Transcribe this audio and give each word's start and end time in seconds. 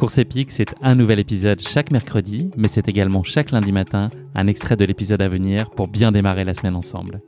Course 0.00 0.16
épique, 0.16 0.50
c'est 0.50 0.74
un 0.80 0.94
nouvel 0.94 1.18
épisode 1.18 1.60
chaque 1.60 1.92
mercredi, 1.92 2.50
mais 2.56 2.68
c'est 2.68 2.88
également 2.88 3.22
chaque 3.22 3.50
lundi 3.50 3.70
matin 3.70 4.08
un 4.34 4.46
extrait 4.46 4.74
de 4.74 4.86
l'épisode 4.86 5.20
à 5.20 5.28
venir 5.28 5.68
pour 5.68 5.88
bien 5.88 6.10
démarrer 6.10 6.46
la 6.46 6.54
semaine 6.54 6.74
ensemble. 6.74 7.18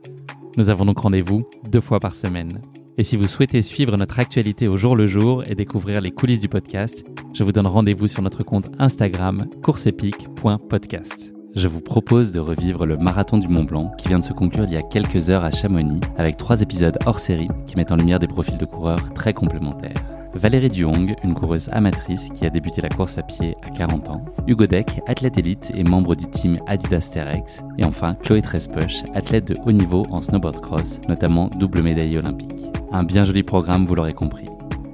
Nous 0.57 0.69
avons 0.69 0.83
donc 0.83 0.97
rendez-vous 0.97 1.43
deux 1.69 1.81
fois 1.81 1.99
par 1.99 2.15
semaine. 2.15 2.59
Et 2.97 3.03
si 3.03 3.15
vous 3.15 3.27
souhaitez 3.27 3.61
suivre 3.61 3.95
notre 3.95 4.17
actualité 4.17 4.67
au 4.67 4.75
jour 4.75 4.95
le 4.95 5.05
jour 5.05 5.43
et 5.47 5.53
découvrir 5.53 6.01
les 6.01 6.09
coulisses 6.09 6.39
du 6.39 6.49
podcast, 6.49 7.05
je 7.31 7.43
vous 7.43 7.51
donne 7.51 7.67
rendez-vous 7.67 8.07
sur 8.07 8.23
notre 8.23 8.43
compte 8.43 8.71
Instagram 8.79 9.45
courseepique.podcast. 9.61 11.31
Je 11.55 11.67
vous 11.67 11.81
propose 11.81 12.31
de 12.31 12.39
revivre 12.39 12.87
le 12.87 12.97
marathon 12.97 13.37
du 13.37 13.49
Mont 13.49 13.65
Blanc 13.65 13.91
qui 13.99 14.07
vient 14.07 14.17
de 14.17 14.25
se 14.25 14.33
conclure 14.33 14.65
il 14.65 14.73
y 14.73 14.77
a 14.77 14.81
quelques 14.81 15.29
heures 15.29 15.43
à 15.43 15.51
Chamonix 15.51 16.01
avec 16.17 16.37
trois 16.37 16.63
épisodes 16.63 16.97
hors 17.05 17.19
série 17.19 17.49
qui 17.67 17.75
mettent 17.75 17.91
en 17.91 17.97
lumière 17.97 18.17
des 18.17 18.25
profils 18.25 18.57
de 18.57 18.65
coureurs 18.65 19.13
très 19.13 19.35
complémentaires. 19.35 20.12
Valérie 20.35 20.69
Duhong, 20.69 21.15
une 21.23 21.35
coureuse 21.35 21.69
amatrice 21.71 22.29
qui 22.29 22.45
a 22.45 22.49
débuté 22.49 22.81
la 22.81 22.89
course 22.89 23.17
à 23.19 23.23
pied 23.23 23.55
à 23.61 23.69
40 23.69 24.09
ans, 24.09 24.25
Hugo 24.47 24.65
Deck, 24.65 25.01
athlète 25.07 25.37
élite 25.37 25.71
et 25.75 25.83
membre 25.83 26.15
du 26.15 26.27
team 26.27 26.57
Adidas 26.65 27.11
Terex, 27.13 27.61
et 27.77 27.85
enfin 27.85 28.15
Chloé 28.15 28.41
Trespoche, 28.41 29.03
athlète 29.13 29.47
de 29.47 29.55
haut 29.65 29.71
niveau 29.71 30.03
en 30.09 30.21
snowboard 30.21 30.59
cross, 30.59 30.99
notamment 31.07 31.47
double 31.59 31.83
médaille 31.83 32.17
olympique. 32.17 32.49
Un 32.91 33.03
bien 33.03 33.23
joli 33.25 33.43
programme, 33.43 33.85
vous 33.85 33.93
l'aurez 33.93 34.13
compris. 34.13 34.45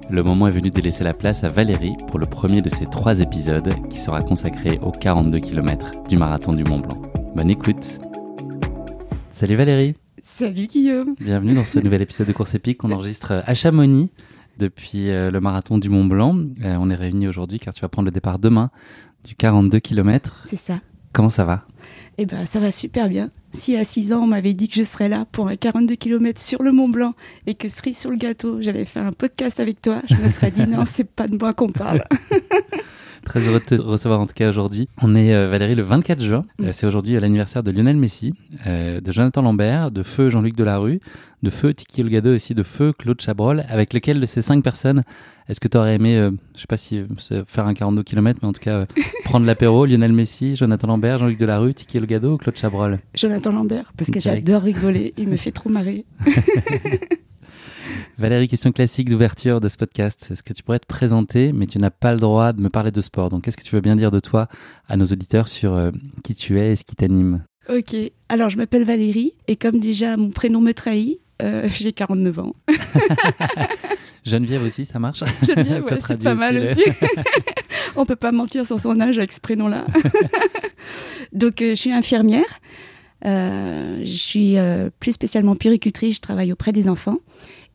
Le 0.10 0.24
moment 0.24 0.48
est 0.48 0.52
venu 0.52 0.72
de 0.72 0.82
laisser 0.82 1.04
la 1.04 1.14
place 1.14 1.44
à 1.44 1.50
Valérie 1.50 1.96
pour 2.08 2.20
le 2.20 2.26
premier 2.26 2.62
de 2.62 2.70
ces 2.70 2.86
trois 2.86 3.20
épisodes 3.20 3.74
qui 3.90 4.00
sera 4.00 4.22
consacré 4.22 4.78
aux 4.82 4.92
42 4.92 5.40
km 5.40 5.92
du 6.10 6.18
marathon 6.18 6.52
du 6.52 6.64
Mont 6.64 6.80
Blanc. 6.80 7.02
Bonne 7.36 7.50
écoute 7.50 8.00
Salut 9.32 9.56
Valérie 9.56 9.96
Salut 10.24 10.68
Guillaume 10.68 11.16
Bienvenue 11.20 11.54
dans 11.54 11.66
ce 11.66 11.80
nouvel 11.80 12.02
épisode 12.02 12.28
de 12.28 12.34
Course 12.34 12.56
épique 12.56 12.80
qu'on 12.80 12.92
enregistre 12.92 13.44
à 13.46 13.54
Chamonix 13.54 14.10
depuis 14.60 15.10
euh, 15.10 15.32
le 15.32 15.42
marathon 15.42 15.80
du 15.80 15.90
Mont 15.90 16.06
Blanc. 16.06 16.36
Euh, 16.64 16.76
on 16.80 16.90
est 16.92 16.96
réunis 16.96 17.28
aujourd'hui 17.28 17.58
car 17.60 17.74
tu 17.74 17.82
vas 17.82 17.90
prendre 17.90 18.06
le 18.06 18.12
départ 18.12 18.38
demain 18.38 18.70
du 19.24 19.34
42 19.34 19.80
km. 19.80 20.44
C'est 20.46 20.56
ça. 20.56 20.80
Comment 21.14 21.32
ça 21.32 21.46
va? 21.46 21.66
Eh 22.20 22.26
ben, 22.26 22.46
ça 22.46 22.60
va 22.60 22.72
super 22.72 23.10
bien. 23.10 23.32
Si 23.52 23.76
à 23.76 23.84
6 23.84 24.14
ans, 24.14 24.20
on 24.20 24.28
m'avait 24.28 24.54
dit 24.54 24.68
que 24.68 24.76
je 24.76 24.84
serais 24.84 25.10
là 25.10 25.26
pour 25.32 25.48
un 25.48 25.56
42 25.56 25.96
km 25.96 26.40
sur 26.40 26.62
le 26.62 26.72
Mont 26.72 26.90
Blanc 26.90 27.16
et 27.48 27.56
que 27.56 27.68
cerise 27.68 27.98
sur 27.98 28.12
le 28.12 28.18
gâteau, 28.18 28.62
j'allais 28.62 28.86
faire 28.86 29.06
un 29.06 29.12
podcast 29.12 29.60
avec 29.60 29.82
toi, 29.82 30.02
je 30.08 30.16
me 30.16 30.28
serais 30.28 30.52
dit 30.52 30.68
non, 30.68 30.84
c'est 30.86 31.06
pas 31.06 31.28
de 31.28 31.38
moi 31.38 31.54
qu'on 31.54 31.72
parle. 31.72 32.04
Très 33.26 33.40
heureux 33.48 33.60
de 33.60 33.76
te 33.76 33.82
recevoir 33.82 34.20
en 34.20 34.28
tout 34.28 34.34
cas 34.34 34.50
aujourd'hui. 34.50 34.88
On 35.02 35.16
est 35.16 35.34
euh, 35.34 35.50
Valérie 35.50 35.76
le 35.76 35.84
24 35.84 36.22
juin. 36.22 36.46
Euh, 36.62 36.72
c'est 36.74 36.86
aujourd'hui 36.86 37.20
l'anniversaire 37.20 37.64
de 37.64 37.72
Lionel 37.72 37.98
Messi, 37.98 38.34
euh, 38.68 39.02
de 39.02 39.12
Jonathan 39.12 39.42
Lambert, 39.42 39.92
de 39.92 40.04
Feu 40.04 40.30
Jean-Luc 40.30 40.56
Delarue, 40.56 41.00
de 41.44 41.50
Feu 41.50 41.74
Tiki 41.74 42.02
Olgado 42.02 42.34
aussi, 42.36 42.56
de 42.56 42.64
Feu 42.64 42.94
Claude 42.94 43.22
Chabrol. 43.22 43.64
Avec 43.70 43.94
lequel 43.94 44.20
de 44.20 44.26
ces 44.26 44.42
cinq 44.42 44.64
personnes 44.64 45.04
est-ce 45.50 45.60
que 45.60 45.68
tu 45.68 45.78
aurais 45.78 45.96
aimé, 45.96 46.16
euh, 46.16 46.30
je 46.56 46.62
sais 46.62 46.68
pas 46.68 46.78
si 46.78 47.00
euh, 47.00 47.44
faire 47.48 47.66
un 47.66 47.74
42 47.74 48.04
km, 48.04 48.40
mais 48.44 48.48
en 48.48 48.54
tout 48.54 48.62
cas 48.62 48.82
euh, 48.82 48.86
prendre 49.24 49.48
l'apéro 49.48 49.88
Lionel 49.88 50.14
Messi, 50.14 50.56
Jonathan 50.56 50.88
Lambert, 50.88 51.18
Jean-Luc 51.18 51.40
Delarue, 51.40 51.74
Tiki 51.74 51.98
Olgado 51.98 52.34
ou 52.34 52.38
Claude 52.38 52.56
Chabrol? 52.56 53.00
Jonathan 53.16 53.52
Lambert, 53.52 53.92
parce 53.98 54.12
que 54.12 54.20
j'adore 54.20 54.62
rigoler, 54.62 55.16
il 55.18 55.28
me 55.28 55.38
fait 55.38 55.52
trop 55.52 55.72
marrer. 55.72 56.06
Valérie, 58.18 58.48
question 58.48 58.72
classique 58.72 59.10
d'ouverture 59.10 59.62
de 59.62 59.70
ce 59.70 59.78
podcast. 59.78 60.30
Est-ce 60.32 60.44
que 60.44 60.54
tu 60.54 60.64
pourrais 60.64 60.80
te 60.80 60.86
présenter, 60.86 61.52
mais 61.54 61.68
tu 61.68 61.80
n'as 61.80 61.90
pas 61.90 62.14
le 62.14 62.20
droit 62.20 62.54
de 62.54 62.62
me 62.62 62.70
parler 62.70 62.92
de 62.92 63.02
sport. 63.02 63.30
Donc, 63.30 63.44
qu'est-ce 63.44 63.58
que 63.58 63.64
tu 63.64 63.76
veux 63.76 63.82
bien 63.82 63.96
dire 63.96 64.12
de 64.12 64.20
toi 64.20 64.48
à 64.88 64.98
nos 64.98 65.06
auditeurs 65.06 65.48
sur 65.48 65.74
euh, 65.74 65.92
qui 66.24 66.36
tu 66.36 66.60
es 66.60 66.74
et 66.74 66.76
ce 66.76 66.84
qui 66.84 66.96
t'anime? 66.96 67.44
Ok, 67.70 67.96
alors 68.30 68.50
je 68.50 68.58
m'appelle 68.58 68.84
Valérie, 68.84 69.34
et 69.48 69.56
comme 69.56 69.80
déjà 69.80 70.18
mon 70.18 70.32
prénom 70.32 70.60
me 70.60 70.74
trahit, 70.74 71.20
euh, 71.42 71.70
j'ai 71.80 71.94
49 71.94 72.40
ans. 72.40 72.56
Geneviève 74.26 74.64
aussi, 74.64 74.86
ça 74.86 75.00
marche? 75.00 75.24
Geneviève, 75.48 75.84
Ça 75.84 75.96
ouais, 75.96 76.02
c'est 76.06 76.22
pas 76.22 76.36
mal 76.36 76.58
aussi 76.58 76.82
aussi. 76.82 76.92
On 77.96 78.06
peut 78.06 78.16
pas 78.16 78.32
mentir 78.32 78.66
sur 78.66 78.80
son 78.80 79.00
âge 79.00 79.18
avec 79.18 79.34
ce 79.34 79.42
prénom-là. 79.42 79.86
Donc, 81.34 81.62
euh, 81.62 81.70
je 81.70 81.76
suis 81.76 81.92
infirmière. 81.92 82.60
Euh, 83.26 84.00
je 84.04 84.12
suis 84.12 84.58
euh, 84.58 84.90
plus 85.00 85.12
spécialement 85.14 85.56
puricultrice. 85.56 86.16
Je 86.16 86.22
travaille 86.22 86.52
auprès 86.52 86.72
des 86.72 86.90
enfants. 86.90 87.18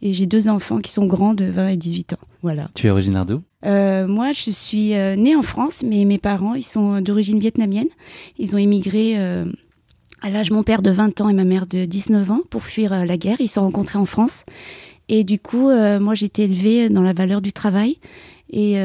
Et 0.05 0.13
j'ai 0.13 0.27
deux 0.27 0.49
enfants 0.49 0.81
qui 0.81 0.93
sont 0.93 1.07
grands 1.07 1.33
de 1.33 1.47
20 1.47 1.69
et 1.69 1.77
18 1.79 2.13
ans. 2.13 2.19
Voilà. 2.43 2.69
Tu 2.75 2.87
es 2.87 2.91
originaire 2.91 3.25
d'où? 3.25 3.43
Euh, 3.65 4.07
moi, 4.07 4.33
je 4.33 4.51
suis 4.51 4.93
euh, 4.93 5.17
née 5.17 5.35
en 5.35 5.43
France, 5.43 5.83
mais 5.83 6.05
mes 6.05 6.19
parents, 6.19 6.53
ils 6.53 6.63
sont 6.63 7.01
d'origine 7.01 7.39
vietnamienne. 7.39 7.89
Ils 8.39 8.55
ont 8.55 8.59
émigré 8.59 9.19
euh, 9.19 9.47
à 10.21 10.29
l'âge 10.29 10.51
mon 10.51 10.63
père 10.63 10.83
de 10.83 10.91
20 10.91 11.23
ans 11.23 11.31
et 11.31 11.33
ma 11.33 11.45
mère 11.45 11.67
de 11.67 11.87
19 11.87 12.31
ans 12.31 12.43
pour 12.51 12.65
fuir 12.65 12.93
euh, 12.93 13.07
la 13.07 13.17
guerre. 13.17 13.39
Ils 13.41 13.49
se 13.49 13.55
sont 13.55 13.63
rencontrés 13.63 13.99
en 13.99 14.05
France. 14.05 14.45
Et 15.09 15.25
du 15.25 15.39
coup, 15.39 15.71
moi, 16.01 16.15
j'ai 16.15 16.27
été 16.27 16.45
élevée 16.45 16.89
dans 16.89 17.03
la 17.03 17.13
valeur 17.13 17.43
du 17.43 17.53
travail. 17.53 17.99
Et 18.51 18.79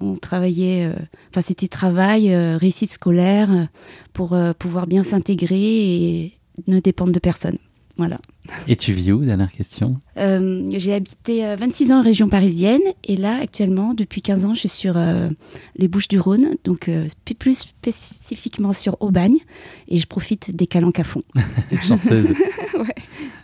on 0.00 0.16
travaillait, 0.16 0.92
enfin, 1.30 1.42
c'était 1.42 1.68
travail, 1.68 2.34
réussite 2.56 2.90
scolaire 2.90 3.68
pour 4.12 4.36
pouvoir 4.58 4.88
bien 4.88 5.04
s'intégrer 5.04 5.60
et 5.60 6.32
ne 6.66 6.80
dépendre 6.80 7.12
de 7.12 7.20
personne. 7.20 7.56
Voilà. 7.96 8.18
Et 8.68 8.76
tu 8.76 8.92
vis 8.92 9.12
où 9.12 9.24
Dernière 9.24 9.52
question. 9.52 9.98
Euh, 10.16 10.68
j'ai 10.76 10.94
habité 10.94 11.46
euh, 11.46 11.56
26 11.56 11.92
ans 11.92 12.00
en 12.00 12.02
région 12.02 12.28
parisienne 12.28 12.80
et 13.04 13.16
là 13.16 13.38
actuellement 13.40 13.94
depuis 13.94 14.22
15 14.22 14.44
ans 14.46 14.54
je 14.54 14.60
suis 14.60 14.68
sur 14.68 14.96
euh, 14.96 15.28
les 15.76 15.88
Bouches 15.88 16.08
du 16.08 16.18
Rhône 16.18 16.56
donc 16.64 16.88
euh, 16.88 17.06
plus 17.38 17.58
spécifiquement 17.58 18.72
sur 18.72 18.96
Aubagne 19.00 19.36
et 19.88 19.98
je 19.98 20.06
profite 20.06 20.54
des 20.54 20.66
calanques 20.66 21.00
à 21.00 21.04
fond. 21.04 21.22
Chanceuse. 21.86 22.32
Ouais. 22.74 22.94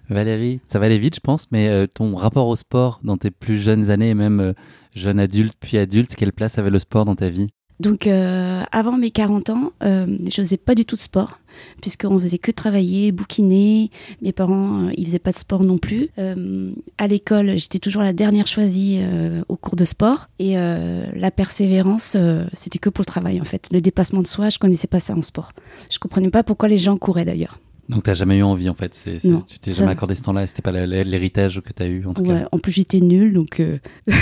Valérie, 0.08 0.60
ça 0.66 0.78
va 0.78 0.86
aller 0.86 0.98
vite, 0.98 1.16
je 1.16 1.20
pense, 1.20 1.46
mais 1.50 1.68
euh, 1.68 1.86
ton 1.86 2.16
rapport 2.16 2.48
au 2.48 2.56
sport 2.56 3.00
dans 3.04 3.18
tes 3.18 3.30
plus 3.30 3.58
jeunes 3.58 3.90
années, 3.90 4.10
et 4.10 4.14
même 4.14 4.40
euh, 4.40 4.52
jeune 4.94 5.20
adulte 5.20 5.54
puis 5.60 5.76
adulte, 5.76 6.16
quelle 6.16 6.32
place 6.32 6.58
avait 6.58 6.70
le 6.70 6.78
sport 6.78 7.04
dans 7.04 7.14
ta 7.14 7.28
vie? 7.28 7.48
Donc 7.80 8.06
euh, 8.06 8.62
avant 8.72 8.96
mes 8.96 9.10
40 9.10 9.50
ans 9.50 9.72
euh, 9.82 10.06
je 10.26 10.34
faisais 10.34 10.56
pas 10.56 10.74
du 10.74 10.84
tout 10.84 10.96
de 10.96 11.00
sport 11.00 11.38
puisqu'on 11.80 12.18
faisait 12.18 12.38
que 12.38 12.50
travailler, 12.50 13.12
bouquiner. 13.12 13.90
Mes 14.22 14.32
parents 14.32 14.82
euh, 14.82 14.90
ils 14.96 15.06
faisaient 15.06 15.18
pas 15.18 15.32
de 15.32 15.36
sport 15.36 15.62
non 15.62 15.78
plus. 15.78 16.08
Euh, 16.18 16.72
à 16.98 17.06
l'école 17.06 17.56
j'étais 17.56 17.78
toujours 17.78 18.02
la 18.02 18.12
dernière 18.12 18.46
choisie 18.46 18.98
euh, 19.00 19.42
au 19.48 19.56
cours 19.56 19.76
de 19.76 19.84
sport 19.84 20.28
et 20.38 20.54
la 20.56 21.30
persévérance 21.30 22.16
c'était 22.52 22.78
que 22.78 22.90
pour 22.90 23.02
le 23.02 23.06
travail 23.06 23.40
en 23.40 23.44
fait. 23.44 23.68
Le 23.72 23.80
dépassement 23.80 24.22
de 24.22 24.26
soi 24.26 24.48
je 24.48 24.58
connaissais 24.58 24.86
pas 24.86 25.00
ça 25.00 25.14
en 25.14 25.22
sport. 25.22 25.52
Je 25.90 25.98
comprenais 25.98 26.30
pas 26.30 26.42
pourquoi 26.42 26.68
les 26.68 26.78
gens 26.78 26.96
couraient 26.96 27.24
d'ailleurs. 27.24 27.58
Donc 27.88 28.02
t'as 28.02 28.12
jamais 28.14 28.36
eu 28.38 28.42
envie 28.42 28.68
en 28.68 28.74
fait, 28.74 28.92
Non, 29.24 29.40
tu 29.40 29.58
t'es 29.58 29.72
jamais 29.72 29.92
accordé 29.92 30.14
ce 30.14 30.22
temps-là, 30.22 30.46
c'était 30.46 30.60
pas 30.62 30.72
l'héritage 30.72 31.60
que 31.64 31.72
t'as 31.72 31.86
eu 31.86 32.04
en 32.06 32.12
tout 32.12 32.22
Ouais, 32.22 32.40
cas. 32.42 32.48
en 32.52 32.58
plus 32.58 32.72
j'étais 32.72 33.00
nulle 33.00 33.32
donc 33.32 33.60
euh, 33.60 33.78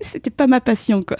c'était 0.00 0.30
pas 0.30 0.46
ma 0.48 0.60
passion 0.60 1.02
quoi. 1.02 1.18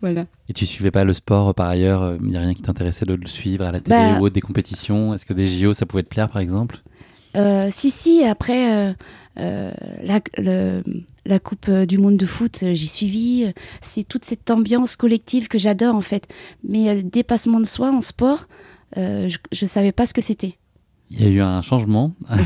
Voilà. 0.00 0.26
Et 0.48 0.52
tu 0.52 0.66
suivais 0.66 0.90
pas 0.90 1.04
le 1.04 1.12
sport 1.12 1.48
euh, 1.48 1.52
par 1.52 1.68
ailleurs, 1.68 2.16
il 2.20 2.26
n'y 2.28 2.36
a 2.36 2.40
rien 2.40 2.54
qui 2.54 2.62
t'intéressait 2.62 3.04
de 3.06 3.14
le 3.14 3.26
suivre 3.26 3.64
à 3.64 3.70
la 3.72 3.80
télé 3.80 3.96
Bah- 3.96 4.18
ou 4.18 4.24
autre, 4.24 4.34
des 4.34 4.40
compétitions? 4.40 5.14
Est-ce 5.14 5.24
que 5.26 5.32
des 5.32 5.46
JO 5.46 5.74
ça 5.74 5.86
pouvait 5.86 6.02
te 6.02 6.08
plaire 6.08 6.28
par 6.28 6.40
exemple? 6.42 6.78
Si, 7.70 7.90
si, 7.92 8.24
après, 8.24 8.96
la, 9.36 10.20
la 11.24 11.38
Coupe 11.38 11.70
du 11.70 11.98
Monde 11.98 12.16
de 12.16 12.26
foot, 12.26 12.64
j'y 12.72 12.86
suivi. 12.88 13.52
C'est 13.80 14.02
toute 14.06 14.24
cette 14.24 14.50
ambiance 14.50 14.96
collective 14.96 15.46
que 15.46 15.56
j'adore, 15.56 15.94
en 15.94 16.00
fait. 16.00 16.26
Mais 16.64 16.92
le 16.96 17.02
dépassement 17.04 17.60
de 17.60 17.66
soi 17.66 17.92
en 17.92 18.00
sport, 18.00 18.48
je 18.96 19.28
ne 19.62 19.66
savais 19.68 19.92
pas 19.92 20.06
ce 20.06 20.14
que 20.14 20.20
c'était. 20.22 20.58
Il 21.10 21.22
y 21.22 21.24
a 21.24 21.28
eu 21.28 21.40
un 21.40 21.62
changement. 21.62 22.12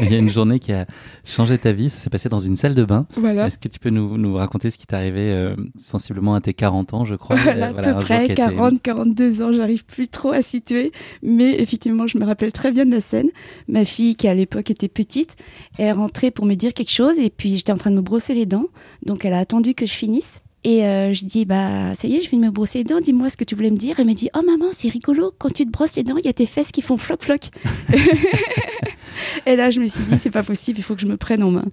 Il 0.00 0.10
y 0.10 0.14
a 0.14 0.18
une 0.18 0.30
journée 0.30 0.60
qui 0.60 0.72
a 0.72 0.86
changé 1.24 1.58
ta 1.58 1.72
vie. 1.72 1.90
Ça 1.90 1.98
s'est 1.98 2.10
passé 2.10 2.28
dans 2.28 2.38
une 2.38 2.56
salle 2.56 2.74
de 2.74 2.84
bain. 2.84 3.06
Est-ce 3.16 3.58
que 3.58 3.68
tu 3.68 3.78
peux 3.78 3.90
nous, 3.90 4.16
nous 4.16 4.34
raconter 4.34 4.70
ce 4.70 4.78
qui 4.78 4.86
t'est 4.86 4.94
arrivé 4.94 5.32
euh, 5.32 5.56
sensiblement 5.76 6.34
à 6.34 6.40
tes 6.40 6.54
40 6.54 6.94
ans, 6.94 7.04
je 7.04 7.16
crois 7.16 7.36
voilà, 7.36 7.68
À 7.68 7.72
peu 7.72 7.94
près, 7.94 8.34
40, 8.34 8.80
42 8.82 9.42
ans. 9.42 9.52
J'arrive 9.52 9.84
plus 9.84 10.08
trop 10.08 10.30
à 10.30 10.42
situer. 10.42 10.92
Mais 11.22 11.60
effectivement, 11.60 12.06
je 12.06 12.18
me 12.18 12.24
rappelle 12.24 12.52
très 12.52 12.70
bien 12.70 12.86
de 12.86 12.92
la 12.92 13.00
scène. 13.00 13.28
Ma 13.66 13.84
fille, 13.84 14.14
qui 14.14 14.28
à 14.28 14.34
l'époque 14.34 14.70
était 14.70 14.88
petite, 14.88 15.36
est 15.78 15.92
rentrée 15.92 16.30
pour 16.30 16.46
me 16.46 16.54
dire 16.54 16.74
quelque 16.74 16.92
chose. 16.92 17.18
Et 17.18 17.30
puis, 17.30 17.56
j'étais 17.56 17.72
en 17.72 17.78
train 17.78 17.90
de 17.90 17.96
me 17.96 18.02
brosser 18.02 18.34
les 18.34 18.46
dents. 18.46 18.66
Donc, 19.04 19.24
elle 19.24 19.34
a 19.34 19.38
attendu 19.38 19.74
que 19.74 19.86
je 19.86 19.92
finisse. 19.92 20.40
Et 20.64 20.84
euh, 20.84 21.12
je 21.12 21.24
dis, 21.24 21.44
bah, 21.44 21.94
ça 21.94 22.08
y 22.08 22.16
est, 22.16 22.20
je 22.20 22.30
viens 22.30 22.40
de 22.40 22.46
me 22.46 22.50
brosser 22.50 22.78
les 22.78 22.84
dents, 22.84 23.00
dis-moi 23.00 23.30
ce 23.30 23.36
que 23.36 23.44
tu 23.44 23.54
voulais 23.54 23.70
me 23.70 23.76
dire. 23.76 23.96
Elle 23.98 24.06
me 24.06 24.14
dit, 24.14 24.28
oh 24.34 24.42
maman, 24.44 24.66
c'est 24.72 24.88
rigolo, 24.88 25.32
quand 25.38 25.52
tu 25.52 25.64
te 25.64 25.70
brosses 25.70 25.96
les 25.96 26.02
dents, 26.02 26.16
il 26.16 26.26
y 26.26 26.28
a 26.28 26.32
tes 26.32 26.46
fesses 26.46 26.72
qui 26.72 26.82
font 26.82 26.96
floc-floc. 26.96 27.50
et 29.46 29.56
là, 29.56 29.70
je 29.70 29.80
me 29.80 29.86
suis 29.86 30.02
dit, 30.04 30.18
c'est 30.18 30.30
pas 30.30 30.42
possible, 30.42 30.78
il 30.78 30.82
faut 30.82 30.94
que 30.94 31.00
je 31.00 31.06
me 31.06 31.16
prenne 31.16 31.42
en 31.42 31.52
main. 31.52 31.64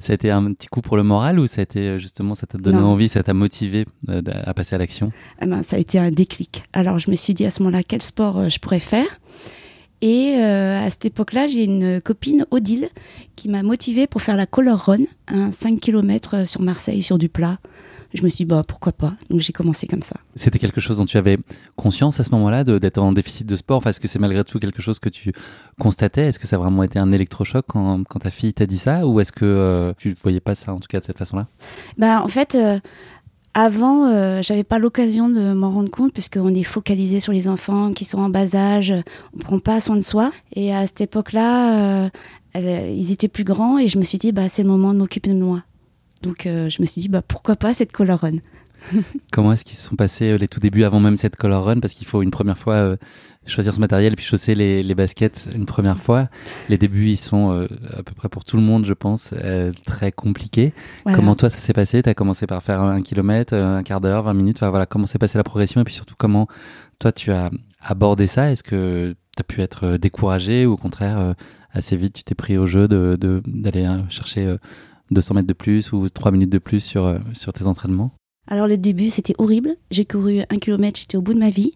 Ça 0.00 0.12
a 0.12 0.14
été 0.14 0.30
un 0.30 0.52
petit 0.54 0.66
coup 0.66 0.80
pour 0.80 0.96
le 0.96 1.02
moral 1.02 1.38
ou 1.38 1.46
ça 1.46 1.60
a 1.60 1.62
été 1.62 1.80
euh, 1.80 1.98
justement, 1.98 2.34
ça 2.34 2.46
t'a 2.46 2.56
donné 2.56 2.78
envie, 2.78 3.10
ça 3.10 3.22
t'a 3.22 3.34
motivé 3.34 3.84
euh, 4.08 4.22
à 4.26 4.54
passer 4.54 4.74
à 4.74 4.78
l'action? 4.78 5.12
Eh 5.42 5.46
ben, 5.46 5.62
Ça 5.62 5.76
a 5.76 5.78
été 5.78 5.98
un 5.98 6.10
déclic. 6.10 6.64
Alors, 6.72 6.98
je 6.98 7.10
me 7.10 7.16
suis 7.16 7.34
dit 7.34 7.44
à 7.44 7.50
ce 7.50 7.62
moment-là, 7.62 7.82
quel 7.86 8.02
sport 8.02 8.48
je 8.48 8.58
pourrais 8.58 8.80
faire? 8.80 9.06
Et 10.02 10.36
à 10.36 10.88
cette 10.88 11.04
époque-là, 11.04 11.46
j'ai 11.46 11.64
une 11.64 12.00
copine, 12.00 12.46
Odile, 12.50 12.88
qui 13.36 13.50
m'a 13.50 13.62
motivée 13.62 14.06
pour 14.06 14.22
faire 14.22 14.38
la 14.38 14.46
Color 14.46 14.78
Run, 14.78 15.04
un 15.28 15.50
5 15.50 15.78
km 15.78 16.46
sur 16.46 16.62
Marseille, 16.62 17.02
sur 17.02 17.18
du 17.18 17.28
plat 17.28 17.58
je 18.12 18.22
me 18.24 18.28
suis 18.28 18.38
dit, 18.38 18.44
bah, 18.44 18.64
pourquoi 18.66 18.92
pas 18.92 19.14
Donc 19.28 19.40
j'ai 19.40 19.52
commencé 19.52 19.86
comme 19.86 20.02
ça. 20.02 20.16
C'était 20.34 20.58
quelque 20.58 20.80
chose 20.80 20.98
dont 20.98 21.06
tu 21.06 21.16
avais 21.16 21.38
conscience 21.76 22.18
à 22.18 22.24
ce 22.24 22.30
moment-là, 22.30 22.64
d'être 22.64 22.98
en 22.98 23.12
déficit 23.12 23.46
de 23.46 23.56
sport 23.56 23.86
Est-ce 23.86 24.00
que 24.00 24.08
c'est 24.08 24.18
malgré 24.18 24.42
tout 24.42 24.58
quelque 24.58 24.82
chose 24.82 24.98
que 24.98 25.08
tu 25.08 25.32
constatais? 25.78 26.26
Est-ce 26.26 26.38
que 26.38 26.46
ça 26.46 26.56
a 26.56 26.58
vraiment 26.58 26.82
été 26.82 26.98
un 26.98 27.12
électrochoc 27.12 27.64
quand, 27.68 28.02
quand 28.04 28.18
ta 28.20 28.30
fille 28.30 28.52
t'a 28.52 28.66
dit 28.66 28.78
ça? 28.78 29.06
Ou 29.06 29.20
est-ce 29.20 29.32
que 29.32 29.44
euh, 29.44 29.92
tu 29.96 30.10
ne 30.10 30.14
voyais 30.22 30.40
pas 30.40 30.54
ça, 30.54 30.74
en 30.74 30.80
tout 30.80 30.88
cas, 30.88 31.00
de 31.00 31.04
cette 31.04 31.18
façon-là? 31.18 31.46
Bah, 31.98 32.22
En 32.22 32.28
fait, 32.28 32.56
euh, 32.56 32.80
avant, 33.54 34.08
euh, 34.08 34.42
j'avais 34.42 34.64
pas 34.64 34.80
l'occasion 34.80 35.28
de 35.28 35.52
m'en 35.52 35.70
rendre 35.70 35.90
compte 35.90 36.12
puisqu'on 36.12 36.54
est 36.54 36.64
focalisé 36.64 37.20
sur 37.20 37.32
les 37.32 37.46
enfants 37.46 37.92
qui 37.92 38.04
sont 38.04 38.18
en 38.18 38.28
bas 38.28 38.56
âge, 38.56 38.92
on 39.34 39.38
prend 39.38 39.58
pas 39.60 39.80
soin 39.80 39.96
de 39.96 40.04
soi. 40.04 40.32
Et 40.54 40.74
à 40.74 40.84
cette 40.86 41.00
époque-là, 41.00 42.10
ils 42.54 43.12
étaient 43.12 43.28
plus 43.28 43.44
grands 43.44 43.78
et 43.78 43.86
je 43.86 43.98
me 43.98 44.02
suis 44.02 44.18
dit, 44.18 44.32
bah, 44.32 44.48
c'est 44.48 44.64
le 44.64 44.68
moment 44.68 44.92
de 44.92 44.98
m'occuper 44.98 45.30
de 45.30 45.38
moi. 45.38 45.62
Donc 46.22 46.46
euh, 46.46 46.68
je 46.68 46.80
me 46.80 46.86
suis 46.86 47.02
dit, 47.02 47.08
bah, 47.08 47.22
pourquoi 47.26 47.56
pas 47.56 47.74
cette 47.74 47.92
color 47.92 48.20
run? 48.20 48.38
Comment 49.32 49.52
est-ce 49.52 49.64
qu'ils 49.64 49.76
se 49.76 49.86
sont 49.86 49.96
passés 49.96 50.30
euh, 50.30 50.38
les 50.38 50.48
tout 50.48 50.60
débuts 50.60 50.84
avant 50.84 51.00
même 51.00 51.16
cette 51.16 51.36
color 51.36 51.64
run? 51.64 51.80
Parce 51.80 51.94
qu'il 51.94 52.06
faut 52.06 52.22
une 52.22 52.30
première 52.30 52.58
fois 52.58 52.74
euh, 52.74 52.96
choisir 53.46 53.74
ce 53.74 53.80
matériel 53.80 54.12
et 54.12 54.16
puis 54.16 54.24
chausser 54.24 54.54
les, 54.54 54.82
les, 54.82 54.94
baskets 54.94 55.48
une 55.54 55.66
première 55.66 55.98
fois. 55.98 56.28
Les 56.68 56.78
débuts, 56.78 57.08
ils 57.08 57.16
sont 57.16 57.50
à 57.50 58.02
peu 58.02 58.14
près 58.14 58.28
pour 58.28 58.44
tout 58.44 58.56
le 58.56 58.62
monde, 58.62 58.84
je 58.84 58.92
pense, 58.92 59.34
très 59.86 60.12
compliqués. 60.12 60.72
Comment 61.04 61.34
toi, 61.34 61.50
ça 61.50 61.58
s'est 61.58 61.72
passé? 61.72 62.02
Tu 62.02 62.08
as 62.08 62.14
commencé 62.14 62.46
par 62.46 62.62
faire 62.62 62.80
un 62.80 63.02
kilomètre, 63.02 63.54
un 63.54 63.82
quart 63.82 64.00
d'heure, 64.00 64.22
20 64.24 64.34
minutes? 64.34 64.58
Enfin, 64.58 64.70
voilà, 64.70 64.86
comment 64.86 65.06
s'est 65.06 65.18
passée 65.18 65.38
la 65.38 65.44
progression? 65.44 65.80
Et 65.80 65.84
puis 65.84 65.94
surtout 65.94 66.14
comment 66.16 66.46
toi, 66.98 67.12
tu 67.12 67.32
as 67.32 67.50
abordé 67.80 68.26
ça? 68.26 68.52
Est-ce 68.52 68.62
que 68.62 69.16
tu 69.36 69.40
as 69.40 69.44
pu 69.44 69.62
être 69.62 69.96
découragé 69.96 70.66
ou 70.66 70.72
au 70.72 70.76
contraire, 70.76 71.34
assez 71.72 71.96
vite, 71.96 72.12
tu 72.12 72.24
t'es 72.24 72.34
pris 72.34 72.56
au 72.56 72.66
jeu 72.66 72.88
d'aller 72.88 73.16
de, 73.16 73.42
d'aller 73.46 73.88
chercher 74.10 74.54
200 75.10 75.34
mètres 75.34 75.46
de 75.46 75.52
plus 75.52 75.92
ou 75.92 76.08
3 76.08 76.32
minutes 76.32 76.50
de 76.50 76.58
plus 76.58 76.80
sur, 76.80 77.04
euh, 77.04 77.18
sur 77.34 77.52
tes 77.52 77.66
entraînements 77.66 78.12
Alors 78.46 78.66
le 78.66 78.76
début, 78.76 79.10
c'était 79.10 79.34
horrible. 79.38 79.76
J'ai 79.90 80.04
couru 80.04 80.40
un 80.48 80.58
kilomètre, 80.58 81.00
j'étais 81.00 81.16
au 81.16 81.22
bout 81.22 81.34
de 81.34 81.38
ma 81.38 81.50
vie. 81.50 81.72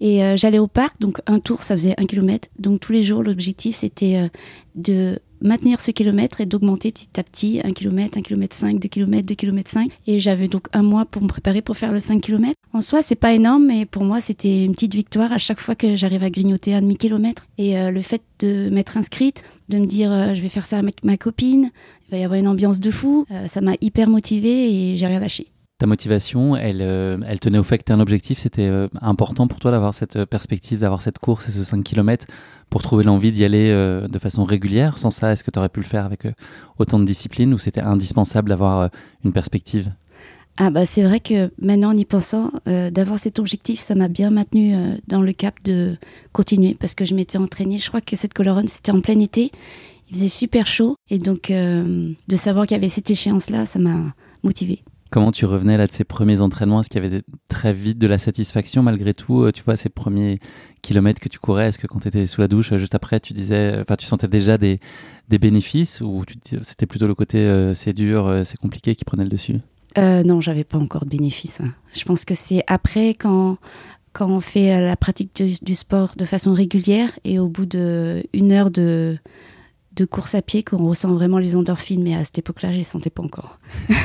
Et 0.00 0.24
euh, 0.24 0.36
j'allais 0.36 0.58
au 0.58 0.66
parc, 0.66 1.00
donc 1.00 1.20
un 1.26 1.38
tour, 1.38 1.62
ça 1.62 1.76
faisait 1.76 1.94
un 1.96 2.06
kilomètre. 2.06 2.48
Donc 2.58 2.80
tous 2.80 2.92
les 2.92 3.04
jours, 3.04 3.22
l'objectif, 3.22 3.76
c'était 3.76 4.16
euh, 4.16 4.28
de 4.74 5.18
maintenir 5.42 5.80
ce 5.80 5.90
kilomètre 5.90 6.40
et 6.40 6.46
d'augmenter 6.46 6.92
petit 6.92 7.08
à 7.18 7.22
petit, 7.22 7.60
un 7.64 7.72
kilomètre, 7.72 8.18
un 8.18 8.22
kilomètre 8.22 8.56
5, 8.56 8.78
deux 8.78 8.88
kilomètres, 8.88 9.26
deux 9.26 9.34
kilomètres 9.34 9.70
5. 9.70 9.90
Et 10.06 10.20
j'avais 10.20 10.48
donc 10.48 10.68
un 10.72 10.82
mois 10.82 11.04
pour 11.04 11.22
me 11.22 11.28
préparer 11.28 11.62
pour 11.62 11.76
faire 11.76 11.92
le 11.92 11.98
5 11.98 12.20
kilomètres. 12.20 12.58
En 12.72 12.80
soi, 12.80 13.02
c'est 13.02 13.14
pas 13.14 13.32
énorme, 13.32 13.66
mais 13.66 13.86
pour 13.86 14.04
moi, 14.04 14.20
c'était 14.20 14.64
une 14.64 14.72
petite 14.72 14.94
victoire 14.94 15.32
à 15.32 15.38
chaque 15.38 15.60
fois 15.60 15.74
que 15.74 15.96
j'arrive 15.96 16.22
à 16.22 16.30
grignoter 16.30 16.74
un 16.74 16.82
demi-kilomètre. 16.82 17.46
Et 17.58 17.74
le 17.90 18.00
fait 18.00 18.22
de 18.38 18.70
m'être 18.70 18.96
inscrite, 18.96 19.44
de 19.68 19.78
me 19.78 19.86
dire, 19.86 20.34
je 20.34 20.40
vais 20.40 20.48
faire 20.48 20.64
ça 20.64 20.78
avec 20.78 21.04
ma 21.04 21.16
copine, 21.16 21.70
il 22.12 22.16
va 22.16 22.20
y 22.20 22.24
avoir 22.24 22.38
une 22.38 22.48
ambiance 22.48 22.78
de 22.78 22.90
fou. 22.90 23.24
Euh, 23.30 23.46
ça 23.46 23.62
m'a 23.62 23.72
hyper 23.80 24.08
motivée 24.08 24.70
et 24.70 24.96
j'ai 24.98 25.06
rien 25.06 25.18
lâché. 25.18 25.46
Ta 25.82 25.86
motivation, 25.86 26.54
elle, 26.54 26.78
euh, 26.80 27.18
elle 27.26 27.40
tenait 27.40 27.58
au 27.58 27.64
fait 27.64 27.76
que 27.76 27.82
tu 27.82 27.90
un 27.90 27.98
objectif. 27.98 28.38
C'était 28.38 28.68
euh, 28.68 28.86
important 29.00 29.48
pour 29.48 29.58
toi 29.58 29.72
d'avoir 29.72 29.94
cette 29.94 30.24
perspective, 30.26 30.78
d'avoir 30.78 31.02
cette 31.02 31.18
course 31.18 31.48
et 31.48 31.50
ce 31.50 31.64
5 31.64 31.82
km 31.82 32.24
pour 32.70 32.82
trouver 32.82 33.02
l'envie 33.02 33.32
d'y 33.32 33.44
aller 33.44 33.68
de 33.68 34.18
façon 34.20 34.44
régulière. 34.44 34.96
Sans 34.96 35.10
ça, 35.10 35.32
est-ce 35.32 35.42
que 35.42 35.50
tu 35.50 35.58
aurais 35.58 35.68
pu 35.68 35.80
le 35.80 35.86
faire 35.86 36.04
avec 36.04 36.28
autant 36.78 37.00
de 37.00 37.04
discipline 37.04 37.52
ou 37.52 37.58
c'était 37.58 37.80
indispensable 37.80 38.50
d'avoir 38.50 38.90
une 39.24 39.32
perspective? 39.32 39.90
Ah 40.56 40.70
bah 40.70 40.86
c'est 40.86 41.02
vrai 41.02 41.18
que 41.18 41.50
maintenant 41.60 41.90
en 41.90 41.96
y 41.96 42.04
pensant, 42.04 42.52
d'avoir 42.64 43.18
cet 43.18 43.40
objectif, 43.40 43.80
ça 43.80 43.96
m'a 43.96 44.08
bien 44.08 44.30
maintenu 44.30 44.76
dans 45.08 45.20
le 45.20 45.32
cap 45.32 45.56
de 45.64 45.96
continuer 46.32 46.76
parce 46.78 46.94
que 46.94 47.04
je 47.04 47.14
m'étais 47.16 47.38
entraînée. 47.38 47.78
Je 47.78 47.88
crois 47.88 48.00
que 48.00 48.16
cette 48.16 48.32
colorone 48.32 48.68
c'était 48.68 48.92
en 48.92 49.00
plein 49.00 49.18
été 49.18 49.50
il 50.12 50.16
faisait 50.16 50.28
super 50.28 50.66
chaud 50.66 50.96
et 51.10 51.18
donc 51.18 51.50
euh, 51.50 52.10
de 52.28 52.36
savoir 52.36 52.66
qu'il 52.66 52.76
y 52.76 52.80
avait 52.80 52.90
cette 52.90 53.10
échéance-là, 53.10 53.64
ça 53.64 53.78
m'a 53.78 54.14
motivé. 54.42 54.82
Comment 55.12 55.30
tu 55.30 55.44
revenais 55.44 55.76
là 55.76 55.86
de 55.86 55.92
ces 55.92 56.04
premiers 56.04 56.40
entraînements? 56.40 56.80
Est-ce 56.80 56.88
qu'il 56.88 57.02
y 57.02 57.06
avait 57.06 57.20
très 57.46 57.74
vite 57.74 57.98
de 57.98 58.06
la 58.06 58.16
satisfaction 58.16 58.82
malgré 58.82 59.12
tout 59.12 59.42
euh, 59.42 59.52
Tu 59.52 59.62
vois, 59.62 59.76
ces 59.76 59.90
premiers 59.90 60.38
kilomètres 60.80 61.20
que 61.20 61.28
tu 61.28 61.38
courais, 61.38 61.68
est-ce 61.68 61.76
que 61.76 61.86
quand 61.86 61.98
tu 62.00 62.08
étais 62.08 62.26
sous 62.26 62.40
la 62.40 62.48
douche, 62.48 62.74
juste 62.76 62.94
après, 62.94 63.20
tu 63.20 63.34
disais, 63.34 63.78
enfin, 63.82 63.96
tu 63.96 64.06
sentais 64.06 64.26
déjà 64.26 64.56
des, 64.56 64.80
des 65.28 65.38
bénéfices 65.38 66.00
ou 66.00 66.24
c'était 66.62 66.86
plutôt 66.86 67.06
le 67.06 67.14
côté 67.14 67.40
euh, 67.40 67.74
c'est 67.74 67.92
dur, 67.92 68.40
c'est 68.46 68.56
compliqué 68.56 68.94
qui 68.94 69.04
prenait 69.04 69.24
le 69.24 69.28
dessus? 69.28 69.56
Euh, 69.98 70.22
Non, 70.22 70.40
j'avais 70.40 70.64
pas 70.64 70.78
encore 70.78 71.04
de 71.04 71.10
bénéfices. 71.10 71.60
Hein. 71.60 71.74
Je 71.94 72.04
pense 72.04 72.24
que 72.24 72.34
c'est 72.34 72.64
après 72.66 73.10
quand 73.10 73.58
quand 74.14 74.28
on 74.28 74.40
fait 74.40 74.80
la 74.80 74.96
pratique 74.96 75.36
du, 75.36 75.54
du, 75.60 75.74
sport 75.74 76.14
de 76.16 76.24
façon 76.24 76.54
régulière 76.54 77.10
et 77.24 77.38
au 77.38 77.48
bout 77.48 77.66
d'une 77.66 78.52
heure 78.52 78.70
de 78.70 79.18
de 79.94 80.04
course 80.04 80.34
à 80.34 80.42
pied 80.42 80.62
qu'on 80.62 80.88
ressent 80.88 81.12
vraiment 81.12 81.38
les 81.38 81.54
endorphines, 81.54 82.02
mais 82.02 82.14
à 82.14 82.24
cette 82.24 82.38
époque-là, 82.38 82.72
je 82.72 82.78
les 82.78 82.82
sentais 82.82 83.10
pas 83.10 83.22
encore. 83.22 83.58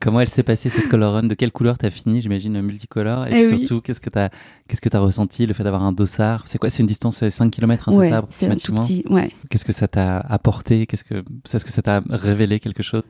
Comment 0.00 0.22
elle 0.22 0.30
s'est 0.30 0.42
passée 0.42 0.70
cette 0.70 0.88
color 0.88 1.12
run? 1.12 1.24
De 1.24 1.34
quelle 1.34 1.52
couleur 1.52 1.76
t'as 1.76 1.90
fini 1.90 2.22
J'imagine 2.22 2.58
multicolore? 2.62 3.26
Et, 3.26 3.42
eh 3.42 3.48
surtout, 3.48 3.82
qu'est-ce 3.82 4.00
que 4.00 4.08
t'as 4.08 4.30
qu'est-ce 4.66 4.80
que 4.80 4.96
ressenti 4.96 5.44
Le 5.44 5.52
fait 5.52 5.62
d'avoir 5.62 5.82
un 5.82 5.92
dossard? 5.92 6.44
C'est 6.46 6.56
quoi 6.56 6.70
C'est 6.70 6.82
une 6.82 6.86
distance 6.86 7.22
de 7.22 7.28
5 7.28 7.50
km, 7.50 7.90
hein, 7.90 7.92
c'est 8.00 8.08
ça 8.08 8.24
C'est 8.30 8.46
un 8.48 8.56
tout 8.56 8.72
petit, 8.72 9.04
ouais. 9.10 9.30
Qu'est-ce 9.50 9.66
que 9.66 9.74
ça 9.74 9.88
t'a 9.88 10.18
apporté? 10.18 10.86
Qu'est-ce 10.86 11.04
que 11.04 11.22
est-ce 11.52 11.64
que 11.64 11.70
ça 11.70 11.82
t'a 11.82 12.02
révélé 12.08 12.60
quelque 12.60 12.82
chose? 12.82 13.02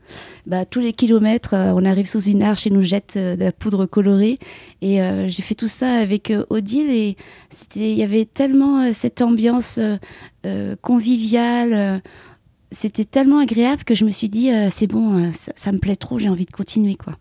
Bah 0.45 0.65
tous 0.65 0.81
les 0.81 0.91
kilomètres, 0.91 1.53
euh, 1.53 1.73
on 1.73 1.85
arrive 1.85 2.07
sous 2.07 2.23
une 2.23 2.43
arche 2.43 2.67
et 2.67 2.69
nous 2.69 2.81
jette 2.81 3.13
euh, 3.15 3.37
de 3.37 3.45
la 3.45 3.53
poudre 3.53 3.85
colorée. 3.85 4.37
Et 4.81 5.01
euh, 5.01 5.29
j'ai 5.29 5.43
fait 5.43 5.55
tout 5.55 5.69
ça 5.69 5.93
avec 5.93 6.33
Odile 6.49 6.89
et 6.89 7.15
c'était 7.49 7.91
il 7.91 7.97
y 7.97 8.03
avait 8.03 8.25
tellement 8.25 8.91
cette 8.91 9.21
ambiance 9.21 9.79
conviviale 10.81 12.01
c'était 12.71 13.05
tellement 13.05 13.39
agréable 13.39 13.83
que 13.83 13.93
je 13.93 14.05
me 14.05 14.09
suis 14.09 14.29
dit, 14.29 14.51
euh, 14.51 14.69
c'est 14.71 14.87
bon, 14.87 15.25
euh, 15.25 15.29
ça, 15.33 15.71
me 15.71 15.77
plaît 15.77 15.95
trop, 15.95 16.19
j'ai 16.19 16.29
envie 16.29 16.45
de 16.45 16.51
continuer. 16.51 16.95
quoi. 16.95 17.13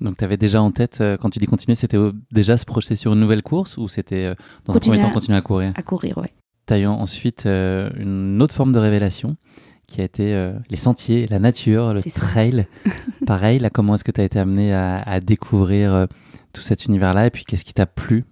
Donc 0.00 0.18
tu 0.18 0.24
avais 0.24 0.36
déjà 0.36 0.62
en 0.62 0.70
tête, 0.70 0.98
euh, 1.00 1.16
quand 1.16 1.30
tu 1.30 1.38
dis 1.38 1.46
continuer, 1.46 1.74
c'était 1.74 1.98
déjà 2.30 2.56
se 2.56 2.64
projeter 2.64 2.94
sur 2.94 3.14
une 3.14 3.20
nouvelle 3.20 3.42
course 3.42 3.78
ou 3.78 3.88
c'était 3.88 4.34
dans 4.66 4.76
un 4.76 4.78
premier 4.78 5.00
temps 5.00 5.10
continuer 5.10 5.38
à 5.38 5.42
courir? 5.42 5.72
À 5.74 5.82
courir, 5.82 6.18
ouais. 6.18 6.32
Tu 6.66 6.74
as 6.74 6.78
eu 6.78 6.86
ensuite 6.86 7.46
une 7.46 8.40
autre 8.42 8.54
forme 8.54 8.72
de 8.72 8.78
révélation 8.78 9.36
qui 9.86 10.02
a 10.02 10.04
été 10.04 10.52
les 10.68 10.76
sentiers, 10.76 11.26
la 11.26 11.38
nature, 11.38 11.94
le 11.94 12.02
trail. 12.02 12.66
Pareil, 13.26 13.58
là, 13.58 13.70
comment 13.70 13.94
est-ce 13.94 14.04
que 14.04 14.12
tu 14.12 14.20
as 14.20 14.24
été 14.24 14.38
amené 14.38 14.74
à, 14.74 15.20
découvrir 15.20 16.06
tout 16.52 16.60
cet 16.60 16.84
univers-là 16.84 17.26
et 17.26 17.30
puis 17.30 17.46
qu'est-ce 17.46 17.64
qui 17.64 17.72
t'a 17.72 17.86
plu 17.86 18.26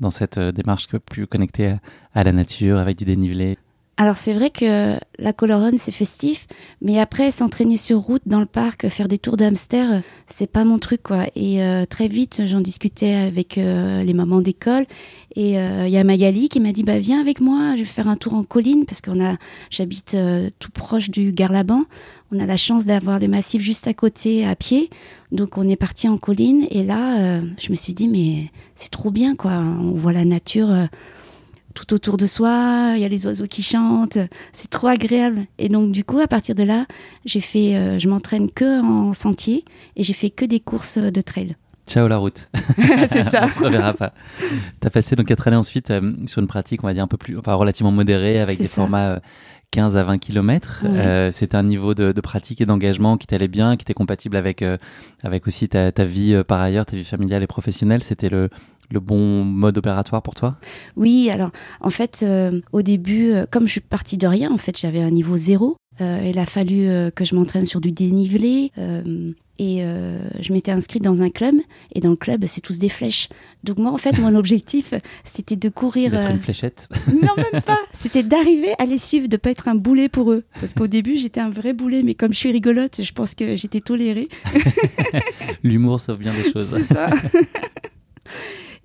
dans 0.00 0.10
cette 0.10 0.40
démarche 0.40 0.88
plus 1.06 1.28
connectée 1.28 1.68
à, 1.68 1.80
à 2.12 2.24
la 2.24 2.32
nature, 2.32 2.78
avec 2.78 2.98
du 2.98 3.04
dénivelé? 3.04 3.56
Alors 3.98 4.18
c'est 4.18 4.34
vrai 4.34 4.50
que 4.50 4.98
la 5.18 5.32
colorone 5.32 5.78
c'est 5.78 5.92
festif, 5.92 6.46
mais 6.82 7.00
après 7.00 7.30
s'entraîner 7.30 7.78
sur 7.78 7.98
route 7.98 8.20
dans 8.26 8.40
le 8.40 8.46
parc, 8.46 8.88
faire 8.88 9.08
des 9.08 9.16
tours 9.16 9.38
de 9.38 9.44
hamster, 9.46 10.02
c'est 10.26 10.50
pas 10.50 10.64
mon 10.64 10.78
truc 10.78 11.02
quoi. 11.02 11.24
Et 11.34 11.62
euh, 11.62 11.86
très 11.86 12.06
vite 12.06 12.42
j'en 12.44 12.60
discutais 12.60 13.14
avec 13.14 13.56
euh, 13.56 14.02
les 14.02 14.12
mamans 14.12 14.42
d'école 14.42 14.84
et 15.34 15.58
euh, 15.58 15.86
il 15.86 15.92
y 15.92 15.96
a 15.96 16.04
Magali 16.04 16.50
qui 16.50 16.60
m'a 16.60 16.72
dit 16.72 16.82
bah 16.82 16.98
viens 16.98 17.22
avec 17.22 17.40
moi, 17.40 17.74
je 17.74 17.80
vais 17.80 17.86
faire 17.86 18.06
un 18.06 18.16
tour 18.16 18.34
en 18.34 18.44
colline 18.44 18.84
parce 18.84 19.00
qu'on 19.00 19.24
a 19.24 19.36
j'habite 19.70 20.14
tout 20.58 20.70
proche 20.72 21.08
du 21.08 21.32
Garlaban, 21.32 21.84
on 22.32 22.38
a 22.38 22.44
la 22.44 22.58
chance 22.58 22.84
d'avoir 22.84 23.18
le 23.18 23.28
massif 23.28 23.62
juste 23.62 23.88
à 23.88 23.94
côté 23.94 24.46
à 24.46 24.56
pied, 24.56 24.90
donc 25.32 25.56
on 25.56 25.66
est 25.66 25.76
parti 25.76 26.06
en 26.06 26.18
colline 26.18 26.66
et 26.70 26.84
là 26.84 27.40
je 27.58 27.70
me 27.70 27.76
suis 27.76 27.94
dit 27.94 28.08
mais 28.08 28.50
c'est 28.74 28.90
trop 28.90 29.10
bien 29.10 29.34
quoi, 29.36 29.52
on 29.52 29.92
voit 29.92 30.12
la 30.12 30.26
nature 30.26 30.68
tout 31.76 31.94
autour 31.94 32.16
de 32.16 32.26
soi, 32.26 32.94
il 32.96 33.00
y 33.00 33.04
a 33.04 33.08
les 33.08 33.26
oiseaux 33.26 33.46
qui 33.46 33.62
chantent, 33.62 34.18
c'est 34.52 34.70
trop 34.70 34.88
agréable. 34.88 35.46
Et 35.58 35.68
donc 35.68 35.92
du 35.92 36.02
coup, 36.04 36.18
à 36.18 36.26
partir 36.26 36.54
de 36.54 36.62
là, 36.62 36.86
j'ai 37.24 37.40
fait, 37.40 37.76
euh, 37.76 37.98
je 37.98 38.08
m'entraîne 38.08 38.50
que 38.50 38.82
en 38.82 39.12
sentier 39.12 39.64
et 39.94 40.02
j'ai 40.02 40.14
fait 40.14 40.30
que 40.30 40.44
des 40.44 40.58
courses 40.58 40.98
de 40.98 41.20
trail. 41.20 41.54
Ciao 41.86 42.08
la 42.08 42.16
route. 42.16 42.48
c'est 43.08 43.22
ça. 43.22 43.42
on 43.44 43.48
se 43.48 43.60
reverra 43.60 43.92
pas. 43.92 44.12
Tu 44.80 44.86
as 44.86 44.90
passé 44.90 45.14
donc 45.14 45.26
quatre 45.26 45.46
années 45.46 45.56
ensuite 45.56 45.90
euh, 45.90 46.14
sur 46.26 46.40
une 46.40 46.48
pratique, 46.48 46.82
on 46.82 46.88
va 46.88 46.94
dire 46.94 47.04
un 47.04 47.08
peu 47.08 47.18
plus, 47.18 47.38
enfin 47.38 47.54
relativement 47.54 47.92
modérée, 47.92 48.40
avec 48.40 48.58
des 48.58 48.66
formats 48.66 49.20
15 49.70 49.96
à 49.96 50.04
20 50.04 50.18
km. 50.18 50.84
C'était 51.32 51.56
un 51.56 51.62
niveau 51.62 51.94
de, 51.94 52.20
pratique 52.20 52.60
et 52.60 52.66
d'engagement 52.66 53.16
qui 53.16 53.26
t'allait 53.26 53.48
bien, 53.48 53.76
qui 53.76 53.82
était 53.82 53.94
compatible 53.94 54.36
avec, 54.36 54.64
avec 55.22 55.46
aussi 55.46 55.68
ta, 55.68 55.92
ta 55.92 56.04
vie 56.04 56.42
par 56.46 56.60
ailleurs, 56.60 56.86
ta 56.86 56.96
vie 56.96 57.04
familiale 57.04 57.42
et 57.42 57.46
professionnelle. 57.46 58.02
C'était 58.02 58.30
le, 58.30 58.48
le 58.90 59.00
bon 59.00 59.44
mode 59.44 59.78
opératoire 59.78 60.22
pour 60.22 60.34
toi? 60.34 60.56
Oui, 60.96 61.30
alors 61.30 61.50
en 61.80 61.90
fait, 61.90 62.20
euh, 62.22 62.60
au 62.72 62.82
début, 62.82 63.32
euh, 63.32 63.46
comme 63.50 63.66
je 63.66 63.72
suis 63.72 63.80
partie 63.80 64.16
de 64.16 64.26
rien, 64.26 64.52
en 64.52 64.58
fait, 64.58 64.78
j'avais 64.78 65.02
un 65.02 65.10
niveau 65.10 65.36
zéro. 65.36 65.76
Euh, 66.00 66.28
il 66.28 66.38
a 66.38 66.46
fallu 66.46 66.88
que 67.14 67.24
je 67.24 67.34
m'entraîne 67.34 67.66
sur 67.66 67.80
du 67.80 67.92
dénivelé. 67.92 68.70
et 69.58 69.80
je 70.40 70.52
m'étais 70.52 70.72
inscrite 70.72 71.02
dans 71.02 71.22
un 71.22 71.30
club. 71.30 71.54
Et 71.94 72.00
dans 72.00 72.10
le 72.10 72.16
club, 72.16 72.44
c'est 72.46 72.60
tous 72.60 72.78
des 72.78 72.88
flèches. 72.88 73.28
Donc 73.64 73.78
moi, 73.78 73.90
en 73.90 73.96
fait, 73.96 74.18
mon 74.18 74.34
objectif, 74.36 74.94
c'était 75.24 75.56
de 75.56 75.68
courir... 75.68 76.10
D'être 76.10 76.30
une 76.30 76.40
fléchette 76.40 76.88
Non, 77.08 77.30
même 77.36 77.62
pas 77.62 77.78
C'était 77.92 78.22
d'arriver 78.22 78.74
à 78.78 78.86
les 78.86 78.98
suivre, 78.98 79.28
de 79.28 79.36
pas 79.36 79.50
être 79.50 79.68
un 79.68 79.74
boulet 79.74 80.08
pour 80.08 80.32
eux. 80.32 80.44
Parce 80.60 80.74
qu'au 80.74 80.86
début, 80.86 81.16
j'étais 81.16 81.40
un 81.40 81.50
vrai 81.50 81.72
boulet. 81.72 82.02
Mais 82.02 82.14
comme 82.14 82.32
je 82.32 82.38
suis 82.38 82.52
rigolote, 82.52 83.02
je 83.02 83.12
pense 83.12 83.34
que 83.34 83.56
j'étais 83.56 83.80
tolérée. 83.80 84.28
L'humour 85.62 86.00
sauve 86.00 86.18
bien 86.18 86.32
des 86.32 86.52
choses. 86.52 86.76
C'est 86.76 86.94
ça 86.94 87.10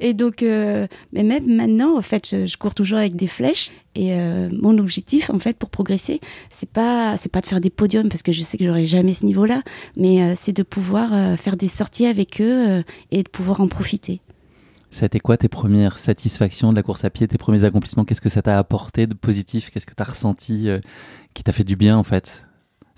et 0.02 0.16
donc, 0.16 0.42
euh, 0.42 0.88
mais 1.14 1.22
même 1.22 1.46
maintenant, 1.46 1.96
en 1.96 2.02
fait, 2.02 2.46
je, 2.48 2.58
cours 2.58 2.74
toujours 2.74 2.98
avec 2.98 3.16
des 3.16 3.28
flèches. 3.28 3.70
Et 3.94 4.16
euh, 4.16 4.50
mon 4.52 4.78
objectif, 4.80 5.30
en 5.30 5.38
fait, 5.38 5.56
pour 5.56 5.70
progresser, 5.70 6.20
c'est 6.50 6.70
pas, 6.70 7.18
c'est 7.18 7.32
pas 7.32 7.40
de 7.40 7.46
faire 7.46 7.62
des 7.62 7.70
podiums 7.70 8.10
parce 8.10 8.24
que 8.24 8.32
je 8.32 8.42
sais 8.42 8.58
que 8.58 8.66
j'aurai 8.66 8.84
jamais 8.84 9.14
ce 9.14 9.26
niveau-là, 9.26 9.62
mais 9.96 10.24
euh, 10.24 10.34
c'est 10.36 10.54
de 10.54 10.64
pouvoir 10.64 11.38
faire 11.38 11.56
des 11.56 11.68
sorties 11.68 12.08
avec 12.08 12.42
eux 12.42 12.84
et 13.12 13.22
de 13.22 13.30
pouvoir 13.30 13.62
en 13.62 13.68
profiter. 13.68 14.22
Ça 14.90 15.04
a 15.04 15.08
été 15.08 15.20
quoi 15.20 15.38
tes 15.38 15.50
premières 15.50 16.00
satisfactions 16.00 16.72
de 16.72 16.76
la 16.76 16.84
course 16.84 17.06
à 17.06 17.10
pied, 17.10 17.28
tes 17.28 17.38
premiers 17.38 17.64
accomplissements? 17.64 18.04
Qu'est-ce 18.04 18.22
que 18.22 18.30
ça 18.30 18.42
t'a 18.42 18.58
apporté 18.58 19.08
de 19.08 19.14
positif? 19.14 19.70
Qu'est-ce 19.70 19.86
que 19.86 19.94
tu 19.94 20.02
as 20.02 20.06
ressenti 20.06 20.68
qui 21.34 21.44
t'a 21.44 21.52
fait 21.52 21.64
du 21.64 21.76
bien 21.76 21.96
en 21.96 22.04
fait? 22.04 22.46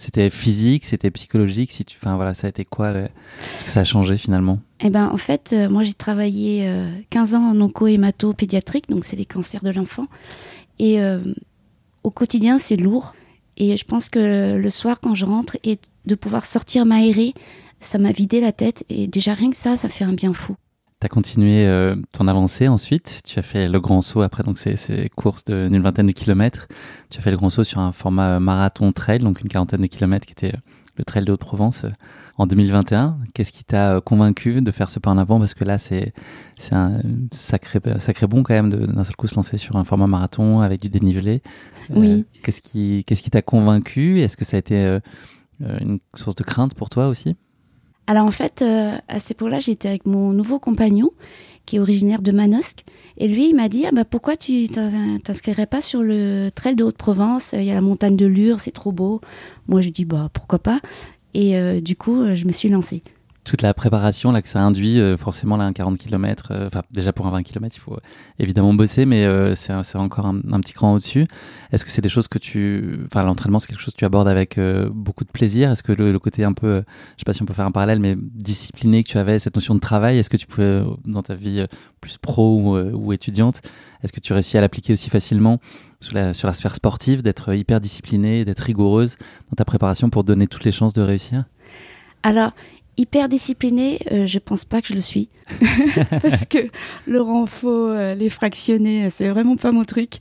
C'était 0.03 0.29
physique, 0.29 0.83
c'était 0.83 1.11
psychologique. 1.11 1.71
Si 1.71 1.85
tu, 1.85 1.97
enfin 1.97 2.17
voilà, 2.17 2.33
ça 2.33 2.47
a 2.47 2.49
été 2.49 2.65
quoi 2.65 2.91
Est-ce 2.91 3.63
que 3.63 3.69
ça 3.69 3.81
a 3.81 3.83
changé 3.85 4.17
finalement? 4.17 4.59
Eh 4.81 4.89
ben, 4.89 5.07
en 5.07 5.17
fait, 5.17 5.51
euh, 5.53 5.69
moi 5.69 5.83
j'ai 5.83 5.93
travaillé 5.93 6.69
15 7.09 7.33
euh, 7.33 7.37
ans 7.37 7.51
en 7.51 7.61
onco-hémato 7.61 8.33
pédiatrique, 8.33 8.89
donc 8.89 9.05
c'est 9.05 9.15
les 9.15 9.25
cancers 9.25 9.63
de 9.63 9.69
l'enfant. 9.69 10.07
Et 10.77 11.01
euh, 11.01 11.19
au 12.03 12.11
quotidien, 12.11 12.57
c'est 12.59 12.75
lourd. 12.75 13.15
Et 13.55 13.77
je 13.77 13.85
pense 13.85 14.09
que 14.09 14.57
le 14.57 14.69
soir, 14.69 14.99
quand 14.99 15.15
je 15.15 15.25
rentre, 15.25 15.55
et 15.63 15.79
de 16.05 16.15
pouvoir 16.15 16.45
sortir 16.45 16.85
m'aérer, 16.85 17.33
ça 17.79 17.97
m'a 17.97 18.11
vidé 18.11 18.41
la 18.41 18.51
tête. 18.51 18.83
Et 18.89 19.07
déjà 19.07 19.33
rien 19.33 19.51
que 19.51 19.57
ça, 19.57 19.77
ça 19.77 19.87
fait 19.87 20.03
un 20.03 20.13
bien 20.13 20.33
fou. 20.33 20.55
Tu 21.03 21.07
as 21.07 21.09
continué 21.09 21.67
euh, 21.67 21.97
ton 22.13 22.29
avancée 22.29 22.69
ensuite. 22.69 23.23
Tu 23.25 23.37
as 23.37 23.41
fait 23.41 23.67
le 23.67 23.81
grand 23.81 24.01
saut 24.01 24.21
après 24.21 24.41
donc 24.41 24.57
ces, 24.57 24.77
ces 24.77 25.09
courses 25.09 25.43
d'une 25.43 25.81
vingtaine 25.81 26.07
de 26.07 26.13
kilomètres. 26.13 26.69
Tu 27.09 27.19
as 27.19 27.21
fait 27.21 27.29
le 27.29 27.35
grand 27.35 27.49
saut 27.49 27.65
sur 27.65 27.79
un 27.81 27.91
format 27.91 28.39
marathon 28.39 28.93
trail, 28.93 29.19
donc 29.19 29.41
une 29.41 29.49
quarantaine 29.49 29.81
de 29.81 29.87
kilomètres 29.87 30.25
qui 30.25 30.31
était 30.31 30.55
euh, 30.55 30.59
le 30.95 31.03
trail 31.03 31.25
de 31.25 31.33
Haute-Provence 31.33 31.83
euh, 31.83 31.89
en 32.37 32.47
2021. 32.47 33.17
Qu'est-ce 33.33 33.51
qui 33.51 33.65
t'a 33.65 33.99
convaincu 33.99 34.61
de 34.61 34.71
faire 34.71 34.89
ce 34.89 34.99
pas 34.99 35.11
en 35.11 35.17
avant? 35.17 35.39
Parce 35.39 35.53
que 35.53 35.65
là, 35.65 35.77
c'est 35.77 36.13
un 36.71 37.01
sacré, 37.33 37.81
sacré 37.99 38.25
bon 38.25 38.41
quand 38.43 38.53
même 38.53 38.69
d'un 38.69 39.03
seul 39.03 39.17
coup 39.17 39.27
se 39.27 39.35
lancer 39.35 39.57
sur 39.57 39.75
un 39.75 39.83
format 39.83 40.07
marathon 40.07 40.61
avec 40.61 40.81
du 40.81 40.87
dénivelé. 40.87 41.41
Oui. 41.89 42.25
Qu'est-ce 42.43 42.61
qui 42.61 43.03
qu'est-ce 43.05 43.23
qui 43.23 43.29
t'a 43.29 43.41
convaincu? 43.41 44.21
Est-ce 44.21 44.37
que 44.37 44.45
ça 44.45 44.55
a 44.55 44.59
été 44.59 44.99
une 45.59 45.99
source 46.13 46.37
de 46.37 46.43
crainte 46.43 46.75
pour 46.75 46.89
toi 46.89 47.09
aussi? 47.09 47.35
Alors 48.07 48.25
en 48.25 48.31
fait, 48.31 48.61
euh, 48.61 48.95
à 49.07 49.19
ces 49.19 49.31
époque 49.31 49.49
là 49.49 49.59
j'étais 49.59 49.89
avec 49.89 50.05
mon 50.05 50.31
nouveau 50.31 50.59
compagnon 50.59 51.11
qui 51.65 51.77
est 51.77 51.79
originaire 51.79 52.21
de 52.21 52.31
Manosque. 52.31 52.83
Et 53.17 53.27
lui, 53.27 53.49
il 53.49 53.55
m'a 53.55 53.69
dit 53.69 53.85
ah 53.87 53.91
bah, 53.93 54.03
pourquoi 54.03 54.35
tu 54.35 54.67
t'inscrirais 54.67 55.65
pas 55.65 55.81
sur 55.81 56.01
le 56.01 56.49
trail 56.53 56.75
de 56.75 56.83
Haute-Provence? 56.83 57.53
Il 57.53 57.63
y 57.63 57.71
a 57.71 57.73
la 57.73 57.81
montagne 57.81 58.17
de 58.17 58.25
Lure, 58.25 58.59
c'est 58.59 58.71
trop 58.71 58.91
beau. 58.91 59.21
Moi, 59.67 59.81
je 59.81 59.89
dis 59.89 60.03
bah 60.03 60.29
pourquoi 60.33 60.59
pas? 60.59 60.81
Et 61.33 61.57
euh, 61.57 61.79
du 61.79 61.95
coup, 61.95 62.35
je 62.35 62.45
me 62.45 62.51
suis 62.51 62.69
lancée 62.69 63.01
toute 63.43 63.61
la 63.61 63.73
préparation 63.73 64.31
là 64.31 64.41
que 64.41 64.47
ça 64.47 64.61
induit 64.61 64.99
euh, 64.99 65.17
forcément 65.17 65.57
là 65.57 65.65
un 65.65 65.73
40 65.73 65.97
km 65.97 66.49
euh, 66.51 66.67
enfin 66.67 66.81
déjà 66.91 67.11
pour 67.11 67.27
un 67.27 67.31
20 67.31 67.43
km 67.43 67.75
il 67.75 67.79
faut 67.79 67.97
évidemment 68.39 68.73
bosser 68.73 69.05
mais 69.05 69.25
euh, 69.25 69.53
c'est 69.55 69.73
encore 69.95 70.25
un, 70.25 70.39
petit 70.61 70.73
cran 70.73 70.93
au-dessus. 70.93 71.27
Est-ce 71.71 71.83
que 71.83 71.91
c'est 71.91 72.01
des 72.01 72.09
choses 72.09 72.27
que 72.27 72.39
tu 72.39 72.99
enfin 73.05 73.23
l'entraînement 73.23 73.59
c'est 73.59 73.67
quelque 73.67 73.81
chose 73.81 73.93
que 73.93 73.99
tu 73.99 74.05
abordes 74.05 74.27
avec 74.27 74.59
beaucoup 74.91 75.25
de 75.25 75.29
plaisir? 75.29 75.71
Est-ce 75.71 75.83
que 75.83 75.91
le, 75.91 76.17
côté 76.19 76.43
un 76.43 76.53
peu 76.53 76.83
je 77.15 77.21
sais 77.21 77.25
pas 77.25 77.33
si 77.33 77.41
on 77.41 77.45
peut 77.45 77.53
faire 77.53 77.65
un 77.65 77.71
parallèle 77.71 77.99
mais 77.99 78.15
discipliné 78.17 79.03
que 79.03 79.09
tu 79.09 79.17
avais 79.17 79.39
cette 79.39 79.55
notion 79.55 79.75
de 79.75 79.79
travail 79.79 80.17
est-ce 80.17 80.29
que 80.29 80.37
tu 80.37 80.47
pouvais 80.47 80.81
dans 81.05 81.23
ta 81.23 81.35
vie 81.35 81.65
plus 81.99 82.17
pro 82.17 82.91
ou, 82.93 83.13
étudiante 83.13 83.61
est-ce 84.03 84.13
que 84.13 84.19
tu 84.19 84.31
réussis 84.33 84.57
à 84.57 84.61
l'appliquer 84.61 84.93
aussi 84.93 85.09
facilement 85.09 85.59
sur 85.99 86.15
la, 86.15 86.33
sphère 86.33 86.75
sportive 86.75 87.23
d'être 87.23 87.53
hyper 87.53 87.81
disciplinée 87.81 88.45
d'être 88.45 88.61
rigoureuse 88.61 89.17
dans 89.49 89.55
ta 89.55 89.65
préparation 89.65 90.09
pour 90.09 90.23
donner 90.23 90.47
toutes 90.47 90.63
les 90.63 90.71
chances 90.71 90.93
de 90.93 91.01
réussir? 91.01 91.43
Alors, 92.23 92.53
hyper 92.97 93.29
disciplinée, 93.29 93.99
euh, 94.11 94.25
je 94.25 94.39
pense 94.39 94.65
pas 94.65 94.81
que 94.81 94.87
je 94.87 94.93
le 94.93 95.01
suis. 95.01 95.29
Parce 96.21 96.45
que 96.45 96.69
le 97.07 97.21
renfort, 97.21 97.89
euh, 97.89 98.15
les 98.15 98.29
fractionnés, 98.29 99.05
euh, 99.05 99.07
c'est 99.09 99.29
vraiment 99.29 99.55
pas 99.55 99.71
mon 99.71 99.83
truc. 99.83 100.15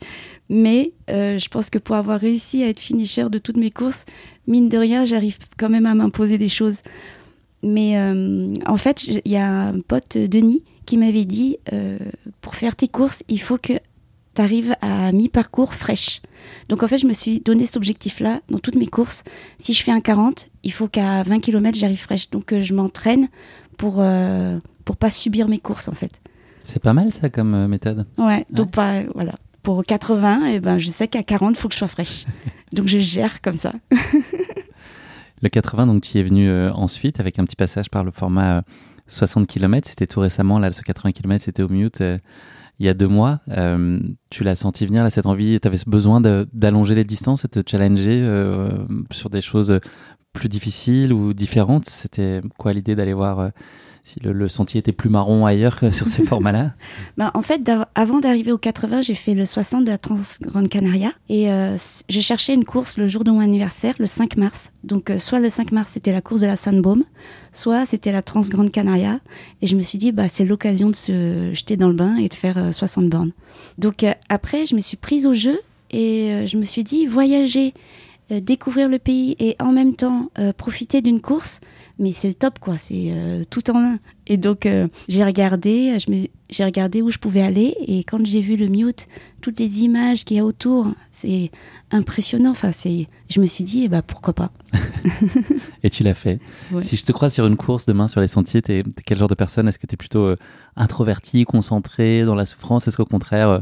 Mais 0.49 0.93
je 1.09 1.49
pense 1.49 1.71
que 1.71 1.79
pour 1.79 1.97
avoir 1.97 2.21
réussi 2.21 2.63
à 2.63 2.69
être 2.69 2.81
finisher 2.81 3.31
de 3.31 3.39
toutes 3.39 3.57
mes 3.57 3.71
courses, 3.71 4.05
mine 4.47 4.69
de 4.69 4.77
rien, 4.77 5.07
j'arrive 5.07 5.39
quand 5.57 5.71
même 5.71 5.87
à 5.87 5.95
m'imposer 5.95 6.37
des 6.37 6.49
choses. 6.49 6.83
Mais 7.63 7.99
en 7.99 8.77
fait, 8.77 9.03
il 9.05 9.33
y 9.33 9.37
a 9.37 9.69
un 9.69 9.81
pote, 9.81 10.19
Denis, 10.19 10.63
qui 10.85 10.99
m'avait 10.99 11.25
dit, 11.25 11.57
pour 12.43 12.55
faire 12.55 12.77
tes 12.77 12.89
courses, 12.89 13.23
il 13.29 13.41
faut 13.41 13.57
que 13.57 13.73
tu 14.35 14.43
arrives 14.43 14.75
à 14.81 15.13
mi-parcours 15.13 15.75
fraîche. 15.75 16.21
Donc 16.69 16.83
en 16.83 16.89
fait, 16.89 16.99
je 16.99 17.07
me 17.07 17.13
suis 17.13 17.41
donné 17.41 17.67
cet 17.67 17.77
objectif-là 17.77 18.41
dans 18.49 18.59
toutes 18.59 18.77
mes 18.77 18.87
courses. 18.87 19.25
Si 19.59 19.73
je 19.73 19.83
fais 19.83 19.93
un 19.93 20.01
40, 20.01 20.49
il 20.65 20.73
faut 20.73 20.89
qu'à 20.89 21.23
20 21.23 21.41
km, 21.41 21.79
j'arrive 21.79 22.01
fraîche. 22.01 22.31
Donc 22.31 22.53
euh, 22.53 22.61
je 22.61 22.75
m'entraîne 22.75 23.29
pour 23.79 23.97
euh, 23.99 24.59
pour 24.85 24.97
pas 24.97 25.11
subir 25.11 25.49
mes 25.49 25.59
courses 25.59 25.89
en 25.89 25.93
fait. 25.93 26.21
C'est 26.63 26.83
pas 26.83 26.93
mal 26.93 27.13
ça 27.13 27.29
comme 27.29 27.55
euh, 27.55 27.69
méthode. 27.69 28.07
Ouais, 28.19 28.45
donc 28.51 28.71
pas 28.73 29.03
voilà. 29.15 29.35
Pour 29.63 29.85
80, 29.85 30.47
et 30.47 30.55
eh 30.55 30.61
ben 30.61 30.79
je 30.79 30.89
sais 30.89 31.07
qu'à 31.07 31.23
40, 31.23 31.55
il 31.55 31.57
faut 31.57 31.69
que 31.69 31.75
je 31.75 31.79
sois 31.79 31.89
fraîche. 31.89 32.25
donc 32.73 32.89
je 32.89 32.99
gère 32.99 33.41
comme 33.43 33.57
ça. 33.57 33.73
le 35.41 35.49
80, 35.49 35.87
donc 35.87 36.03
tu 36.03 36.17
y 36.17 36.21
es 36.21 36.25
venu 36.25 36.51
ensuite 36.71 37.21
avec 37.21 37.39
un 37.39 37.45
petit 37.45 37.55
passage 37.55 37.89
par 37.89 38.03
le 38.03 38.11
format 38.11 38.63
60 39.07 39.47
km. 39.47 39.89
C'était 39.89 40.09
tout 40.09 40.19
récemment 40.19 40.59
là, 40.59 40.73
ce 40.73 40.83
80 40.83 41.13
km, 41.13 41.45
c'était 41.45 41.63
au 41.63 41.69
mute 41.69 42.03
il 42.83 42.87
y 42.87 42.89
a 42.89 42.95
deux 42.95 43.07
mois. 43.07 43.39
Euh, 43.51 44.01
tu 44.29 44.43
l'as 44.43 44.57
senti 44.57 44.85
venir, 44.87 45.11
cette 45.13 45.27
envie, 45.27 45.61
tu 45.61 45.69
avais 45.69 45.77
ce 45.77 45.89
besoin 45.89 46.21
d'allonger 46.21 46.97
les 46.97 47.05
distances 47.05 47.45
et 47.45 47.49
de 47.49 47.63
te 47.63 47.71
challenger 47.71 48.21
euh, 48.25 48.71
sur 49.13 49.31
des 49.31 49.41
choses 49.41 49.79
plus 50.33 50.49
difficiles 50.49 51.13
ou 51.13 51.33
différentes. 51.33 51.89
C'était 51.89 52.41
quoi 52.59 52.73
l'idée 52.73 52.97
d'aller 52.97 53.13
voir 53.13 53.39
euh, 53.39 53.49
si 54.05 54.21
le, 54.21 54.49
sentier 54.49 54.81
était 54.81 54.93
plus 54.93 55.09
marron 55.09 55.47
ailleurs 55.47 55.79
que 55.79 55.91
sur 55.91 56.09
ces 56.09 56.23
formats-là 56.27 56.73
ben, 57.17 57.31
En 57.35 57.43
fait, 57.43 57.71
avant 57.95 58.19
d'arriver 58.19 58.53
au 58.53 58.59
80, 58.59 59.03
j'ai 59.03 59.15
fait 59.15 59.35
le 59.35 59.45
60 59.45 59.85
de 59.85 59.91
la 59.91 59.99
Transgrande 59.99 60.69
Canaria 60.69 61.13
et 61.29 61.49
j'ai 62.09 62.21
cherché 62.21 62.53
une 62.53 62.65
course 62.65 62.99
le 62.99 63.07
jour 63.07 63.23
de 63.23 63.31
mon 63.31 63.41
anniversaire, 63.41 63.95
le 63.99 64.07
5 64.07 64.37
mars. 64.37 64.73
Donc, 64.83 65.13
soit 65.19 65.39
le 65.39 65.49
5 65.49 65.71
mars, 65.71 65.93
c'était 65.93 66.13
la 66.13 66.21
course 66.21 66.41
de 66.41 66.47
la 66.47 66.57
Sandbaume, 66.57 67.05
soit 67.53 67.87
c'était 67.87 68.13
la 68.13 68.23
Transgrande 68.23 68.71
Canaria. 68.71 69.21
Et 69.61 69.67
je 69.67 69.77
me 69.77 69.83
suis 69.83 69.99
dit, 69.99 70.13
bah, 70.13 70.29
c'est 70.29 70.45
l'occasion 70.45 70.91
de 70.91 70.95
se 70.95 71.51
jeter 71.53 71.77
dans 71.77 71.89
le 71.89 71.95
bain 71.95 72.17
et 72.17 72.29
de 72.29 72.35
faire 72.35 72.73
60 72.73 73.05
euh, 73.05 73.09
bornes. 73.09 73.33
Donc 73.79 74.03
euh, 74.03 74.13
après, 74.29 74.67
je 74.67 74.75
me 74.75 74.81
suis 74.81 74.97
prise 74.97 75.27
au 75.27 75.35
jeu 75.35 75.59
et 75.91 76.31
euh, 76.31 76.47
je 76.47 76.57
me 76.57 76.65
suis 76.65 76.85
dit, 76.85 77.07
voyager, 77.07 77.75
découvrir 78.31 78.89
le 78.89 78.99
pays 78.99 79.37
et 79.41 79.57
en 79.61 79.73
même 79.73 79.95
temps 79.95 80.31
profiter 80.57 81.03
d'une 81.03 81.21
course, 81.21 81.61
mais 81.99 82.13
c'est 82.13 82.29
le 82.29 82.35
top, 82.35 82.59
quoi. 82.59 82.79
C'est 82.79 83.13
tout 83.51 83.71
en 83.71 83.79
un. 83.79 83.99
Et 84.27 84.37
donc, 84.37 84.69
j'ai 85.09 85.25
regardé, 85.25 85.97
j'ai 86.51 86.65
regardé 86.65 87.03
où 87.03 87.11
je 87.11 87.19
pouvais 87.19 87.43
aller 87.43 87.75
et 87.87 88.05
quand 88.05 88.25
j'ai 88.25 88.41
vu 88.41 88.57
le 88.57 88.69
mute, 88.69 89.09
toutes 89.41 89.59
les 89.59 89.83
images 89.83 90.25
qu'il 90.25 90.37
y 90.37 90.41
a 90.41 90.45
autour, 90.45 90.87
c'est 91.11 91.51
impressionnant. 91.91 92.51
Enfin, 92.51 92.71
c'est, 92.73 93.09
je 93.29 93.41
me 93.41 93.47
suis 93.47 93.65
dit, 93.65 93.83
eh 93.85 93.89
ben, 93.89 94.03
pourquoi 94.03 94.33
pas. 94.33 94.53
et 95.83 95.91
tu 95.91 96.03
l'as 96.03 96.15
fait. 96.15 96.41
Si 96.83 96.97
je 96.97 97.05
te 97.05 97.13
crois 97.13 97.29
sur 97.29 97.47
une 97.47 97.57
course 97.57 97.87
demain 97.87 98.09
sur 98.09 98.21
les 98.21 98.29
sentiers, 98.29 98.63
tu 98.63 98.73
es, 98.73 98.83
quel 99.05 99.19
genre 99.19 99.29
de 99.29 99.35
personne? 99.35 99.69
Est-ce 99.69 99.79
que 99.79 99.87
tu 99.87 99.95
es 99.95 99.97
plutôt 99.97 100.25
euh, 100.25 100.37
introverti, 100.77 101.45
concentré, 101.45 102.25
dans 102.25 102.35
la 102.35 102.47
souffrance? 102.47 102.89
Est-ce 102.89 102.97
qu'au 102.97 103.05
contraire, 103.05 103.49
euh, 103.51 103.61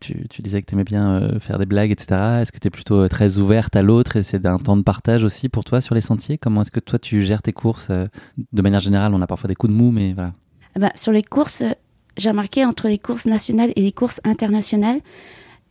tu, 0.00 0.26
tu, 0.28 0.42
disais 0.42 0.62
que 0.62 0.66
tu 0.66 0.74
aimais 0.74 0.84
bien 0.84 1.10
euh, 1.10 1.40
faire 1.40 1.58
des 1.58 1.66
blagues, 1.66 1.90
etc. 1.90 2.40
Est-ce 2.40 2.52
que 2.52 2.58
tu 2.58 2.68
es 2.68 2.70
plutôt 2.70 3.06
très 3.08 3.38
ouverte 3.38 3.76
à 3.76 3.82
l'autre? 3.82 4.16
Et 4.16 4.22
c'est 4.22 4.44
un 4.46 4.58
temps 4.58 4.76
de 4.76 4.82
partage 4.82 5.24
aussi 5.24 5.48
pour 5.48 5.64
toi 5.64 5.80
sur 5.80 5.94
les 5.94 6.00
sentiers? 6.00 6.38
Comment 6.38 6.62
est-ce 6.62 6.72
que 6.72 6.80
toi 6.80 6.98
tu 6.98 7.22
gères 7.24 7.42
tes 7.42 7.52
courses? 7.52 7.88
De 8.52 8.62
manière 8.62 8.80
générale, 8.80 9.14
on 9.14 9.20
a 9.20 9.26
parfois 9.26 9.48
des 9.48 9.54
coups 9.54 9.72
de 9.72 9.76
mou, 9.76 9.90
Eh 10.76 10.80
ben, 10.80 10.90
sur 10.94 11.12
les 11.12 11.22
courses, 11.22 11.62
j'ai 12.16 12.30
remarqué 12.30 12.64
entre 12.64 12.88
les 12.88 12.98
courses 12.98 13.26
nationales 13.26 13.72
et 13.76 13.82
les 13.82 13.92
courses 13.92 14.20
internationales, 14.24 15.00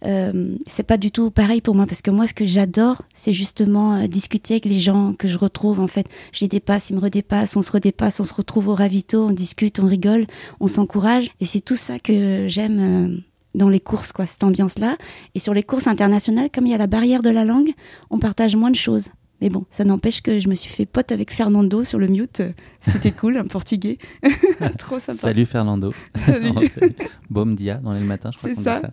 euh, 0.06 0.56
c'est 0.68 0.84
pas 0.84 0.98
du 0.98 1.12
tout 1.12 1.32
pareil 1.32 1.60
pour 1.60 1.74
moi 1.74 1.88
parce 1.88 2.04
que 2.04 2.12
moi 2.12 2.28
ce 2.28 2.36
que 2.36 2.46
j'adore 2.46 3.02
c'est 3.14 3.34
justement 3.34 3.96
euh, 3.96 4.06
discuter 4.06 4.54
avec 4.56 4.66
les 4.66 4.80
gens 4.80 5.14
que 5.14 5.28
je 5.28 5.40
retrouve 5.40 5.80
en 5.80 5.88
fait. 5.88 6.08
Je 6.34 6.42
les 6.42 6.48
dépasse 6.48 6.92
ils 6.92 6.96
me 6.96 7.00
redépassent 7.02 7.58
on 7.58 7.64
se 7.64 7.72
redépasse 7.72 8.20
on 8.20 8.24
se 8.24 8.34
retrouve 8.34 8.68
au 8.68 8.76
ravito 8.76 9.28
on 9.28 9.32
discute 9.32 9.80
on 9.80 9.86
rigole 9.86 10.28
on 10.60 10.68
s'encourage. 10.68 11.30
Et 11.40 11.46
c'est 11.46 11.62
tout 11.62 11.76
ça 11.76 11.98
que 11.98 12.48
j'aime 12.48 12.80
euh, 12.80 13.18
dans 13.56 13.70
les 13.70 13.80
courses 13.80 14.12
quoi 14.12 14.28
cette 14.28 14.44
ambiance 14.44 14.78
là 14.78 14.98
et 15.34 15.40
sur 15.40 15.56
les 15.56 15.64
courses 15.64 15.88
internationales 15.88 16.50
comme 16.54 16.68
il 16.68 16.72
y 16.72 16.76
a 16.76 16.78
la 16.78 16.86
barrière 16.86 17.24
de 17.24 17.32
la 17.32 17.44
langue 17.44 17.72
on 18.12 18.20
partage 18.20 18.56
moins 18.56 18.70
de 18.70 18.76
choses 18.76 19.08
mais 19.42 19.50
bon, 19.50 19.66
ça 19.70 19.84
n'empêche 19.84 20.22
que 20.22 20.40
je 20.40 20.50
me 20.50 20.56
suis 20.56 20.72
fait 20.72 20.86
pote 20.86 21.12
avec 21.12 21.32
Fernando 21.32 21.84
sur 21.84 22.00
le 22.00 22.08
mute. 22.08 22.42
C'était 22.82 23.12
cool, 23.12 23.38
un 23.38 23.46
portugais. 23.46 23.98
Trop 24.80 24.98
sympa. 24.98 25.20
Salut 25.20 25.46
Fernando. 25.46 25.94
Salut. 26.26 26.52
Bom 27.30 27.54
dia 27.54 27.76
dans 27.76 27.94
les 27.94 28.00
matins, 28.00 28.32
je 28.34 28.38
crois 28.38 28.50
qu'on 28.50 28.56
dit 28.56 28.64
ça. 28.64 28.82
ça. 28.82 28.92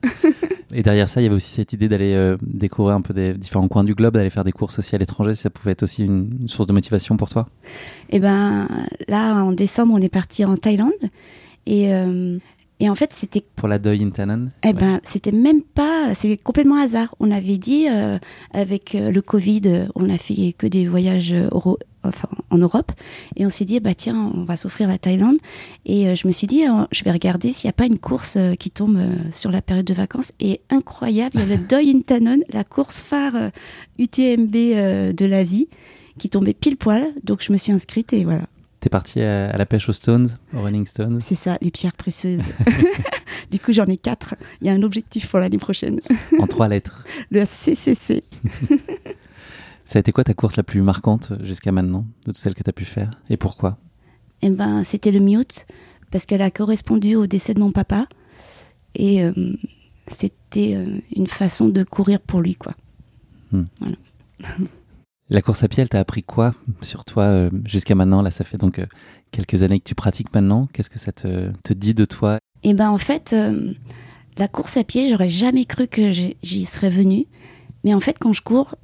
Et 0.74 0.82
derrière 0.82 1.08
ça, 1.08 1.20
il 1.20 1.24
y 1.24 1.26
avait 1.26 1.36
aussi 1.36 1.52
cette 1.52 1.72
idée 1.72 1.88
d'aller 1.88 2.12
euh, 2.12 2.36
découvrir 2.42 2.94
un 2.96 3.00
peu 3.00 3.14
des 3.14 3.32
différents 3.34 3.68
coins 3.68 3.84
du 3.84 3.94
globe, 3.94 4.14
d'aller 4.14 4.30
faire 4.30 4.44
des 4.44 4.52
courses 4.52 4.78
aussi 4.78 4.94
à 4.94 4.98
l'étranger. 4.98 5.34
Ça 5.34 5.48
pouvait 5.48 5.72
être 5.72 5.84
aussi 5.84 6.04
une, 6.04 6.36
une 6.40 6.48
source 6.48 6.66
de 6.66 6.72
motivation 6.72 7.16
pour 7.16 7.30
toi? 7.30 7.48
Et 8.10 8.18
ben 8.18 8.68
là, 9.08 9.44
en 9.44 9.52
décembre, 9.52 9.94
on 9.94 10.00
est 10.00 10.08
parti 10.08 10.44
en 10.44 10.56
Thaïlande. 10.56 10.92
Et, 11.66 11.94
euh, 11.94 12.38
et 12.80 12.90
en 12.90 12.94
fait, 12.94 13.12
c'était 13.12 13.44
Pour 13.56 13.68
la 13.68 13.78
Doi 13.78 13.92
Intanon 13.92 14.50
Eh 14.66 14.72
ben, 14.72 15.00
c'était 15.04 15.32
même 15.32 15.62
pas, 15.62 16.14
c'est 16.14 16.36
complètement 16.36 16.76
hasard. 16.82 17.14
On 17.20 17.30
avait 17.30 17.56
dit 17.56 17.86
euh, 17.88 18.18
avec 18.52 18.94
euh, 18.94 19.10
le 19.12 19.22
Covid, 19.22 19.60
euh, 19.66 19.86
on 19.94 20.10
a 20.10 20.18
fait 20.18 20.52
que 20.58 20.66
des 20.66 20.88
voyages 20.88 21.32
euro- 21.32 21.78
enfin, 22.02 22.28
en 22.50 22.58
Europe, 22.58 22.92
et 23.36 23.46
on 23.46 23.50
s'est 23.50 23.64
dit 23.64 23.78
bah 23.80 23.94
tiens, 23.94 24.30
on 24.34 24.44
va 24.44 24.56
s'offrir 24.56 24.88
la 24.88 24.98
Thaïlande. 24.98 25.36
Et 25.86 26.08
euh, 26.08 26.14
je 26.16 26.26
me 26.26 26.32
suis 26.32 26.46
dit, 26.48 26.66
euh, 26.66 26.84
je 26.90 27.04
vais 27.04 27.12
regarder 27.12 27.52
s'il 27.52 27.68
n'y 27.68 27.70
a 27.70 27.74
pas 27.74 27.86
une 27.86 27.98
course 27.98 28.36
qui 28.58 28.70
tombe 28.70 29.00
sur 29.30 29.50
la 29.52 29.62
période 29.62 29.86
de 29.86 29.94
vacances. 29.94 30.32
Et 30.40 30.60
incroyable, 30.68 31.36
il 31.36 31.48
y 31.48 31.52
a 31.52 31.56
le 31.56 31.62
Doi 31.68 31.78
Intanon, 31.78 32.40
la 32.52 32.64
course 32.64 33.00
phare 33.00 33.50
UTMB 33.98 34.50
de 35.14 35.24
l'Asie, 35.24 35.68
qui 36.18 36.28
tombait 36.28 36.54
pile 36.54 36.76
poil. 36.76 37.06
Donc 37.22 37.42
je 37.42 37.52
me 37.52 37.56
suis 37.56 37.72
inscrite 37.72 38.12
et 38.12 38.24
voilà. 38.24 38.42
T'es 38.84 38.90
parti 38.90 39.22
à, 39.22 39.48
à 39.48 39.56
la 39.56 39.64
pêche 39.64 39.88
aux 39.88 39.94
Stones, 39.94 40.28
aux 40.54 40.60
Rolling 40.60 40.84
Stones. 40.84 41.18
C'est 41.22 41.34
ça, 41.34 41.56
les 41.62 41.70
pierres 41.70 41.94
précieuses. 41.94 42.44
du 43.50 43.58
coup, 43.58 43.72
j'en 43.72 43.86
ai 43.86 43.96
quatre. 43.96 44.34
Il 44.60 44.66
y 44.66 44.70
a 44.70 44.74
un 44.74 44.82
objectif 44.82 45.30
pour 45.30 45.38
l'année 45.38 45.56
prochaine. 45.56 46.02
en 46.38 46.46
trois 46.46 46.68
lettres. 46.68 47.02
Le 47.30 47.46
CCC. 47.46 48.24
Ça 49.86 49.98
a 49.98 50.00
été 50.00 50.12
quoi 50.12 50.22
ta 50.22 50.34
course 50.34 50.56
la 50.56 50.64
plus 50.64 50.82
marquante 50.82 51.32
jusqu'à 51.42 51.72
maintenant, 51.72 52.04
de 52.26 52.32
toutes 52.32 52.36
celles 52.36 52.54
que 52.54 52.62
tu 52.62 52.68
as 52.68 52.74
pu 52.74 52.84
faire 52.84 53.10
Et 53.30 53.38
pourquoi? 53.38 53.78
Eh 54.42 54.50
ben, 54.50 54.84
c'était 54.84 55.12
le 55.12 55.20
mute 55.20 55.66
parce 56.10 56.26
qu'elle 56.26 56.42
a 56.42 56.50
correspondu 56.50 57.16
au 57.16 57.26
décès 57.26 57.54
de 57.54 57.60
mon 57.60 57.72
papa 57.72 58.06
et 58.94 59.24
euh, 59.24 59.32
c'était 60.08 60.74
euh, 60.74 60.98
une 61.16 61.26
façon 61.26 61.70
de 61.70 61.84
courir 61.84 62.20
pour 62.20 62.42
lui, 62.42 62.54
quoi. 62.54 62.74
La 65.30 65.40
course 65.40 65.62
à 65.62 65.68
pied, 65.68 65.82
elle 65.82 65.88
t'a 65.88 66.00
appris 66.00 66.22
quoi 66.22 66.52
sur 66.82 67.04
toi 67.04 67.24
euh, 67.24 67.50
jusqu'à 67.64 67.94
maintenant? 67.94 68.20
Là, 68.20 68.30
ça 68.30 68.44
fait 68.44 68.58
donc 68.58 68.78
euh, 68.78 68.86
quelques 69.30 69.62
années 69.62 69.80
que 69.80 69.88
tu 69.88 69.94
pratiques 69.94 70.34
maintenant. 70.34 70.68
Qu'est-ce 70.72 70.90
que 70.90 70.98
ça 70.98 71.12
te, 71.12 71.50
dit 71.72 71.94
de 71.94 72.04
toi? 72.04 72.38
Et 72.62 72.74
ben, 72.74 72.90
en 72.90 72.98
fait, 72.98 73.32
euh, 73.32 73.72
la 74.36 74.48
course 74.48 74.76
à 74.76 74.84
pied, 74.84 75.08
j'aurais 75.08 75.30
jamais 75.30 75.64
cru 75.64 75.88
que 75.88 76.12
j'y 76.12 76.64
serais 76.66 76.90
venue. 76.90 77.26
Mais 77.84 77.94
en 77.94 78.00
fait, 78.00 78.18
quand 78.18 78.34
je 78.34 78.42
cours, 78.42 78.74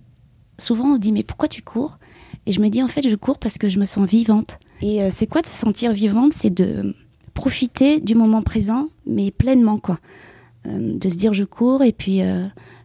souvent 0.56 0.92
on 0.92 0.94
se 0.97 1.00
dit 1.00 1.12
mais 1.12 1.23
pourquoi 1.23 1.49
tu 1.49 1.61
cours? 1.61 1.99
Et 2.47 2.52
je 2.52 2.61
me 2.61 2.68
dis 2.68 2.82
en 2.82 2.88
fait, 2.88 3.06
je 3.06 3.14
cours 3.16 3.38
parce 3.38 3.59
que 3.59 3.68
je 3.68 3.78
me 3.78 3.85
sens 3.85 4.09
vivante. 4.09 4.59
Et 4.80 5.11
c'est 5.11 5.26
quoi 5.26 5.42
de 5.42 5.47
se 5.47 5.52
sentir 5.52 5.92
vivante? 5.92 6.32
C'est 6.32 6.50
de 6.50 6.94
profiter 7.35 8.00
du 8.00 8.14
moment 8.14 8.40
présent, 8.42 8.88
mais 9.06 9.30
pleinement, 9.30 9.78
quoi. 9.78 9.99
De 10.64 11.09
se 11.09 11.16
dire 11.16 11.35
je 11.35 11.44
cours 11.44 11.82
et 11.82 11.92
puis 11.92 12.23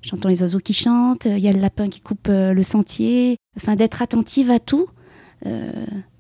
j'entends 0.06 0.30
les 0.30 0.42
oiseaux 0.42 0.60
qui 0.60 0.74
chantent, 0.74 1.26
il 1.26 1.40
y 1.40 1.48
a 1.48 1.54
le 1.54 1.60
lapin 1.60 1.90
qui 1.90 2.00
coupe 2.00 2.28
euh, 2.30 2.54
le 2.54 2.64
sentier, 2.64 3.38
enfin 3.58 3.76
d'être 3.76 4.02
attentive 4.02 4.52
à 4.52 4.60
tout, 4.60 4.88
euh, 5.46 5.72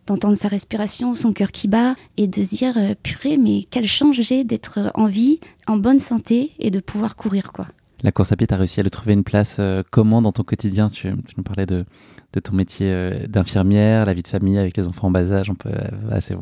d'entendre 0.08 0.36
sa 0.36 0.48
respiration, 0.48 1.16
son 1.16 1.34
cœur 1.34 1.52
qui 1.52 1.68
bat 1.68 1.96
et 2.18 2.28
de 2.28 2.44
se 2.44 2.56
dire 2.56 2.78
euh, 2.78 2.94
purée 3.02 3.38
mais 3.38 3.64
quelle 3.70 3.88
chance 3.88 4.16
j'ai 4.16 4.44
d'être 4.44 4.92
en 4.96 5.06
vie, 5.06 5.40
en 5.68 5.78
bonne 5.78 6.00
santé 6.00 6.52
et 6.60 6.72
de 6.72 6.80
pouvoir 6.80 7.16
courir 7.16 7.52
quoi. 7.54 7.68
La 8.04 8.12
course 8.12 8.32
à 8.32 8.36
pied, 8.36 8.46
tu 8.46 8.54
as 8.54 8.58
réussi 8.58 8.80
à 8.80 8.84
lui 8.84 8.92
trouver 8.92 9.14
une 9.14 9.24
place 9.24 9.60
comment 9.90 10.22
dans 10.22 10.34
ton 10.34 10.44
quotidien? 10.44 10.90
Tu, 10.90 11.08
nous 11.08 11.44
parlais 11.44 11.66
de, 11.66 11.86
de 12.34 12.40
ton 12.40 12.54
métier 12.54 13.26
d'infirmière, 13.28 14.06
la 14.06 14.14
vie 14.14 14.22
de 14.22 14.28
famille 14.28 14.60
avec 14.60 14.78
les 14.78 14.86
enfants 14.86 15.08
en 15.08 15.12
bas 15.12 15.32
âge. 15.32 15.50
On 15.50 15.56
peut 15.56 15.72
assez, 16.12 16.36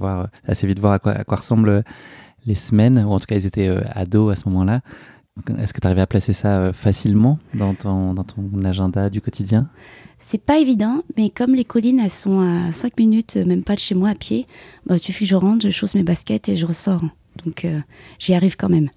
vite 0.68 0.80
voir 0.80 0.94
à 0.94 1.00
quoi, 1.00 1.14
à 1.14 1.24
quoi 1.24 1.38
ressemblent 1.38 1.84
les 2.48 2.56
semaines, 2.56 3.06
ou 3.08 3.12
en 3.12 3.20
tout 3.20 3.28
cas 3.28 3.36
ils 3.36 3.46
étaient 3.46 3.70
ados 3.94 4.34
à 4.34 4.36
ce 4.36 4.50
moment-là. 4.50 4.82
Est-ce 5.58 5.74
que 5.74 5.80
tu 5.80 5.88
arrivais 5.88 6.02
à 6.02 6.08
placer 6.08 6.32
ça 6.34 6.60
euh, 6.60 6.74
facilement 6.74 7.40
dans 7.56 7.74
ton, 7.74 8.14
dans 8.14 8.24
ton 8.24 8.64
agenda 8.66 9.10
du 9.10 9.20
quotidien? 9.20 9.68
C'est 10.20 10.42
pas 10.42 10.60
évident, 10.60 11.02
mais 11.18 11.30
comme 11.32 11.56
les 11.56 11.66
collines 11.66 12.00
elles 12.00 12.10
sont 12.12 12.40
à 12.42 12.72
5 12.72 12.98
minutes, 13.00 13.38
euh, 13.38 13.46
même 13.46 13.64
pas 13.64 13.74
de 13.74 13.80
chez 13.80 13.96
moi 13.96 14.10
à 14.10 14.16
pied, 14.16 14.46
bah, 14.86 14.96
il 14.96 15.00
suffit 15.00 15.26
que 15.26 15.30
je 15.32 15.36
rentre, 15.36 15.66
je 15.66 15.72
chausse 15.72 15.96
mes 15.96 16.04
baskets 16.04 16.50
et 16.50 16.56
je 16.56 16.66
ressors. 16.68 17.02
Donc 17.46 17.66
euh, 17.66 17.80
j'y 18.20 18.36
arrive 18.36 18.56
quand 18.58 18.70
même. 18.70 18.90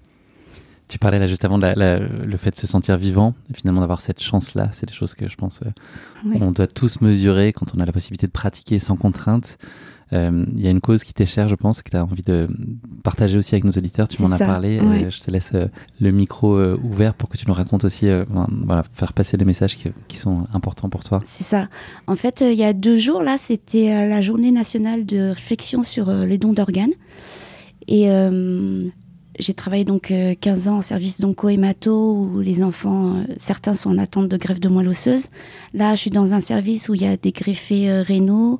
Tu 0.87 0.99
parlais 0.99 1.17
là 1.19 1.27
juste 1.27 1.43
avant 1.43 1.57
de 1.57 1.63
la- 1.63 1.73
la- 1.75 1.99
le 1.99 2.37
fait 2.37 2.51
de 2.51 2.55
se 2.55 2.67
sentir 2.67 2.97
vivant, 2.97 3.33
et 3.49 3.53
finalement 3.55 3.81
d'avoir 3.81 3.99
cette 3.99 4.21
chance-là. 4.21 4.69
C'est 4.73 4.85
des 4.85 4.93
choses 4.93 5.15
que 5.15 5.27
je 5.27 5.35
pense 5.35 5.59
euh, 5.65 5.69
Oui. 6.23 6.37
on 6.39 6.51
doit 6.51 6.67
tous 6.67 7.01
mesurer 7.01 7.51
quand 7.51 7.73
on 7.75 7.79
a 7.81 7.85
la 7.85 7.91
possibilité 7.91 8.27
de 8.27 8.31
pratiquer 8.31 8.77
sans 8.79 8.95
contrainte. 8.95 9.57
Euh, 10.13 10.45
Il 10.53 10.61
y 10.61 10.67
a 10.67 10.71
une 10.71 10.81
cause 10.81 11.03
qui 11.03 11.13
t'est 11.13 11.25
chère, 11.25 11.49
je 11.49 11.55
pense, 11.55 11.81
que 11.81 11.89
tu 11.89 11.97
as 11.97 12.03
envie 12.03 12.21
de 12.21 12.47
partager 13.03 13.37
aussi 13.37 13.55
avec 13.55 13.63
nos 13.65 13.71
auditeurs. 13.71 14.07
Tu 14.07 14.21
m'en 14.21 14.31
as 14.31 14.37
parlé. 14.37 14.79
ouais. 14.79 15.05
Euh, 15.05 15.09
je 15.09 15.19
te 15.19 15.29
laisse 15.31 15.51
euh, 15.53 15.67
le 15.99 16.11
micro 16.11 16.57
ouvert 16.77 17.13
pour 17.13 17.27
que 17.29 17.37
tu 17.37 17.45
nous 17.47 17.53
racontes 17.53 17.83
aussi, 17.83 18.07
euh, 18.07 18.23
voilà, 18.65 18.83
faire 18.93 19.13
passer 19.13 19.37
les 19.37 19.45
messages 19.45 19.75
qui, 19.77 19.89
qui 20.07 20.17
sont 20.17 20.47
importants 20.53 20.89
pour 20.89 21.03
toi. 21.03 21.21
C'est 21.25 21.43
ça. 21.43 21.67
En 22.07 22.15
fait, 22.15 22.41
il 22.41 22.57
y 22.57 22.63
a 22.63 22.73
deux 22.73 22.97
jours, 22.97 23.21
là, 23.21 23.37
c'était 23.37 24.07
la 24.07 24.21
journée 24.21 24.51
nationale 24.51 25.05
de 25.05 25.29
réflexion 25.29 25.83
sur 25.83 26.11
les 26.11 26.37
dons 26.37 26.53
d'organes. 26.53 26.93
Et 27.87 28.09
euh, 28.09 28.87
j'ai 29.39 29.53
travaillé 29.53 29.85
donc 29.85 30.11
euh, 30.11 30.33
15 30.39 30.67
ans 30.67 30.77
en 30.77 30.81
service 30.81 31.21
d'onco-hémato 31.21 32.13
où 32.33 32.39
les 32.41 32.63
enfants, 32.63 33.13
certains 33.37 33.75
sont 33.75 33.91
en 33.91 33.97
attente 33.97 34.27
de 34.27 34.37
greffe 34.37 34.59
de 34.59 34.67
moelle 34.67 34.89
osseuse. 34.89 35.27
Là, 35.73 35.95
je 35.95 36.01
suis 36.01 36.09
dans 36.09 36.33
un 36.33 36.41
service 36.41 36.89
où 36.89 36.95
il 36.95 37.01
y 37.01 37.07
a 37.07 37.15
des 37.17 37.31
greffés 37.31 38.01
rénaux, 38.01 38.59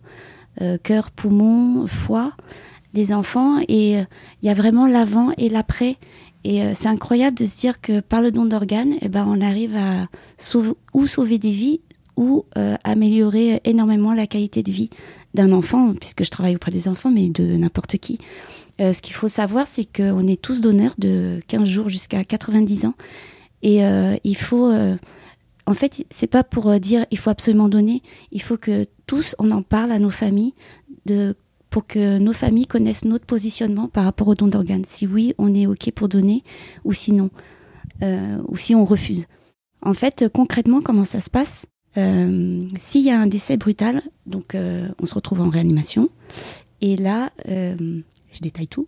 cœur, 0.84 1.12
poumon, 1.12 1.88
foie, 1.88 2.34
des 2.94 3.14
enfants. 3.14 3.60
Et 3.68 3.98
euh, 3.98 4.04
il 4.42 4.48
y 4.48 4.50
a 4.50 4.54
vraiment 4.54 4.88
l'avant 4.88 5.32
et 5.38 5.50
l'après. 5.50 5.98
Et 6.44 6.64
euh, 6.64 6.72
c'est 6.74 6.88
incroyable 6.88 7.38
de 7.38 7.46
se 7.46 7.58
dire 7.58 7.82
que 7.82 8.00
par 8.00 8.22
le 8.22 8.32
don 8.32 8.46
d'organes, 8.46 8.94
eh 9.02 9.10
ben, 9.10 9.26
on 9.28 9.42
arrive 9.42 9.76
à 9.76 10.08
sauver, 10.38 10.72
ou 10.94 11.08
sauver 11.08 11.38
des 11.38 11.52
vies 11.52 11.82
ou 12.16 12.46
euh, 12.58 12.76
améliorer 12.84 13.62
énormément 13.64 14.14
la 14.14 14.26
qualité 14.26 14.64
de 14.64 14.72
vie 14.72 14.90
d'un 15.36 15.52
enfant, 15.52 15.94
puisque 15.94 16.24
je 16.26 16.32
travaille 16.32 16.56
auprès 16.56 16.72
des 16.72 16.88
enfants, 16.88 17.12
mais 17.12 17.30
de 17.30 17.58
n'importe 17.58 17.98
qui. 17.98 18.18
Euh, 18.82 18.92
ce 18.94 19.02
qu'il 19.02 19.14
faut 19.14 19.28
savoir, 19.28 19.68
c'est 19.68 19.86
qu'on 19.86 20.26
est 20.26 20.42
tous 20.42 20.62
donneurs 20.62 20.96
de 20.98 21.40
15 21.48 21.68
jours 21.68 21.90
jusqu'à 21.90 22.24
90 22.24 22.86
ans. 22.86 22.96
Et 23.62 23.86
euh, 23.86 24.16
il 24.24 24.38
faut. 24.38 24.68
euh, 24.70 24.96
en 25.68 25.74
fait, 25.74 26.06
c'est 26.10 26.28
pas 26.28 26.44
pour 26.44 26.70
euh, 26.70 26.80
dire 26.80 27.06
il 27.12 27.18
faut 27.18 27.30
absolument 27.30 27.68
donner. 27.68 28.02
Il 28.32 28.42
faut 28.42 28.58
que 28.58 28.86
tous, 29.08 29.36
on 29.40 29.50
en 29.52 29.64
parle 29.64 29.92
à 29.92 30.00
nos 30.00 30.10
familles, 30.12 30.54
de, 31.06 31.36
pour 31.70 31.88
que 31.88 32.20
nos 32.20 32.34
familles 32.34 32.68
connaissent 32.68 33.06
notre 33.06 33.26
positionnement 33.26 33.88
par 33.88 34.04
rapport 34.04 34.28
au 34.28 34.36
don 34.36 34.48
d'organes. 34.48 34.86
Si 34.86 35.08
oui, 35.08 35.34
on 35.38 35.54
est 35.56 35.66
OK 35.66 35.92
pour 35.92 36.10
donner, 36.10 36.44
ou 36.86 36.94
sinon. 36.94 37.30
Euh, 38.04 38.38
ou 38.48 38.58
si 38.58 38.76
on 38.76 38.86
refuse. 38.86 39.26
En 39.82 39.94
fait, 39.94 40.26
concrètement, 40.32 40.82
comment 40.82 41.04
ça 41.04 41.22
se 41.22 41.30
passe? 41.30 41.66
Euh, 41.98 42.62
S'il 42.78 43.04
y 43.04 43.10
a 43.10 43.20
un 43.20 43.28
décès 43.28 43.58
brutal, 43.58 44.02
donc 44.28 44.54
euh, 44.54 44.88
on 45.02 45.06
se 45.08 45.16
retrouve 45.16 45.42
en 45.42 45.50
réanimation. 45.50 46.10
Et 46.82 46.96
là, 46.96 47.32
euh, 47.48 47.76
je 48.32 48.40
détaille 48.40 48.68
tout. 48.68 48.88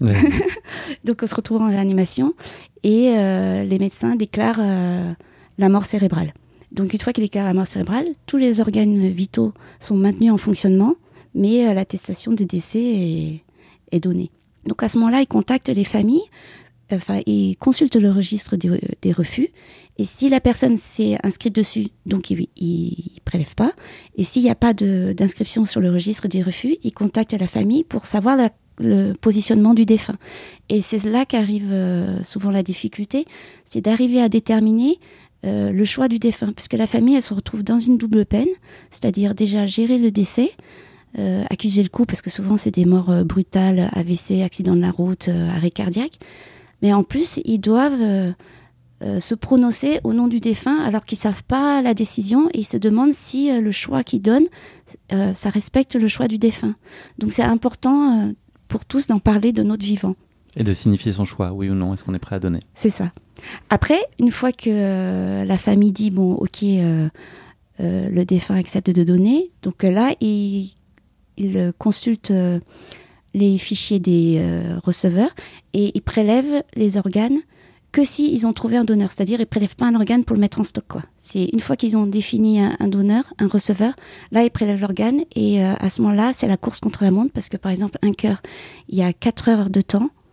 Ouais. 0.00 0.14
Donc 1.04 1.20
on 1.22 1.26
se 1.26 1.34
retrouve 1.34 1.62
en 1.62 1.68
réanimation 1.68 2.34
et 2.82 3.14
euh, 3.16 3.64
les 3.64 3.78
médecins 3.78 4.16
déclarent 4.16 4.58
euh, 4.60 5.12
la 5.58 5.68
mort 5.68 5.84
cérébrale. 5.84 6.34
Donc 6.74 6.92
une 6.92 7.00
fois 7.00 7.12
qu'ils 7.12 7.22
déclarent 7.24 7.44
la 7.46 7.54
mort 7.54 7.68
cérébrale, 7.68 8.08
tous 8.26 8.36
les 8.36 8.60
organes 8.60 9.08
vitaux 9.08 9.52
sont 9.78 9.96
maintenus 9.96 10.32
en 10.32 10.38
fonctionnement, 10.38 10.96
mais 11.34 11.66
euh, 11.66 11.72
l'attestation 11.72 12.32
de 12.32 12.42
décès 12.42 13.40
est, 13.92 14.00
donnée. 14.00 14.32
Donc 14.66 14.82
à 14.82 14.88
ce 14.88 14.98
moment-là, 14.98 15.20
ils 15.20 15.28
contactent 15.28 15.68
les 15.68 15.84
familles, 15.84 16.24
enfin 16.90 17.20
ils 17.26 17.54
consultent 17.56 17.94
le 17.94 18.10
registre 18.10 18.56
des, 18.56 19.12
refus, 19.12 19.50
et 19.98 20.04
si 20.04 20.28
la 20.28 20.40
personne 20.40 20.76
s'est 20.76 21.16
inscrite 21.22 21.54
dessus, 21.54 21.86
donc 22.06 22.30
ils 22.30 22.48
ne 22.56 23.20
prélèvent 23.24 23.54
pas, 23.54 23.72
et 24.16 24.24
s'il 24.24 24.42
n'y 24.42 24.50
a 24.50 24.56
pas 24.56 24.74
d'inscription 24.74 25.64
sur 25.64 25.80
le 25.80 25.92
registre 25.92 26.26
des 26.26 26.42
refus, 26.42 26.76
ils 26.82 26.92
contactent 26.92 27.38
la 27.38 27.46
famille 27.46 27.84
pour 27.84 28.04
savoir 28.04 28.36
le 28.78 29.12
positionnement 29.12 29.74
du 29.74 29.86
défunt. 29.86 30.16
Et 30.68 30.80
c'est 30.80 31.04
là 31.04 31.24
qu'arrive 31.24 31.70
euh, 31.70 32.20
souvent 32.24 32.50
la 32.50 32.64
difficulté, 32.64 33.26
c'est 33.64 33.80
d'arriver 33.80 34.20
à 34.20 34.28
déterminer 34.28 34.98
euh, 35.44 35.72
le 35.72 35.84
choix 35.84 36.08
du 36.08 36.18
défunt, 36.18 36.52
puisque 36.52 36.72
la 36.74 36.86
famille, 36.86 37.16
elle 37.16 37.22
se 37.22 37.34
retrouve 37.34 37.62
dans 37.62 37.78
une 37.78 37.98
double 37.98 38.24
peine, 38.24 38.48
c'est-à-dire 38.90 39.34
déjà 39.34 39.66
gérer 39.66 39.98
le 39.98 40.10
décès, 40.10 40.52
euh, 41.18 41.44
accuser 41.50 41.82
le 41.82 41.90
coup, 41.90 42.06
parce 42.06 42.22
que 42.22 42.30
souvent 42.30 42.56
c'est 42.56 42.70
des 42.70 42.86
morts 42.86 43.10
euh, 43.10 43.24
brutales, 43.24 43.90
AVC, 43.92 44.42
accident 44.42 44.74
de 44.74 44.80
la 44.80 44.90
route, 44.90 45.28
arrêt 45.28 45.70
cardiaque, 45.70 46.18
mais 46.82 46.92
en 46.92 47.02
plus, 47.02 47.40
ils 47.44 47.58
doivent 47.58 48.34
se 49.18 49.34
prononcer 49.34 50.00
au 50.02 50.14
nom 50.14 50.28
du 50.28 50.40
défunt 50.40 50.78
alors 50.82 51.04
qu'ils 51.04 51.18
savent 51.18 51.42
pas 51.44 51.82
la 51.82 51.92
décision 51.92 52.48
et 52.54 52.60
ils 52.60 52.66
se 52.66 52.76
demandent 52.76 53.12
si 53.12 53.50
le 53.52 53.70
choix 53.70 54.02
qu'ils 54.02 54.22
donnent, 54.22 54.48
ça 55.10 55.50
respecte 55.50 55.94
le 55.94 56.08
choix 56.08 56.28
du 56.28 56.38
défunt. 56.38 56.74
Donc 57.18 57.32
c'est 57.32 57.42
important 57.42 58.32
pour 58.68 58.84
tous 58.84 59.06
d'en 59.06 59.18
parler 59.18 59.52
de 59.52 59.62
notre 59.62 59.84
vivant. 59.84 60.14
Et 60.56 60.64
de 60.64 60.72
signifier 60.72 61.12
son 61.12 61.24
choix, 61.24 61.52
oui 61.52 61.68
ou 61.68 61.74
non, 61.74 61.94
est-ce 61.94 62.04
qu'on 62.04 62.14
est 62.14 62.18
prêt 62.18 62.36
à 62.36 62.40
donner? 62.40 62.60
C'est 62.74 62.90
ça. 62.90 63.12
Après, 63.70 63.98
une 64.18 64.30
fois 64.30 64.52
que 64.52 65.44
la 65.44 65.58
famille 65.58 65.92
dit, 65.92 66.10
bon, 66.10 66.34
ok, 66.34 66.62
le 67.80 68.24
défunt 68.24 68.56
accepte 68.56 68.90
de 68.90 69.02
donner, 69.02 69.50
donc 69.62 69.82
là, 69.82 70.14
il, 70.20 70.70
il 71.36 71.72
consulte 71.76 72.32
les 73.34 73.58
fichiers 73.58 73.98
des 73.98 74.38
euh, 74.38 74.78
receveurs 74.82 75.34
et 75.74 75.92
ils 75.94 76.02
prélèvent 76.02 76.62
les 76.76 76.96
organes 76.96 77.38
que 77.92 78.02
si 78.02 78.42
ont 78.44 78.52
trouvé 78.52 78.76
un 78.76 78.82
donneur, 78.82 79.12
c'est-à-dire 79.12 79.40
ils 79.40 79.46
prélèvent 79.46 79.76
pas 79.76 79.86
un 79.86 79.94
organe 79.94 80.24
pour 80.24 80.34
le 80.34 80.40
mettre 80.40 80.58
en 80.58 80.64
stock. 80.64 80.94
C'est 81.16 81.44
une 81.52 81.60
fois 81.60 81.76
qu'ils 81.76 81.96
ont 81.96 82.06
défini 82.06 82.60
un, 82.60 82.88
donneur, 82.88 83.22
un 83.38 83.46
receveur, 83.46 83.92
là 84.32 84.42
ils 84.42 84.50
prélèvent 84.50 84.80
l'organe 84.80 85.20
et 85.36 85.62
euh, 85.62 85.74
à 85.78 85.90
ce 85.90 86.02
moment-là 86.02 86.32
c'est 86.32 86.48
la 86.48 86.56
course 86.56 86.80
contre 86.80 87.04
la 87.04 87.12
montre 87.12 87.32
parce 87.32 87.48
que 87.48 87.56
par 87.56 87.70
exemple 87.70 87.98
un 88.02 88.12
cœur, 88.12 88.42
il 88.88 88.98
y 88.98 89.02
a 89.02 89.12
4 89.12 89.48
heures 89.48 89.70
de 89.70 89.80
temps 89.80 90.08
euh, 90.08 90.23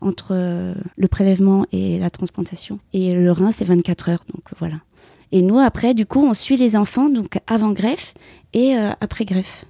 entre 0.00 0.74
le 0.96 1.08
prélèvement 1.08 1.66
et 1.72 1.98
la 1.98 2.10
transplantation 2.10 2.78
et 2.92 3.14
le 3.14 3.30
rein 3.30 3.52
c'est 3.52 3.64
24 3.64 4.08
heures 4.08 4.24
donc 4.32 4.44
voilà. 4.58 4.76
Et 5.32 5.42
nous 5.42 5.58
après 5.58 5.94
du 5.94 6.06
coup 6.06 6.24
on 6.24 6.34
suit 6.34 6.56
les 6.56 6.76
enfants 6.76 7.08
donc 7.08 7.38
avant 7.46 7.72
greffe 7.72 8.14
et 8.54 8.74
après 8.74 9.24
greffe. 9.24 9.66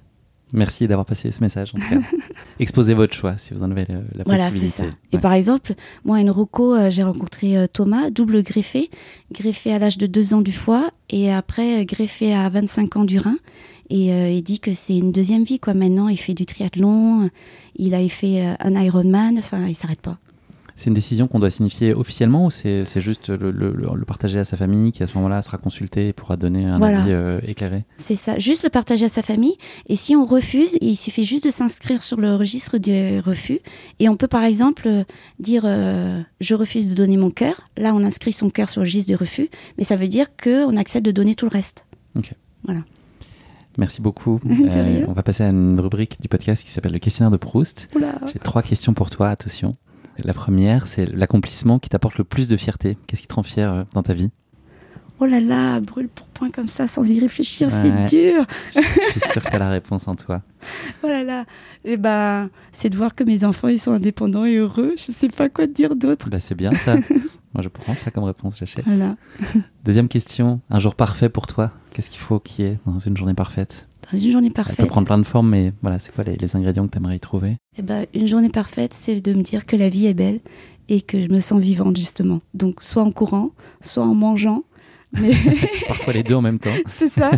Merci 0.51 0.87
d'avoir 0.87 1.05
passé 1.05 1.29
ce 1.31 1.41
message. 1.41 1.73
En 1.75 1.79
tout 1.79 1.89
cas. 1.89 2.01
Exposez 2.59 2.93
votre 2.93 3.13
choix 3.13 3.37
si 3.37 3.53
vous 3.53 3.61
en 3.61 3.69
avez 3.69 3.85
la, 3.87 4.23
voilà, 4.25 4.45
possibilité. 4.47 4.83
Ça. 4.83 4.89
Et 5.11 5.19
par 5.19 5.33
exemple, 5.33 5.75
moi, 6.05 6.17
à 6.17 6.21
Enroco, 6.21 6.73
euh, 6.73 6.89
j'ai 6.89 7.03
rencontré 7.03 7.57
euh, 7.57 7.67
Thomas, 7.67 8.09
double 8.09 8.41
greffé, 8.43 8.89
greffé 9.31 9.73
à 9.73 9.79
l'âge 9.79 9.97
de 9.97 10.07
2 10.07 10.33
ans 10.33 10.41
du 10.41 10.51
foie 10.51 10.89
et 11.09 11.31
après 11.31 11.81
euh, 11.81 11.85
greffé 11.85 12.33
à 12.33 12.49
25 12.49 12.97
ans 12.97 13.03
du 13.03 13.19
rein. 13.19 13.37
Et 13.89 14.07
il 14.35 14.43
dit 14.43 14.59
que 14.59 14.73
c'est 14.73 14.97
une 14.97 15.11
deuxième 15.11 15.43
vie, 15.43 15.59
quoi. 15.59 15.73
Maintenant, 15.73 16.09
il 16.09 16.17
fait 16.17 16.33
du 16.33 16.45
triathlon, 16.45 17.29
il 17.75 17.95
a 17.95 18.07
fait 18.07 18.55
un 18.59 18.81
Ironman, 18.81 19.37
enfin, 19.39 19.65
il 19.65 19.75
s'arrête 19.75 20.01
pas. 20.01 20.19
C'est 20.79 20.87
une 20.87 20.93
décision 20.93 21.27
qu'on 21.27 21.39
doit 21.39 21.49
signifier 21.49 21.93
officiellement 21.93 22.45
ou 22.45 22.51
c'est 22.51 22.85
juste 23.01 23.27
le, 23.27 24.05
partager 24.07 24.39
à 24.39 24.45
sa 24.45 24.55
famille 24.55 24.93
qui 24.93 25.03
à 25.03 25.07
ce 25.07 25.13
moment-là 25.15 25.41
sera 25.41 25.57
consulté 25.57 26.07
et 26.07 26.13
pourra 26.13 26.37
donner 26.37 26.63
un 26.63 26.81
avis 26.81 27.11
euh, 27.11 27.41
éclairé? 27.45 27.83
C'est 27.97 28.15
ça, 28.15 28.39
juste 28.39 28.63
le 28.63 28.69
partager 28.69 29.07
à 29.07 29.09
sa 29.09 29.21
famille. 29.21 29.57
Et 29.89 29.97
si 29.97 30.15
on 30.15 30.23
refuse, 30.23 30.77
il 30.79 30.95
suffit 30.95 31.25
juste 31.25 31.43
de 31.43 31.51
s'inscrire 31.51 32.01
sur 32.01 32.15
le 32.15 32.33
registre 32.37 32.77
des 32.77 33.19
refus. 33.19 33.59
Et 33.99 34.07
on 34.07 34.15
peut 34.15 34.29
par 34.29 34.45
exemple 34.45 34.87
euh, 34.87 35.03
dire 35.37 35.63
euh, 35.65 36.21
je 36.39 36.55
refuse 36.55 36.89
de 36.91 36.95
donner 36.95 37.17
mon 37.17 37.29
cœur. 37.29 37.67
Là, 37.75 37.93
on 37.93 38.01
inscrit 38.05 38.31
son 38.31 38.49
cœur 38.49 38.69
sur 38.69 38.79
le 38.79 38.85
registre 38.85 39.09
des 39.09 39.15
refus, 39.15 39.49
mais 39.77 39.83
ça 39.83 39.97
veut 39.97 40.07
dire 40.07 40.27
qu'on 40.41 40.77
accepte 40.77 41.05
de 41.05 41.11
donner 41.11 41.35
tout 41.35 41.45
le 41.45 41.51
reste. 41.51 41.87
Ok. 42.15 42.31
Voilà. 42.63 42.83
Merci 43.79 44.01
beaucoup. 44.01 44.41
on 45.07 45.13
va 45.13 45.23
passer 45.23 45.43
à 45.43 45.49
une 45.49 45.79
rubrique 45.79 46.21
du 46.21 46.27
podcast 46.27 46.65
qui 46.65 46.69
s'appelle 46.69 46.91
le 46.91 46.99
questionnaire 46.99 47.31
de 47.31 47.37
Proust. 47.37 47.87
J'ai 48.27 48.39
trois 48.39 48.61
questions 48.61 48.93
pour 48.93 49.09
toi, 49.09 49.29
attention. 49.29 49.75
La 50.21 50.33
première, 50.33 50.87
c'est 50.87 51.05
l'accomplissement 51.05 51.79
qui 51.79 51.87
t'apporte 51.87 52.17
le 52.17 52.25
plus 52.25 52.49
de 52.49 52.57
fierté. 52.57 52.97
Qu'est-ce 53.07 53.21
qui 53.21 53.27
te 53.27 53.33
rend 53.33 53.43
fier 53.43 53.71
euh, 53.71 53.83
dans 53.93 54.03
ta 54.03 54.13
vie? 54.13 54.31
Oh 55.21 55.25
là 55.25 55.39
là, 55.39 55.79
brûle 55.79 56.09
pour 56.09 56.27
point 56.27 56.49
comme 56.49 56.67
ça, 56.67 56.89
sans 56.89 57.09
y 57.09 57.19
réfléchir, 57.21 57.71
c'est 57.71 57.91
dur. 58.07 58.45
Je 58.75 59.11
suis 59.11 59.19
sûre 59.19 59.41
que 59.41 59.49
tu 59.49 59.55
as 59.55 59.59
la 59.59 59.69
réponse 59.69 60.07
en 60.07 60.15
toi. 60.15 60.41
Oh 61.03 61.07
là 61.07 61.23
là, 61.23 61.45
eh 61.85 61.95
ben, 61.95 62.49
c'est 62.73 62.89
de 62.89 62.97
voir 62.97 63.15
que 63.15 63.23
mes 63.23 63.45
enfants 63.45 63.69
ils 63.69 63.79
sont 63.79 63.93
indépendants 63.93 64.43
et 64.43 64.55
heureux. 64.55 64.93
Je 64.97 65.11
ne 65.11 65.15
sais 65.15 65.29
pas 65.29 65.47
quoi 65.47 65.67
te 65.67 65.71
dire 65.71 65.95
d'autre. 65.95 66.29
Bah, 66.29 66.39
c'est 66.39 66.55
bien 66.55 66.73
ça. 66.73 66.97
Moi, 67.53 67.63
je 67.63 67.69
prends 67.69 67.95
ça 67.95 68.11
comme 68.11 68.25
réponse, 68.25 68.57
j'achète. 68.59 68.85
Deuxième 69.83 70.07
question, 70.07 70.61
un 70.69 70.79
jour 70.79 70.95
parfait 70.95 71.29
pour 71.29 71.47
toi 71.47 71.71
Qu'est-ce 71.91 72.09
qu'il 72.09 72.19
faut 72.19 72.39
qu'il 72.39 72.65
y 72.65 72.67
ait 72.67 72.79
dans 72.85 72.99
une 72.99 73.17
journée 73.17 73.33
parfaite? 73.33 73.87
Une 74.13 74.31
journée 74.31 74.49
parfaite. 74.49 74.75
Ça 74.75 74.83
peut 74.83 74.89
prendre 74.89 75.05
plein 75.05 75.17
de 75.17 75.23
formes, 75.23 75.49
mais 75.49 75.73
voilà, 75.81 75.99
c'est 75.99 76.13
quoi 76.13 76.23
les, 76.23 76.55
ingrédients 76.55 76.85
que 76.87 76.91
tu 76.91 76.97
aimerais 76.97 77.15
y 77.15 77.19
trouver? 77.19 77.57
Eh 77.77 77.81
ben, 77.81 78.05
Une 78.13 78.27
journée 78.27 78.49
parfaite, 78.49 78.93
c'est 78.93 79.21
de 79.21 79.33
me 79.33 79.41
dire 79.41 79.65
que 79.65 79.75
la 79.75 79.89
vie 79.89 80.07
est 80.07 80.13
belle 80.13 80.39
et 80.87 81.01
que 81.01 81.21
je 81.21 81.27
me 81.29 81.39
sens 81.39 81.61
vivante, 81.61 81.97
justement. 81.97 82.41
Donc, 82.53 82.81
soit 82.81 83.03
en 83.03 83.11
courant, 83.11 83.51
soit 83.81 84.03
en 84.03 84.15
mangeant. 84.15 84.63
Mais... 85.13 85.33
Parfois 85.87 86.13
les 86.13 86.23
deux 86.23 86.35
en 86.35 86.41
même 86.41 86.59
temps. 86.59 86.73
c'est 86.87 87.07
ça. 87.07 87.31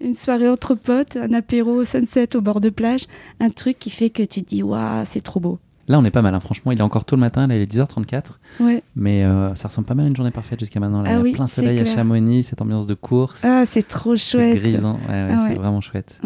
une 0.00 0.14
soirée 0.14 0.48
entre 0.48 0.74
potes, 0.74 1.16
un 1.16 1.32
apéro 1.32 1.72
au 1.72 1.84
sunset 1.84 2.36
au 2.36 2.40
bord 2.40 2.60
de 2.60 2.70
plage, 2.70 3.06
un 3.40 3.50
truc 3.50 3.78
qui 3.78 3.90
fait 3.90 4.10
que 4.10 4.22
tu 4.22 4.42
te 4.42 4.48
dis, 4.48 4.62
waouh, 4.62 5.04
c'est 5.04 5.20
trop 5.20 5.40
beau. 5.40 5.58
Là, 5.88 5.98
on 5.98 6.04
est 6.04 6.10
pas 6.10 6.22
mal. 6.22 6.34
Hein. 6.34 6.40
Franchement, 6.40 6.70
il 6.72 6.78
est 6.78 6.82
encore 6.82 7.06
tôt 7.06 7.16
le 7.16 7.20
matin. 7.20 7.46
Là, 7.46 7.56
il 7.56 7.62
est 7.62 7.72
10h34. 7.72 8.22
Ouais. 8.60 8.82
Mais 8.94 9.24
euh, 9.24 9.54
ça 9.54 9.68
ressemble 9.68 9.88
pas 9.88 9.94
mal 9.94 10.04
à 10.04 10.08
une 10.08 10.16
journée 10.16 10.30
parfaite 10.30 10.60
jusqu'à 10.60 10.80
maintenant. 10.80 11.00
Là. 11.00 11.10
Ah 11.12 11.20
il 11.24 11.30
y 11.30 11.32
a 11.32 11.34
plein 11.34 11.46
soleil 11.46 11.78
à 11.80 11.86
Chamonix, 11.86 12.42
cette 12.42 12.60
ambiance 12.60 12.86
de 12.86 12.94
course. 12.94 13.42
Ah, 13.44 13.64
c'est 13.64 13.88
trop 13.88 14.14
chouette. 14.14 14.54
C'est 14.54 14.60
grisant. 14.60 14.98
Ouais, 15.08 15.28
ah 15.32 15.46
c'est 15.48 15.54
vraiment 15.54 15.80
chouette. 15.80 16.20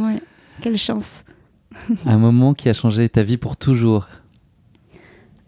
Quelle 0.61 0.77
chance. 0.77 1.25
un 2.07 2.19
moment 2.19 2.55
qui 2.55 2.69
a 2.69 2.75
changé 2.75 3.09
ta 3.09 3.23
vie 3.23 3.37
pour 3.37 3.57
toujours. 3.57 4.09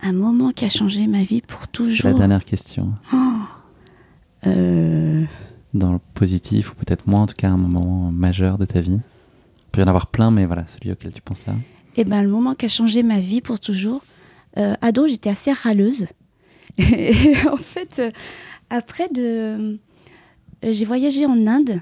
Un 0.01 0.13
moment 0.13 0.51
qui 0.51 0.65
a 0.65 0.69
changé 0.69 1.07
ma 1.07 1.25
vie 1.25 1.41
pour 1.41 1.67
toujours. 1.69 1.97
C'est 1.97 2.13
la 2.13 2.15
dernière 2.15 2.45
question. 2.45 2.93
Oh. 3.13 3.17
Euh. 4.47 5.25
Dans 5.73 5.93
le 5.93 5.99
positif, 6.15 6.71
ou 6.71 6.75
peut-être 6.77 7.09
moins, 7.09 7.23
en 7.23 7.27
tout 7.27 7.35
cas, 7.37 7.49
un 7.49 7.57
moment 7.57 8.13
majeur 8.13 8.59
de 8.59 8.65
ta 8.65 8.81
vie. 8.81 9.01
Il 9.01 9.71
peut 9.73 9.81
y 9.81 9.85
en 9.85 9.89
avoir 9.89 10.07
plein, 10.07 10.31
mais 10.31 10.47
voilà, 10.47 10.67
celui 10.69 10.93
auquel 10.93 11.13
tu 11.13 11.21
penses 11.21 11.45
là. 11.47 11.55
Eh 11.97 12.05
ben, 12.05 12.23
le 12.23 12.29
moment 12.29 12.55
qui 12.55 12.67
a 12.67 12.69
changé 12.69 13.03
ma 13.03 13.21
vie 13.21 13.41
pour 13.41 13.61
toujours, 13.61 14.03
euh, 14.59 14.75
ado, 14.81 15.07
j'étais 15.07 15.31
assez 15.31 15.53
râleuse. 15.53 16.07
Et 16.79 17.37
en 17.51 17.57
fait, 17.57 17.99
euh, 17.99 18.11
après 18.71 19.09
de, 19.09 19.23
euh, 19.23 19.77
j'ai 20.63 20.85
voyagé 20.85 21.27
en 21.27 21.47
Inde 21.47 21.81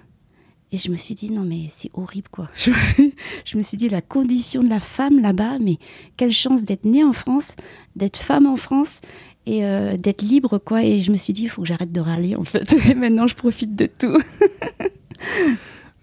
et 0.70 0.78
je 0.78 0.90
me 0.90 0.96
suis 0.96 1.14
dit 1.14 1.30
non 1.30 1.42
mais 1.42 1.66
c'est 1.68 1.90
horrible 1.92 2.28
quoi. 2.30 2.48
Je, 3.44 3.58
me 3.58 3.62
suis 3.62 3.76
dit 3.76 3.90
la 3.90 4.00
condition 4.00 4.62
de 4.62 4.70
la 4.70 4.80
femme 4.80 5.20
là-bas, 5.20 5.58
mais 5.60 5.76
quelle 6.16 6.32
chance 6.32 6.64
d'être 6.64 6.86
née 6.86 7.04
en 7.04 7.12
France, 7.12 7.56
d'être 7.94 8.16
femme 8.16 8.46
en 8.46 8.56
France 8.56 9.02
et 9.44 9.60
d'être 9.98 10.22
libre 10.22 10.56
quoi. 10.56 10.82
Et 10.82 11.00
je 11.00 11.12
me 11.12 11.18
suis 11.18 11.34
dit 11.34 11.42
il 11.42 11.48
faut 11.50 11.60
que 11.60 11.68
j'arrête 11.68 11.92
de 11.92 12.00
râler 12.00 12.36
en 12.36 12.44
fait. 12.44 12.72
Et 12.90 12.94
maintenant 12.94 13.26
je 13.26 13.34
profite 13.34 13.76
de 13.76 13.84
tout. 13.86 14.16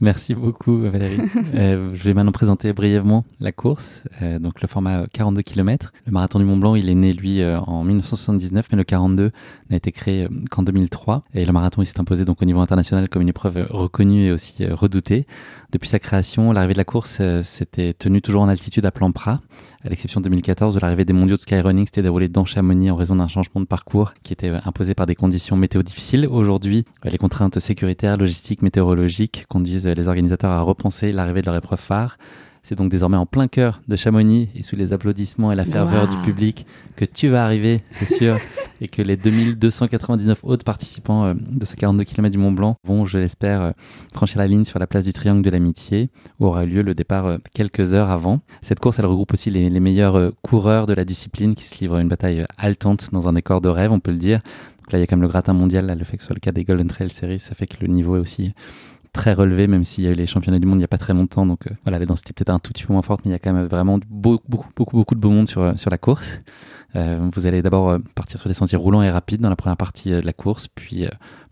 Merci 0.02 0.34
beaucoup 0.34 0.78
Valérie. 0.78 1.20
euh, 1.56 1.90
je 1.94 2.04
vais 2.04 2.14
maintenant 2.14 2.32
présenter 2.32 2.72
brièvement 2.72 3.26
la 3.42 3.52
course, 3.52 4.04
euh, 4.22 4.40
donc 4.40 4.62
le 4.62 4.68
format 4.70 5.06
42 5.12 5.42
km. 5.42 5.92
Le 6.06 6.14
marathon 6.14 6.40
du 6.40 6.46
Mont 6.46 6.56
Blanc, 6.56 6.76
il 6.76 6.90
est 6.90 6.96
né 6.96 7.12
lui 7.12 7.42
euh, 7.42 7.60
en 7.60 7.84
1979, 7.84 8.68
mais 8.72 8.78
le 8.78 8.86
42 8.86 9.32
n'a 9.70 9.76
été 9.76 9.92
créé 9.92 10.24
euh, 10.24 10.30
qu'en 10.50 10.64
2003. 10.64 11.24
Et 11.34 11.46
le 11.46 11.52
marathon, 11.52 11.82
il 11.82 11.86
s'est 11.86 12.00
imposé 12.00 12.24
donc 12.24 12.42
au 12.42 12.46
niveau 12.46 12.62
international 12.62 13.10
comme 13.10 13.24
une 13.24 13.30
épreuve 13.30 13.66
reconnue 13.70 14.28
et 14.28 14.32
aussi 14.32 14.66
redoutée. 14.66 15.28
Depuis 15.74 15.90
sa 15.90 16.00
création, 16.00 16.54
l'arrivée 16.54 16.74
de 16.74 16.80
la 16.80 16.86
course 16.86 17.22
s'était 17.44 17.94
tenue 17.94 18.22
toujours 18.22 18.42
en 18.42 18.50
altitude 18.50 18.86
à 18.86 18.92
plan 18.92 19.12
Prat, 19.12 19.42
à 19.84 19.90
l'exception 19.90 20.20
de 20.22 20.24
2014 20.26 20.78
où 20.78 20.80
l'arrivée 20.80 21.06
des 21.06 21.14
mondiaux 21.14 21.36
de 21.36 21.42
skyrunning 21.42 21.86
s'était 21.86 22.02
déroulée 22.02 22.28
dans 22.28 22.46
Chamonix 22.46 22.90
en 22.90 22.96
raison 22.96 23.18
d'un 23.18 23.28
changement 23.28 23.62
de 23.62 23.68
parcours 23.68 24.14
qui 24.24 24.34
était 24.34 24.52
imposé 24.66 24.96
par 24.96 25.06
des 25.06 25.16
conditions 25.16 25.58
météo 25.58 25.84
difficiles. 25.84 26.28
Aujourd'hui, 26.28 26.86
les 27.04 27.18
contraintes 27.18 27.60
sécuritaires, 27.60 28.18
logistiques, 28.18 28.62
météorologiques 28.62 29.46
conduisent 29.48 29.89
les 29.94 30.08
organisateurs 30.08 30.52
à 30.52 30.62
repenser 30.62 31.12
l'arrivée 31.12 31.42
de 31.42 31.48
leur 31.48 31.56
épreuve 31.56 31.80
phare. 31.80 32.18
C'est 32.70 32.76
donc 32.76 32.92
désormais 32.92 33.18
en 33.18 33.26
plein 33.26 33.48
cœur 33.48 33.82
de 33.88 33.96
Chamonix 33.96 34.50
et 34.54 34.64
sous 34.64 34.76
les 34.76 34.94
applaudissements 34.94 35.52
et 35.52 35.56
la 35.56 35.66
ferveur 35.66 36.08
du 36.08 36.18
public 36.18 36.66
que 36.96 37.06
tu 37.06 37.30
vas 37.30 37.44
arriver, 37.44 37.82
c'est 37.92 38.06
sûr, 38.06 38.38
et 38.82 38.88
que 38.88 39.02
les 39.02 39.18
2299 39.18 40.42
autres 40.44 40.66
participants 40.66 41.26
euh, 41.26 41.34
de 41.34 41.66
ce 41.66 41.76
42 41.76 42.04
km 42.04 42.32
du 42.32 42.38
Mont 42.38 42.52
Blanc 42.52 42.76
vont, 42.84 43.06
je 43.06 43.18
l'espère, 43.18 43.62
euh, 43.62 43.72
franchir 44.14 44.40
la 44.40 44.48
ligne 44.48 44.66
sur 44.66 44.78
la 44.78 44.88
place 44.88 45.06
du 45.06 45.14
Triangle 45.14 45.42
de 45.42 45.50
l'Amitié, 45.50 46.10
où 46.40 46.46
aura 46.46 46.66
lieu 46.66 46.82
le 46.82 46.94
départ 46.94 47.26
euh, 47.26 47.38
quelques 47.54 47.94
heures 47.94 48.12
avant. 48.12 48.42
Cette 48.62 48.80
course, 48.80 49.00
elle 49.00 49.06
regroupe 49.06 49.34
aussi 49.34 49.50
les, 49.50 49.70
les 49.70 49.80
meilleurs 49.80 50.32
coureurs 50.42 50.86
de 50.86 50.94
la 50.94 51.06
discipline 51.06 51.56
qui 51.56 51.66
se 51.66 51.80
livrent 51.80 51.96
à 51.96 52.02
une 52.02 52.10
bataille 52.10 52.46
haletante 52.58 53.10
dans 53.14 53.28
un 53.28 53.34
décor 53.34 53.62
de 53.62 53.70
rêve, 53.70 53.92
on 53.92 54.00
peut 54.00 54.12
le 54.12 54.18
dire. 54.18 54.42
Donc 54.80 54.92
là, 54.92 55.00
il 55.00 55.02
y 55.02 55.04
a 55.04 55.08
quand 55.08 55.16
même 55.16 55.24
le 55.24 55.30
gratin 55.30 55.54
mondial, 55.54 55.86
là, 55.86 55.96
le 55.96 56.04
fait 56.04 56.18
que 56.18 56.24
ce 56.24 56.28
soit 56.28 56.36
le 56.36 56.40
cas 56.42 56.52
des 56.52 56.66
Golden 56.66 56.88
Trail 56.88 57.10
Series, 57.10 57.40
ça 57.40 57.56
fait 57.56 57.68
que 57.68 57.78
le 57.82 57.88
niveau 57.88 58.18
est 58.18 58.20
aussi 58.20 58.54
très 59.14 59.34
relevé, 59.34 59.68
même 59.68 59.84
s'il 59.84 60.04
y 60.04 60.08
a 60.08 60.12
eu 60.12 60.16
les 60.16 60.26
championnats 60.26 60.60
du 60.60 60.66
monde 60.66 60.78
il 60.78 60.80
n'y 60.80 60.86
a 60.86 60.90
pas 60.90 60.98
très 60.98 61.14
longtemps. 61.14 61.46
Donc 61.46 61.68
euh, 61.68 61.74
voilà, 61.84 62.00
la 62.00 62.06
densité 62.06 62.34
peut-être 62.34 62.50
un 62.50 62.60
tout 62.60 62.72
petit 62.72 62.84
peu 62.84 62.94
moins 62.94 63.02
forte, 63.02 63.22
mais 63.26 63.30
il 63.30 63.34
y 63.34 63.36
a 63.36 63.40
quand 63.40 63.54
même 63.54 63.66
vraiment 63.66 64.00
beaucoup, 64.10 64.46
beaucoup, 64.48 64.70
beaucoup, 64.76 64.98
beaucoup 64.98 65.16
de 65.16 65.20
beau 65.20 65.30
monde 65.30 65.48
sur, 65.48 65.78
sur 65.78 65.90
la 65.90 65.98
course. 65.98 66.40
Euh, 66.96 67.30
vous 67.34 67.46
allez 67.46 67.62
d'abord 67.62 67.90
euh, 67.90 68.00
partir 68.16 68.40
sur 68.40 68.50
des 68.50 68.56
sentiers 68.56 68.78
roulants 68.78 69.02
et 69.02 69.10
rapides 69.10 69.42
dans 69.42 69.50
la 69.50 69.56
première 69.56 69.78
partie 69.78 70.12
de 70.12 70.20
la 70.20 70.34
course, 70.34 70.68
puis 70.68 71.06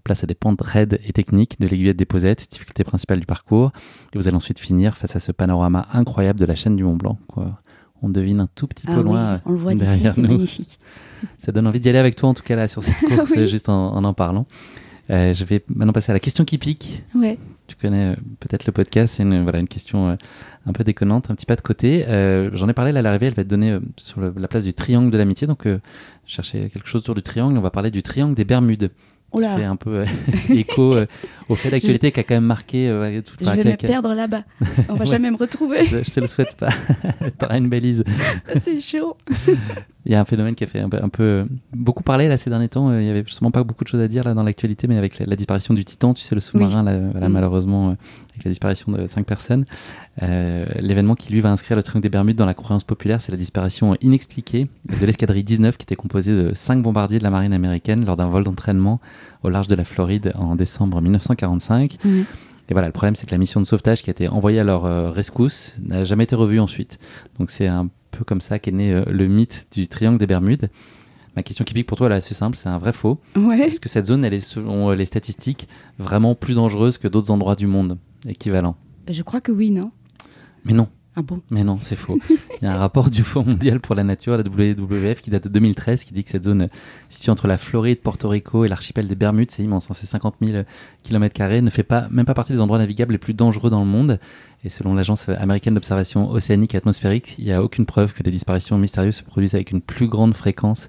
place 0.03 0.23
à 0.23 0.27
des 0.27 0.35
pentes 0.35 0.61
raides 0.61 0.99
et 1.03 1.11
techniques 1.11 1.59
de 1.59 1.67
l'aiguillette 1.67 1.97
des 1.97 2.05
posettes, 2.05 2.47
difficulté 2.49 2.83
principale 2.83 3.19
du 3.19 3.25
parcours. 3.25 3.71
Et 4.13 4.17
vous 4.17 4.27
allez 4.27 4.37
ensuite 4.37 4.59
finir 4.59 4.95
face 4.95 5.15
à 5.15 5.19
ce 5.19 5.31
panorama 5.31 5.85
incroyable 5.93 6.39
de 6.39 6.45
la 6.45 6.55
chaîne 6.55 6.75
du 6.75 6.83
Mont 6.83 6.95
Blanc. 6.95 7.19
Quoi. 7.27 7.59
On 8.01 8.09
devine 8.09 8.39
un 8.39 8.47
tout 8.53 8.67
petit 8.67 8.85
peu 8.85 8.99
ah 8.99 9.01
loin. 9.01 9.41
on 9.45 9.51
le 9.51 9.57
voit 9.57 9.73
d'ici, 9.73 10.07
c'est 10.13 10.21
magnifique. 10.21 10.79
Ça 11.39 11.51
donne 11.51 11.67
envie 11.67 11.79
d'y 11.79 11.89
aller 11.89 11.97
avec 11.97 12.15
toi 12.15 12.29
en 12.29 12.33
tout 12.33 12.43
cas 12.43 12.55
là 12.55 12.67
sur 12.67 12.83
cette 12.83 12.97
course, 13.07 13.37
juste 13.47 13.69
en 13.69 13.95
en, 13.95 14.03
en 14.03 14.13
parlant. 14.13 14.45
Je 15.09 15.43
vais 15.45 15.63
maintenant 15.69 15.93
passer 15.93 16.11
à 16.11 16.13
la 16.13 16.19
question 16.19 16.43
qui 16.45 16.57
pique. 16.57 17.03
Ouais. 17.15 17.37
tu 17.67 17.75
connais 17.75 18.15
peut-être 18.39 18.65
le 18.65 18.71
podcast, 18.71 19.15
c'est 19.17 19.23
une, 19.23 19.43
voilà, 19.43 19.59
une 19.59 19.67
question 19.67 20.17
un 20.65 20.73
peu 20.73 20.83
déconnante, 20.83 21.31
un 21.31 21.35
petit 21.35 21.45
pas 21.45 21.55
de 21.55 21.61
côté. 21.61 22.05
J'en 22.53 22.67
ai 22.69 22.73
parlé 22.73 22.95
à 22.95 23.01
l'arrivée, 23.01 23.27
elle 23.27 23.33
va 23.33 23.41
être 23.41 23.47
donnée 23.47 23.77
sur 23.97 24.21
la 24.21 24.47
place 24.47 24.65
du 24.65 24.73
triangle 24.73 25.11
de 25.11 25.17
l'amitié. 25.17 25.47
Donc, 25.47 25.65
je 25.65 25.77
cherchais 26.25 26.69
quelque 26.69 26.87
chose 26.87 27.01
autour 27.01 27.15
du 27.15 27.21
triangle. 27.21 27.57
On 27.57 27.61
va 27.61 27.71
parler 27.71 27.91
du 27.91 28.03
triangle 28.03 28.35
des 28.35 28.45
Bermudes. 28.45 28.91
Oula. 29.33 29.49
Qui 29.55 29.59
fait 29.59 29.65
un 29.65 29.75
peu 29.75 30.05
écho 30.51 30.95
au 31.49 31.55
fait 31.55 31.69
d'actualité 31.69 32.13
qui 32.13 32.19
a 32.21 32.23
quand 32.23 32.35
même 32.35 32.45
marqué 32.45 32.87
euh, 32.87 33.21
toute 33.21 33.43
Je 33.43 33.49
vais 33.49 33.71
me 33.71 33.75
perdre 33.75 34.13
là-bas. 34.13 34.43
On 34.89 34.95
va 34.95 35.03
jamais 35.03 35.29
me 35.29 35.35
retrouver. 35.35 35.83
je, 35.85 36.01
je 36.01 36.11
te 36.11 36.19
le 36.21 36.27
souhaite 36.27 36.55
pas. 36.55 36.69
T'auras 37.37 37.57
une 37.57 37.67
balise. 37.67 38.05
C'est 38.61 38.79
chaud. 38.79 39.17
Il 40.07 40.13
y 40.13 40.15
a 40.15 40.21
un 40.21 40.25
phénomène 40.25 40.55
qui 40.55 40.63
a 40.63 40.67
fait 40.67 40.79
un 40.79 40.87
peu, 40.87 40.99
un 41.03 41.09
peu 41.09 41.45
beaucoup 41.73 42.01
parler 42.01 42.29
là 42.29 42.37
ces 42.37 42.49
derniers 42.49 42.69
temps. 42.69 42.97
Il 42.97 43.05
y 43.05 43.09
avait 43.09 43.25
justement 43.27 43.51
pas 43.51 43.63
beaucoup 43.65 43.83
de 43.83 43.89
choses 43.89 43.99
à 43.99 44.07
dire 44.07 44.23
là 44.23 44.33
dans 44.33 44.43
l'actualité, 44.43 44.87
mais 44.87 44.97
avec 44.97 45.19
la, 45.19 45.35
disparition 45.35 45.73
du 45.73 45.83
Titan, 45.83 46.13
tu 46.13 46.23
sais, 46.23 46.33
le 46.33 46.39
sous-marin, 46.39 46.81
mm. 46.83 47.27
malheureusement, 47.27 47.89
euh, 47.89 47.93
avec 48.31 48.45
la 48.45 48.49
disparition 48.51 48.93
de 48.93 49.05
cinq 49.07 49.25
personnes. 49.25 49.65
Euh, 50.23 50.65
l'événement 50.79 51.15
qui 51.15 51.33
lui 51.33 51.41
va 51.41 51.51
inscrire 51.51 51.75
le 51.75 51.83
triangle 51.83 52.03
des 52.03 52.09
Bermudes 52.09 52.37
dans 52.37 52.45
la 52.45 52.53
croyance 52.53 52.85
populaire, 52.85 53.19
c'est 53.19 53.33
la 53.33 53.37
disparition 53.37 53.97
inexpliquée 53.99 54.69
de 54.97 55.05
l'escadrille 55.05 55.43
19 55.43 55.75
qui 55.75 55.83
était 55.83 55.97
composée 55.97 56.31
de 56.31 56.53
cinq 56.55 56.81
bombardiers 56.81 57.19
de 57.19 57.23
la 57.23 57.29
marine 57.29 57.51
américaine 57.51 58.05
lors 58.05 58.15
d'un 58.15 58.29
vol 58.29 58.45
d'entraînement 58.45 59.01
au 59.43 59.49
large 59.49 59.67
de 59.67 59.75
la 59.75 59.83
Floride 59.83 60.31
en 60.35 60.55
décembre 60.55 61.01
1945. 61.01 61.97
Mm. 62.05 62.21
Et 62.69 62.73
voilà, 62.73 62.87
le 62.87 62.93
problème, 62.93 63.15
c'est 63.15 63.25
que 63.25 63.31
la 63.31 63.37
mission 63.37 63.59
de 63.59 63.65
sauvetage 63.65 64.03
qui 64.03 64.09
a 64.09 64.11
été 64.11 64.27
envoyée 64.27 64.59
à 64.59 64.63
leur 64.63 64.85
euh, 64.85 65.11
rescousse 65.11 65.73
n'a 65.81 66.05
jamais 66.05 66.25
été 66.25 66.35
revue 66.35 66.59
ensuite. 66.59 66.97
Donc 67.39 67.49
c'est 67.49 67.67
un 67.67 67.89
peu 68.11 68.23
comme 68.23 68.41
ça 68.41 68.59
qu'est 68.59 68.71
né 68.71 68.93
euh, 68.93 69.03
le 69.07 69.27
mythe 69.27 69.67
du 69.71 69.87
triangle 69.87 70.17
des 70.17 70.27
Bermudes. 70.27 70.69
Ma 71.35 71.43
question 71.43 71.63
qui 71.63 71.73
pique 71.73 71.85
pour 71.85 71.97
toi, 71.97 72.09
là, 72.09 72.19
c'est 72.19 72.33
simple, 72.33 72.57
c'est 72.57 72.67
un 72.67 72.79
vrai 72.79 72.93
faux. 72.93 73.19
Est-ce 73.35 73.79
que 73.79 73.89
cette 73.89 74.07
zone, 74.07 74.25
elle 74.25 74.33
est, 74.33 74.41
selon 74.41 74.89
euh, 74.89 74.95
les 74.95 75.05
statistiques, 75.05 75.67
vraiment 75.99 76.33
plus 76.33 76.55
dangereuse 76.55 76.97
que 76.97 77.07
d'autres 77.07 77.29
endroits 77.29 77.55
du 77.55 77.67
monde? 77.67 77.97
Équivalents 78.27 78.75
Je 79.07 79.21
crois 79.21 79.39
que 79.39 79.51
oui, 79.51 79.69
non? 79.69 79.91
Mais 80.65 80.73
non. 80.73 80.87
Ah 81.19 81.23
bon? 81.23 81.41
Mais 81.49 81.63
non, 81.63 81.80
c'est 81.82 81.95
faux. 81.95 82.19
Il 82.30 82.65
y 82.65 82.67
a 82.67 82.75
un 82.75 82.77
rapport 82.77 83.10
du 83.10 83.23
Fonds 83.23 83.43
mondial 83.43 83.80
pour 83.80 83.95
la 83.95 84.03
nature, 84.03 84.38
la 84.38 84.43
WWF, 84.43 85.19
qui 85.19 85.32
date 85.32 85.45
de 85.45 85.49
2013, 85.49 86.03
qui 86.03 86.13
dit 86.13 86.23
que 86.23 86.30
cette 86.30 86.43
zone 86.43 86.69
située 87.10 87.32
entre 87.32 87.47
la 87.47 87.58
Floride, 87.58 88.01
Porto 88.01 88.30
Rico 88.30 88.65
et 88.65 88.67
l'archipel 88.67 89.08
des 89.08 89.15
Bermudes, 89.15 89.49
c'est 89.49 89.63
immense, 89.63 89.89
hein, 89.89 89.95
c'est 89.95 90.06
50 90.06 90.36
000 90.43 90.62
km, 91.01 91.43
ne 91.63 91.69
fait 91.71 91.82
pas, 91.82 92.08
même 92.12 92.25
pas 92.25 92.36
partie 92.36 92.53
des 92.53 92.62
endroits 92.62 92.77
navigables 92.77 93.13
les 93.13 93.17
plus 93.17 93.34
dangereux 93.34 93.71
dans 93.71 93.80
le 93.80 93.88
monde. 93.88 94.19
Et 94.63 94.69
selon 94.69 94.93
l'Agence 94.93 95.27
américaine 95.27 95.73
d'observation 95.73 96.30
océanique 96.30 96.75
et 96.75 96.77
atmosphérique, 96.77 97.34
il 97.39 97.45
n'y 97.45 97.51
a 97.51 97.63
aucune 97.63 97.88
preuve 97.88 98.13
que 98.13 98.21
des 98.21 98.32
disparitions 98.32 98.77
mystérieuses 98.77 99.15
se 99.15 99.23
produisent 99.23 99.56
avec 99.56 99.71
une 99.71 99.82
plus 99.82 100.08
grande 100.08 100.36
fréquence 100.36 100.88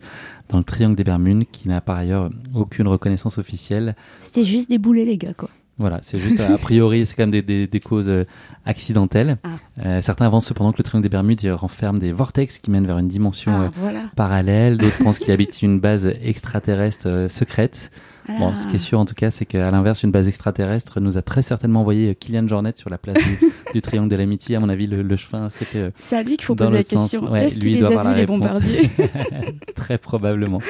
dans 0.50 0.58
le 0.58 0.64
triangle 0.64 0.96
des 0.96 1.04
Bermudes, 1.04 1.44
qui 1.50 1.68
n'a 1.68 1.80
par 1.80 1.96
ailleurs 1.96 2.28
aucune 2.54 2.86
reconnaissance 2.86 3.38
officielle. 3.38 3.96
C'était 4.20 4.44
juste 4.44 4.68
des 4.68 4.78
boulets, 4.78 5.06
les 5.06 5.16
gars, 5.16 5.32
quoi. 5.32 5.48
Voilà, 5.78 6.00
c'est 6.02 6.18
juste 6.18 6.40
a 6.40 6.58
priori, 6.58 7.06
c'est 7.06 7.14
quand 7.14 7.30
même 7.30 7.40
des, 7.40 7.80
causes 7.80 8.08
euh, 8.08 8.24
accidentelles. 8.64 9.38
Ah. 9.44 9.48
Euh, 9.86 10.02
certains 10.02 10.26
avancent 10.26 10.46
cependant 10.46 10.72
que 10.72 10.78
le 10.78 10.84
triangle 10.84 11.04
des 11.04 11.08
Bermudes 11.08 11.46
renferme 11.46 12.00
des 12.00 12.10
vortex 12.10 12.58
qui 12.58 12.72
mènent 12.72 12.86
vers 12.86 12.98
une 12.98 13.06
dimension 13.06 13.52
ah, 13.54 13.70
euh, 13.86 13.92
parallèle. 14.16 14.76
D'autres 14.76 14.98
pensent 15.04 15.20
qu'il 15.20 15.32
habite 15.32 15.62
une 15.62 15.78
base 15.78 16.12
extraterrestre 16.22 17.26
secrète. 17.30 17.92
Bon, 18.38 18.54
ce 18.56 18.66
qui 18.66 18.76
est 18.76 18.80
sûr 18.80 18.98
en 18.98 19.06
tout 19.06 19.14
cas, 19.14 19.30
c'est 19.30 19.46
qu'à 19.46 19.70
l'inverse, 19.70 20.02
une 20.02 20.10
base 20.10 20.28
extraterrestre 20.28 21.00
nous 21.00 21.16
a 21.16 21.22
très 21.22 21.40
certainement 21.40 21.80
envoyé 21.80 22.14
Kylian 22.14 22.46
Jornet 22.46 22.74
sur 22.76 22.90
la 22.90 22.98
place 22.98 23.16
du, 23.72 23.80
triangle 23.80 24.10
de 24.10 24.16
l'amitié. 24.16 24.56
À 24.56 24.60
mon 24.60 24.68
avis, 24.68 24.86
le, 24.86 25.16
chemin 25.16 25.48
s'est 25.48 25.64
fait. 25.64 25.92
c'est 25.98 26.16
à 26.16 26.22
lui 26.22 26.36
qu'il 26.36 26.44
faut 26.44 26.54
poser 26.54 26.72
la 26.72 26.84
question. 26.84 27.34
Est-ce 27.34 27.58
qu'il 27.58 27.72
les 27.72 27.84
a 27.84 28.02
vus 28.04 28.16
les 28.16 28.26
bombardiers? 28.26 28.90
Très 29.74 29.96
probablement. 29.96 30.60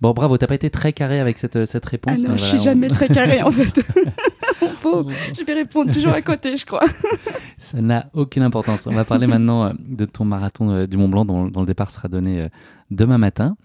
Bon, 0.00 0.12
bravo, 0.12 0.38
t'as 0.38 0.46
pas 0.46 0.54
été 0.54 0.70
très 0.70 0.92
carré 0.94 1.20
avec 1.20 1.36
cette, 1.36 1.66
cette 1.66 1.84
réponse. 1.84 2.20
Ah 2.24 2.28
non, 2.28 2.36
je 2.38 2.44
suis 2.44 2.58
jamais 2.58 2.88
très 2.88 3.08
carré 3.08 3.42
en 3.42 3.50
fait. 3.50 3.82
Faut, 4.80 5.06
je 5.38 5.44
vais 5.44 5.52
répondre 5.52 5.92
toujours 5.92 6.12
à 6.12 6.22
côté, 6.22 6.56
je 6.56 6.64
crois. 6.64 6.84
Ça 7.58 7.82
n'a 7.82 8.08
aucune 8.14 8.42
importance. 8.42 8.86
On 8.86 8.92
va 8.94 9.04
parler 9.04 9.26
maintenant 9.26 9.64
euh, 9.64 9.72
de 9.78 10.06
ton 10.06 10.24
marathon 10.24 10.70
euh, 10.70 10.86
du 10.86 10.96
Mont 10.96 11.08
Blanc 11.08 11.24
dont, 11.26 11.48
dont 11.48 11.60
le 11.60 11.66
départ 11.66 11.90
sera 11.90 12.08
donné 12.08 12.40
euh, 12.40 12.48
demain 12.90 13.18
matin. 13.18 13.56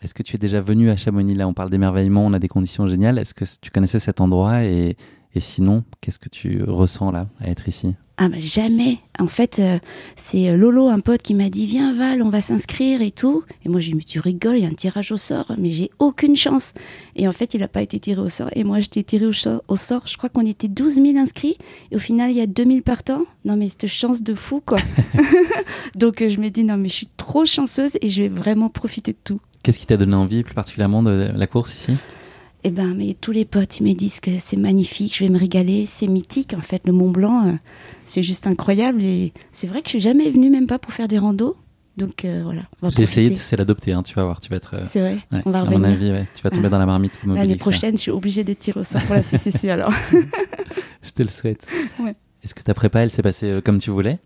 Est-ce 0.00 0.14
que 0.14 0.22
tu 0.22 0.36
es 0.36 0.38
déjà 0.38 0.60
venu 0.60 0.90
à 0.90 0.96
Chamonix? 0.96 1.34
Là, 1.34 1.48
on 1.48 1.54
parle 1.54 1.70
d'émerveillement, 1.70 2.24
on 2.24 2.32
a 2.34 2.38
des 2.38 2.48
conditions 2.48 2.86
géniales. 2.86 3.18
Est-ce 3.18 3.34
que 3.34 3.44
tu 3.60 3.70
connaissais 3.70 3.98
cet 3.98 4.20
endroit? 4.20 4.64
Et, 4.64 4.96
et 5.34 5.40
sinon, 5.40 5.82
qu'est-ce 6.00 6.20
que 6.20 6.28
tu 6.28 6.62
ressens 6.62 7.10
là 7.10 7.26
à 7.40 7.48
être 7.48 7.68
ici? 7.68 7.96
Ah 8.16 8.28
bah 8.28 8.36
jamais. 8.38 8.98
En 9.18 9.26
fait, 9.26 9.58
euh, 9.58 9.78
c'est 10.16 10.48
euh, 10.48 10.56
Lolo, 10.56 10.88
un 10.88 11.00
pote, 11.00 11.22
qui 11.22 11.34
m'a 11.34 11.50
dit 11.50 11.66
viens 11.66 11.94
Val, 11.94 12.22
on 12.22 12.30
va 12.30 12.40
s'inscrire 12.40 13.02
et 13.02 13.10
tout. 13.10 13.42
Et 13.64 13.68
moi 13.68 13.80
j'ai 13.80 13.90
dit 13.90 13.96
mais 13.96 14.04
tu 14.04 14.20
rigoles, 14.20 14.56
il 14.56 14.62
y 14.62 14.66
a 14.66 14.68
un 14.68 14.74
tirage 14.74 15.10
au 15.10 15.16
sort, 15.16 15.52
mais 15.58 15.72
j'ai 15.72 15.90
aucune 15.98 16.36
chance. 16.36 16.74
Et 17.16 17.26
en 17.26 17.32
fait, 17.32 17.54
il 17.54 17.60
n'a 17.60 17.68
pas 17.68 17.82
été 17.82 17.98
tiré 17.98 18.20
au 18.20 18.28
sort. 18.28 18.50
Et 18.54 18.62
moi 18.62 18.78
j'étais 18.78 19.02
tiré 19.02 19.26
au, 19.26 19.32
au, 19.66 19.76
sort. 19.76 20.06
Je 20.06 20.16
crois 20.16 20.28
qu'on 20.28 20.46
était 20.46 20.68
12 20.68 20.94
000 20.94 21.16
inscrits. 21.16 21.58
Et 21.90 21.96
au 21.96 21.98
final, 21.98 22.30
il 22.30 22.36
y 22.36 22.40
a 22.40 22.46
2000 22.46 22.82
partants. 22.82 23.24
Non 23.44 23.56
mais 23.56 23.68
cette 23.68 23.88
chance 23.88 24.22
de 24.22 24.34
fou 24.34 24.62
quoi. 24.64 24.78
Donc 25.96 26.22
euh, 26.22 26.28
je 26.28 26.38
me 26.38 26.50
dis 26.50 26.62
non 26.62 26.76
mais 26.76 26.88
je 26.88 26.94
suis 26.94 27.08
trop 27.16 27.44
chanceuse 27.44 27.98
et 28.00 28.08
je 28.08 28.22
vais 28.22 28.28
vraiment 28.28 28.68
profiter 28.68 29.12
de 29.12 29.18
tout. 29.24 29.40
Qu'est-ce 29.64 29.78
qui 29.78 29.86
t'a 29.86 29.96
donné 29.96 30.14
envie 30.14 30.44
plus 30.44 30.54
particulièrement 30.54 31.02
de 31.02 31.30
la 31.34 31.46
course 31.46 31.74
ici? 31.74 31.96
Eh 32.66 32.70
ben, 32.70 32.94
mais 32.94 33.14
tous 33.20 33.32
les 33.32 33.44
potes, 33.44 33.78
ils 33.78 33.86
me 33.86 33.92
disent 33.92 34.20
que 34.20 34.38
c'est 34.38 34.56
magnifique, 34.56 35.14
je 35.16 35.24
vais 35.24 35.30
me 35.30 35.38
régaler, 35.38 35.84
c'est 35.86 36.06
mythique 36.06 36.54
en 36.56 36.62
fait, 36.62 36.82
le 36.86 36.92
Mont 36.92 37.10
Blanc, 37.10 37.46
euh, 37.46 37.52
c'est 38.06 38.22
juste 38.22 38.46
incroyable 38.46 39.04
et 39.04 39.34
c'est 39.52 39.66
vrai 39.66 39.82
que 39.82 39.88
je 39.88 39.90
suis 39.90 40.00
jamais 40.00 40.30
venue 40.30 40.48
même 40.48 40.66
pas 40.66 40.78
pour 40.78 40.92
faire 40.92 41.06
des 41.06 41.18
randos. 41.18 41.56
Donc 41.98 42.24
euh, 42.24 42.40
voilà, 42.42 42.62
on 42.80 42.88
va 42.88 43.02
Essayer, 43.02 43.36
c'est 43.36 43.56
l'adopter, 43.56 43.92
hein, 43.92 44.02
tu 44.02 44.14
vas 44.14 44.24
voir, 44.24 44.40
tu 44.40 44.48
vas 44.48 44.56
être. 44.56 44.74
Euh, 44.74 44.84
c'est 44.88 45.00
vrai, 45.00 45.18
on 45.44 45.50
va 45.50 45.60
revenir. 45.60 45.78
À 45.78 45.90
mon 45.90 45.94
avis, 45.94 46.26
tu 46.34 46.42
vas 46.42 46.50
tomber 46.50 46.70
dans 46.70 46.78
la 46.78 46.86
marmite. 46.86 47.20
L'année 47.26 47.56
prochaine, 47.56 47.96
je 47.96 48.02
suis 48.02 48.10
obligée 48.10 48.44
d'être 48.44 48.60
tirée 48.60 48.80
au 48.80 48.84
sort 48.84 49.02
pour 49.02 49.14
la 49.14 49.22
CCC 49.22 49.68
alors. 49.68 49.92
je 51.02 51.10
te 51.10 51.22
le 51.22 51.28
souhaite. 51.28 51.66
Est-ce 52.42 52.54
que 52.54 52.62
ta 52.62 52.72
prépa, 52.72 53.00
elle 53.00 53.10
s'est 53.10 53.22
passée 53.22 53.60
comme 53.62 53.78
tu 53.78 53.90
voulais? 53.90 54.18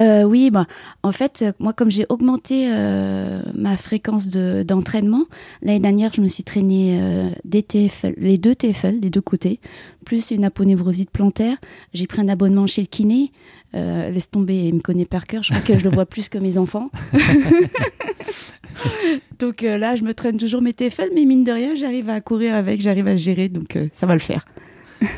Euh, 0.00 0.24
oui, 0.24 0.50
bah, 0.50 0.66
en 1.02 1.12
fait, 1.12 1.44
moi, 1.60 1.72
comme 1.72 1.90
j'ai 1.90 2.06
augmenté 2.08 2.68
euh, 2.70 3.42
ma 3.54 3.76
fréquence 3.76 4.28
d'entraînement, 4.28 5.24
l'année 5.62 5.80
dernière, 5.80 6.12
je 6.12 6.20
me 6.20 6.28
suis 6.28 6.42
traînée 6.42 6.98
euh, 7.00 7.30
des 7.44 7.62
TFL, 7.62 8.14
les 8.16 8.38
deux 8.38 8.54
TFL, 8.54 8.98
les 9.00 9.10
deux 9.10 9.20
côtés, 9.20 9.60
plus 10.04 10.30
une 10.30 10.44
aponevrosite 10.44 11.10
plantaire. 11.10 11.56
J'ai 11.92 12.06
pris 12.06 12.20
un 12.20 12.28
abonnement 12.28 12.66
chez 12.66 12.82
le 12.82 12.88
kiné. 12.88 13.32
laisse 13.72 14.30
tomber, 14.30 14.68
il 14.68 14.74
me 14.74 14.80
connaît 14.80 15.04
par 15.04 15.24
cœur. 15.24 15.42
Je 15.42 15.52
crois 15.52 15.62
que 15.62 15.78
je 15.78 15.84
le 15.84 15.90
vois 15.90 16.06
plus 16.06 16.28
que 16.28 16.38
mes 16.38 16.58
enfants. 16.58 16.90
donc 19.38 19.62
là, 19.62 19.94
je 19.94 20.02
me 20.02 20.12
traîne 20.12 20.38
toujours 20.38 20.60
mes 20.60 20.74
TFL, 20.74 21.10
mais 21.14 21.24
mine 21.24 21.44
de 21.44 21.52
rien, 21.52 21.74
j'arrive 21.76 22.10
à 22.10 22.20
courir 22.20 22.54
avec, 22.54 22.80
j'arrive 22.80 23.06
à 23.06 23.16
gérer, 23.16 23.48
donc 23.48 23.78
ça 23.92 24.06
va 24.06 24.14
le 24.14 24.20
faire. 24.20 24.44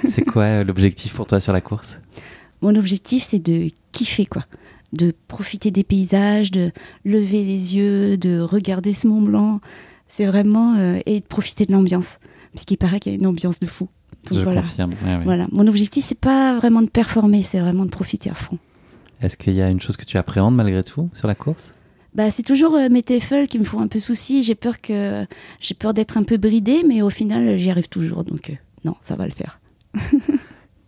C'est 0.05 0.25
quoi 0.25 0.65
l'objectif 0.65 1.15
pour 1.15 1.27
toi 1.27 1.41
sur 1.41 1.53
la 1.53 1.61
course? 1.61 1.99
Mon 2.63 2.75
objectif, 2.75 3.23
c'est 3.23 3.39
de 3.39 3.69
kiffer, 3.93 4.27
quoi 4.27 4.45
de 4.93 5.15
profiter 5.29 5.71
des 5.71 5.85
paysages, 5.85 6.51
de 6.51 6.71
lever 7.05 7.45
les 7.45 7.77
yeux, 7.77 8.17
de 8.17 8.41
regarder 8.41 8.93
ce 8.93 9.07
Mont 9.07 9.23
Blanc. 9.23 9.61
C'est 10.09 10.27
vraiment 10.27 10.75
euh, 10.77 11.01
et 11.07 11.21
de 11.21 11.25
profiter 11.25 11.67
de 11.67 11.73
l'ambiance, 11.73 12.19
parce 12.53 12.65
qu'il 12.65 12.79
paraît 12.79 13.01
qu'il 13.01 13.13
y 13.13 13.17
a 13.17 13.19
une 13.19 13.27
ambiance 13.27 13.61
de 13.61 13.67
fou. 13.67 13.89
Je 14.31 14.41
voilà. 14.41 14.63
confirme. 14.63 14.93
Voilà. 15.25 15.47
Mon 15.53 15.67
objectif, 15.67 16.05
c'est 16.05 16.19
pas 16.19 16.57
vraiment 16.57 16.83
de 16.83 16.89
performer, 16.89 17.43
c'est 17.43 17.61
vraiment 17.61 17.85
de 17.85 17.91
profiter 17.91 18.31
à 18.31 18.35
fond. 18.35 18.59
Est-ce 19.21 19.37
qu'il 19.37 19.55
y 19.55 19.63
a 19.63 19.71
une 19.71 19.81
chose 19.81 19.97
que 19.97 20.05
tu 20.05 20.19
appréhendes 20.19 20.57
malgré 20.57 20.83
tout 20.83 21.09
sur 21.13 21.29
la 21.29 21.35
course? 21.35 21.73
Bah, 22.15 22.31
c'est 22.31 22.43
toujours 22.43 22.75
euh, 22.75 22.89
mes 22.91 23.03
TFL 23.03 23.47
qui 23.47 23.59
me 23.59 23.65
font 23.65 23.81
un 23.81 23.89
peu 23.89 23.99
souci. 23.99 24.43
J'ai 24.43 24.55
peur 24.55 24.81
que 24.81 25.27
j'ai 25.61 25.75
peur 25.75 25.93
d'être 25.93 26.17
un 26.17 26.23
peu 26.23 26.39
bridée, 26.39 26.83
mais 26.87 27.03
au 27.03 27.11
final, 27.11 27.59
j'y 27.59 27.71
arrive 27.71 27.89
toujours. 27.89 28.25
Donc 28.25 28.51
euh, 28.51 28.55
non, 28.85 28.95
ça 29.03 29.17
va 29.17 29.27
le 29.27 29.33
faire. 29.33 29.61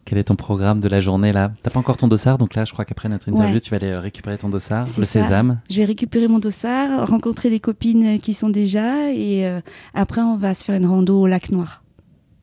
Quel 0.08 0.16
est 0.16 0.24
ton 0.24 0.36
programme 0.36 0.80
de 0.80 0.88
la 0.88 1.02
journée 1.02 1.34
là 1.34 1.52
T'as 1.62 1.68
pas 1.68 1.80
encore 1.80 1.98
ton 1.98 2.08
dossard, 2.08 2.38
donc 2.38 2.54
là 2.54 2.64
je 2.64 2.72
crois 2.72 2.86
qu'après 2.86 3.10
notre 3.10 3.28
interview 3.28 3.60
tu 3.60 3.68
vas 3.68 3.76
aller 3.76 3.90
euh, 3.90 4.00
récupérer 4.00 4.38
ton 4.38 4.48
dossard, 4.48 4.86
le 4.96 5.04
sésame. 5.04 5.60
Je 5.68 5.76
vais 5.76 5.84
récupérer 5.84 6.28
mon 6.28 6.38
dossard, 6.38 7.06
rencontrer 7.06 7.50
des 7.50 7.60
copines 7.60 8.18
qui 8.18 8.32
sont 8.32 8.48
déjà 8.48 9.12
et 9.12 9.46
euh, 9.46 9.60
après 9.92 10.22
on 10.22 10.38
va 10.38 10.54
se 10.54 10.64
faire 10.64 10.76
une 10.76 10.86
rando 10.86 11.20
au 11.20 11.26
lac 11.26 11.50
Noir. 11.50 11.82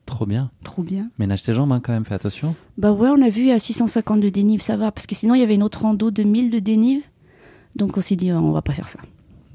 Trop 0.04 0.26
bien. 0.26 0.52
Trop 0.62 0.84
bien. 0.84 1.10
Ménage 1.18 1.42
tes 1.42 1.54
jambes 1.54 1.72
hein, 1.72 1.80
quand 1.82 1.92
même, 1.92 2.04
fais 2.04 2.14
attention. 2.14 2.54
Bah 2.78 2.92
ouais, 2.92 3.08
on 3.08 3.20
a 3.20 3.30
vu 3.30 3.50
à 3.50 3.58
650 3.58 4.20
de 4.20 4.28
dénive, 4.28 4.62
ça 4.62 4.76
va, 4.76 4.92
parce 4.92 5.08
que 5.08 5.16
sinon 5.16 5.34
il 5.34 5.40
y 5.40 5.42
avait 5.42 5.56
une 5.56 5.64
autre 5.64 5.82
rando 5.82 6.12
de 6.12 6.22
1000 6.22 6.52
de 6.52 6.60
dénive. 6.60 7.02
Donc 7.74 7.96
on 7.96 8.00
s'est 8.00 8.14
dit 8.14 8.30
on 8.30 8.52
va 8.52 8.62
pas 8.62 8.74
faire 8.74 8.88
ça. 8.88 9.00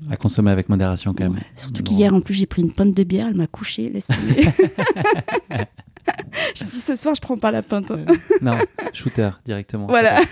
À 0.10 0.18
consommer 0.18 0.52
avec 0.52 0.68
modération 0.68 1.14
quand 1.14 1.24
même. 1.30 1.40
Surtout 1.56 1.82
qu'hier 1.82 2.14
en 2.14 2.20
plus 2.20 2.34
j'ai 2.34 2.46
pris 2.46 2.62
une 2.62 2.74
pinte 2.74 2.94
de 2.94 3.04
bière, 3.06 3.28
elle 3.30 3.38
m'a 3.38 3.48
couché, 3.48 3.90
laisse 3.90 4.08
tomber. 4.08 4.50
J'ai 6.56 6.66
dit 6.66 6.80
ce 6.80 6.96
soir, 6.96 7.16
je 7.16 7.22
prends 7.22 7.38
pas 7.38 7.52
la 7.52 7.62
pinte. 7.62 7.92
non, 8.42 8.58
shooter 8.94 9.30
directement. 9.46 9.88
Voilà. 9.88 10.22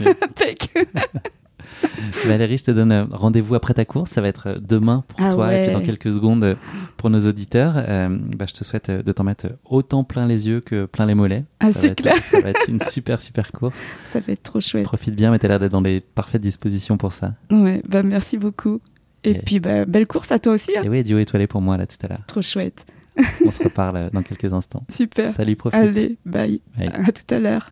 Valérie, 2.26 2.58
je 2.58 2.66
te 2.66 2.72
donne 2.72 2.92
euh, 2.92 3.06
rendez-vous 3.12 3.56
après 3.56 3.74
ta 3.74 3.86
course. 3.86 4.12
Ça 4.12 4.22
va 4.22 4.28
être 4.28 4.48
euh, 4.48 4.56
demain 4.60 5.04
pour 5.08 5.20
ah 5.22 5.34
toi 5.34 5.54
et 5.54 5.66
puis 5.66 5.74
dans 5.74 5.82
quelques 5.82 6.12
secondes 6.12 6.44
euh, 6.44 6.56
pour 6.98 7.10
nos 7.10 7.28
auditeurs. 7.28 7.76
bah, 7.76 8.46
je 8.48 8.54
te 8.54 8.64
souhaite 8.64 8.92
de 8.92 9.12
t'en 9.12 9.24
mettre 9.24 9.48
autant 9.66 10.04
plein 10.04 10.28
les 10.28 10.48
yeux 10.48 10.62
que 10.62 10.86
plein 10.86 11.06
les 11.06 11.16
mollets. 11.16 11.46
Ah, 11.60 11.72
c'est 11.72 11.96
clair. 11.96 12.18
ça 12.18 12.42
va 12.42 12.50
être 12.50 12.70
une 12.70 12.82
super, 12.82 13.22
super 13.22 13.52
course. 13.52 13.78
Ça 14.04 14.20
va 14.20 14.34
être 14.34 14.44
trop 14.44 14.60
chouette. 14.60 14.84
Profite 14.84 15.16
bien, 15.16 15.32
mais 15.32 15.40
tu 15.40 15.46
as 15.46 15.50
l'air 15.50 15.60
d'être 15.60 15.72
dans 15.72 15.82
les 15.82 16.02
parfaites 16.02 16.42
dispositions 16.42 16.98
pour 16.98 17.14
ça. 17.14 17.34
Ouais, 17.52 17.82
bah 17.88 18.04
merci 18.04 18.38
beaucoup. 18.38 18.82
Et, 19.26 19.34
puis, 19.34 19.60
bah, 19.60 19.84
belle 19.86 20.08
course 20.08 20.32
à 20.32 20.40
toi 20.40 20.54
aussi. 20.54 20.72
Hein. 20.78 20.84
Et 20.84 20.90
oui, 20.90 21.04
duo 21.04 21.20
étoilé 21.20 21.46
pour 21.46 21.62
moi 21.62 21.76
là 21.76 21.86
tout 21.86 21.98
à 22.04 22.08
l'heure. 22.08 22.24
Trop 22.28 22.42
chouette. 22.42 22.86
On 23.46 23.52
se 23.52 23.64
reparle 23.64 24.10
dans 24.12 24.22
quelques 24.24 24.52
instants. 24.54 24.84
Super. 24.90 25.32
Salut, 25.34 25.56
profite. 25.56 25.80
Allez, 25.80 26.18
bye. 26.26 26.62
Bye. 26.78 26.92
À 27.08 27.12
tout 27.12 27.34
à 27.34 27.40
l'heure. 27.40 27.70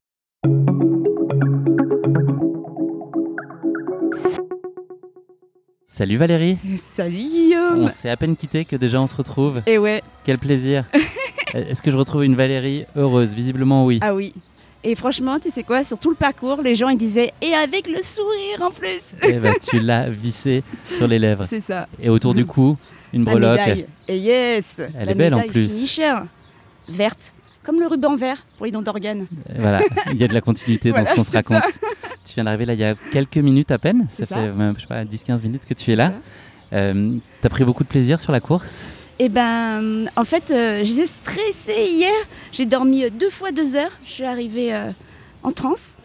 Salut 5.88 6.18
Valérie. 6.18 6.58
Salut 6.78 7.16
Guillaume. 7.16 7.80
On 7.80 7.90
s'est 7.90 8.10
à 8.10 8.18
peine 8.18 8.36
quitté 8.36 8.66
que 8.66 8.76
déjà 8.76 9.02
on 9.02 9.08
se 9.08 9.16
retrouve. 9.16 9.62
Et 9.66 9.78
ouais. 9.78 10.04
Quel 10.26 10.38
plaisir. 10.38 10.86
Est-ce 11.54 11.82
que 11.82 11.90
je 11.90 11.98
retrouve 11.98 12.24
une 12.24 12.36
Valérie 12.36 12.86
heureuse? 12.96 13.34
Visiblement 13.34 13.86
oui. 13.86 14.00
Ah 14.02 14.14
oui. 14.14 14.34
Et 14.84 14.96
franchement, 14.96 15.40
tu 15.40 15.50
sais 15.50 15.64
quoi, 15.64 15.84
sur 15.84 15.98
tout 15.98 16.10
le 16.10 16.16
parcours, 16.16 16.62
les 16.62 16.76
gens 16.76 16.90
ils 16.90 16.98
disaient 16.98 17.34
et 17.42 17.54
avec 17.54 17.88
le 17.88 18.02
sourire 18.04 18.62
en 18.62 18.70
plus. 18.70 19.16
Eh 19.24 19.34
ben, 19.34 19.56
tu 19.60 19.80
l'as 19.80 20.10
vissé 20.10 20.64
sur 20.86 21.08
les 21.08 21.20
lèvres. 21.20 21.46
C'est 21.46 21.62
ça. 21.62 21.88
Et 22.02 22.10
autour 22.10 22.36
du 22.36 22.46
cou, 22.46 22.78
une 23.18 23.26
La 23.26 23.32
breloque. 23.32 23.60
médaille. 23.60 23.86
Et 24.08 24.18
yes. 24.18 24.80
Elle 24.98 25.06
la 25.06 25.12
est 25.12 25.16
belle 25.16 25.34
en 25.36 25.42
plus. 25.42 25.68
Finisher. 25.68 26.16
Verte. 26.90 27.34
Comme 27.64 27.80
le 27.82 27.88
ruban 27.88 28.16
vert 28.16 28.46
pour 28.56 28.66
les 28.66 28.72
dons 28.72 28.82
d'organes. 28.82 29.28
Euh, 29.50 29.54
Voilà, 29.60 29.82
il 30.14 30.18
y 30.18 30.24
a 30.24 30.28
de 30.30 30.34
la 30.34 30.40
continuité 30.40 30.92
Voilà, 30.92 31.04
dans 31.04 31.12
ce 31.12 31.16
qu'on 31.16 31.24
se 31.26 31.32
raconte. 31.32 31.64
Tu 32.26 32.34
viens 32.36 32.46
d'arriver 32.46 32.64
là 32.66 32.74
il 32.74 32.80
y 32.80 32.84
a 32.86 32.96
quelques 33.12 33.38
minutes 33.38 33.72
à 33.72 33.78
peine. 33.78 34.08
Ça 34.10 34.26
fait 34.26 34.52
même, 34.54 34.76
je 34.78 34.82
sais 34.82 34.88
pas, 34.88 35.04
10-15 35.04 35.42
minutes 35.44 35.66
que 35.66 35.74
tu 35.74 35.92
es 35.92 35.96
là. 35.98 36.14
Euh, 36.74 37.18
T'as 37.42 37.50
pris 37.50 37.66
beaucoup 37.66 37.84
de 37.84 37.90
plaisir 37.90 38.22
sur 38.22 38.32
la 38.32 38.40
course? 38.40 38.84
Eh 39.20 39.30
ben, 39.30 40.06
en 40.16 40.24
fait, 40.24 40.52
euh, 40.52 40.82
j'ai 40.84 41.06
stressé 41.08 41.74
hier. 41.90 42.12
J'ai 42.52 42.66
dormi 42.66 43.04
euh, 43.04 43.10
deux 43.10 43.30
fois 43.32 43.52
deux 43.52 43.76
heures. 43.76 43.92
Je 44.06 44.12
suis 44.12 44.24
arrivée 44.26 44.74
euh, 44.74 44.92
en 45.44 45.52
transe. 45.52 45.96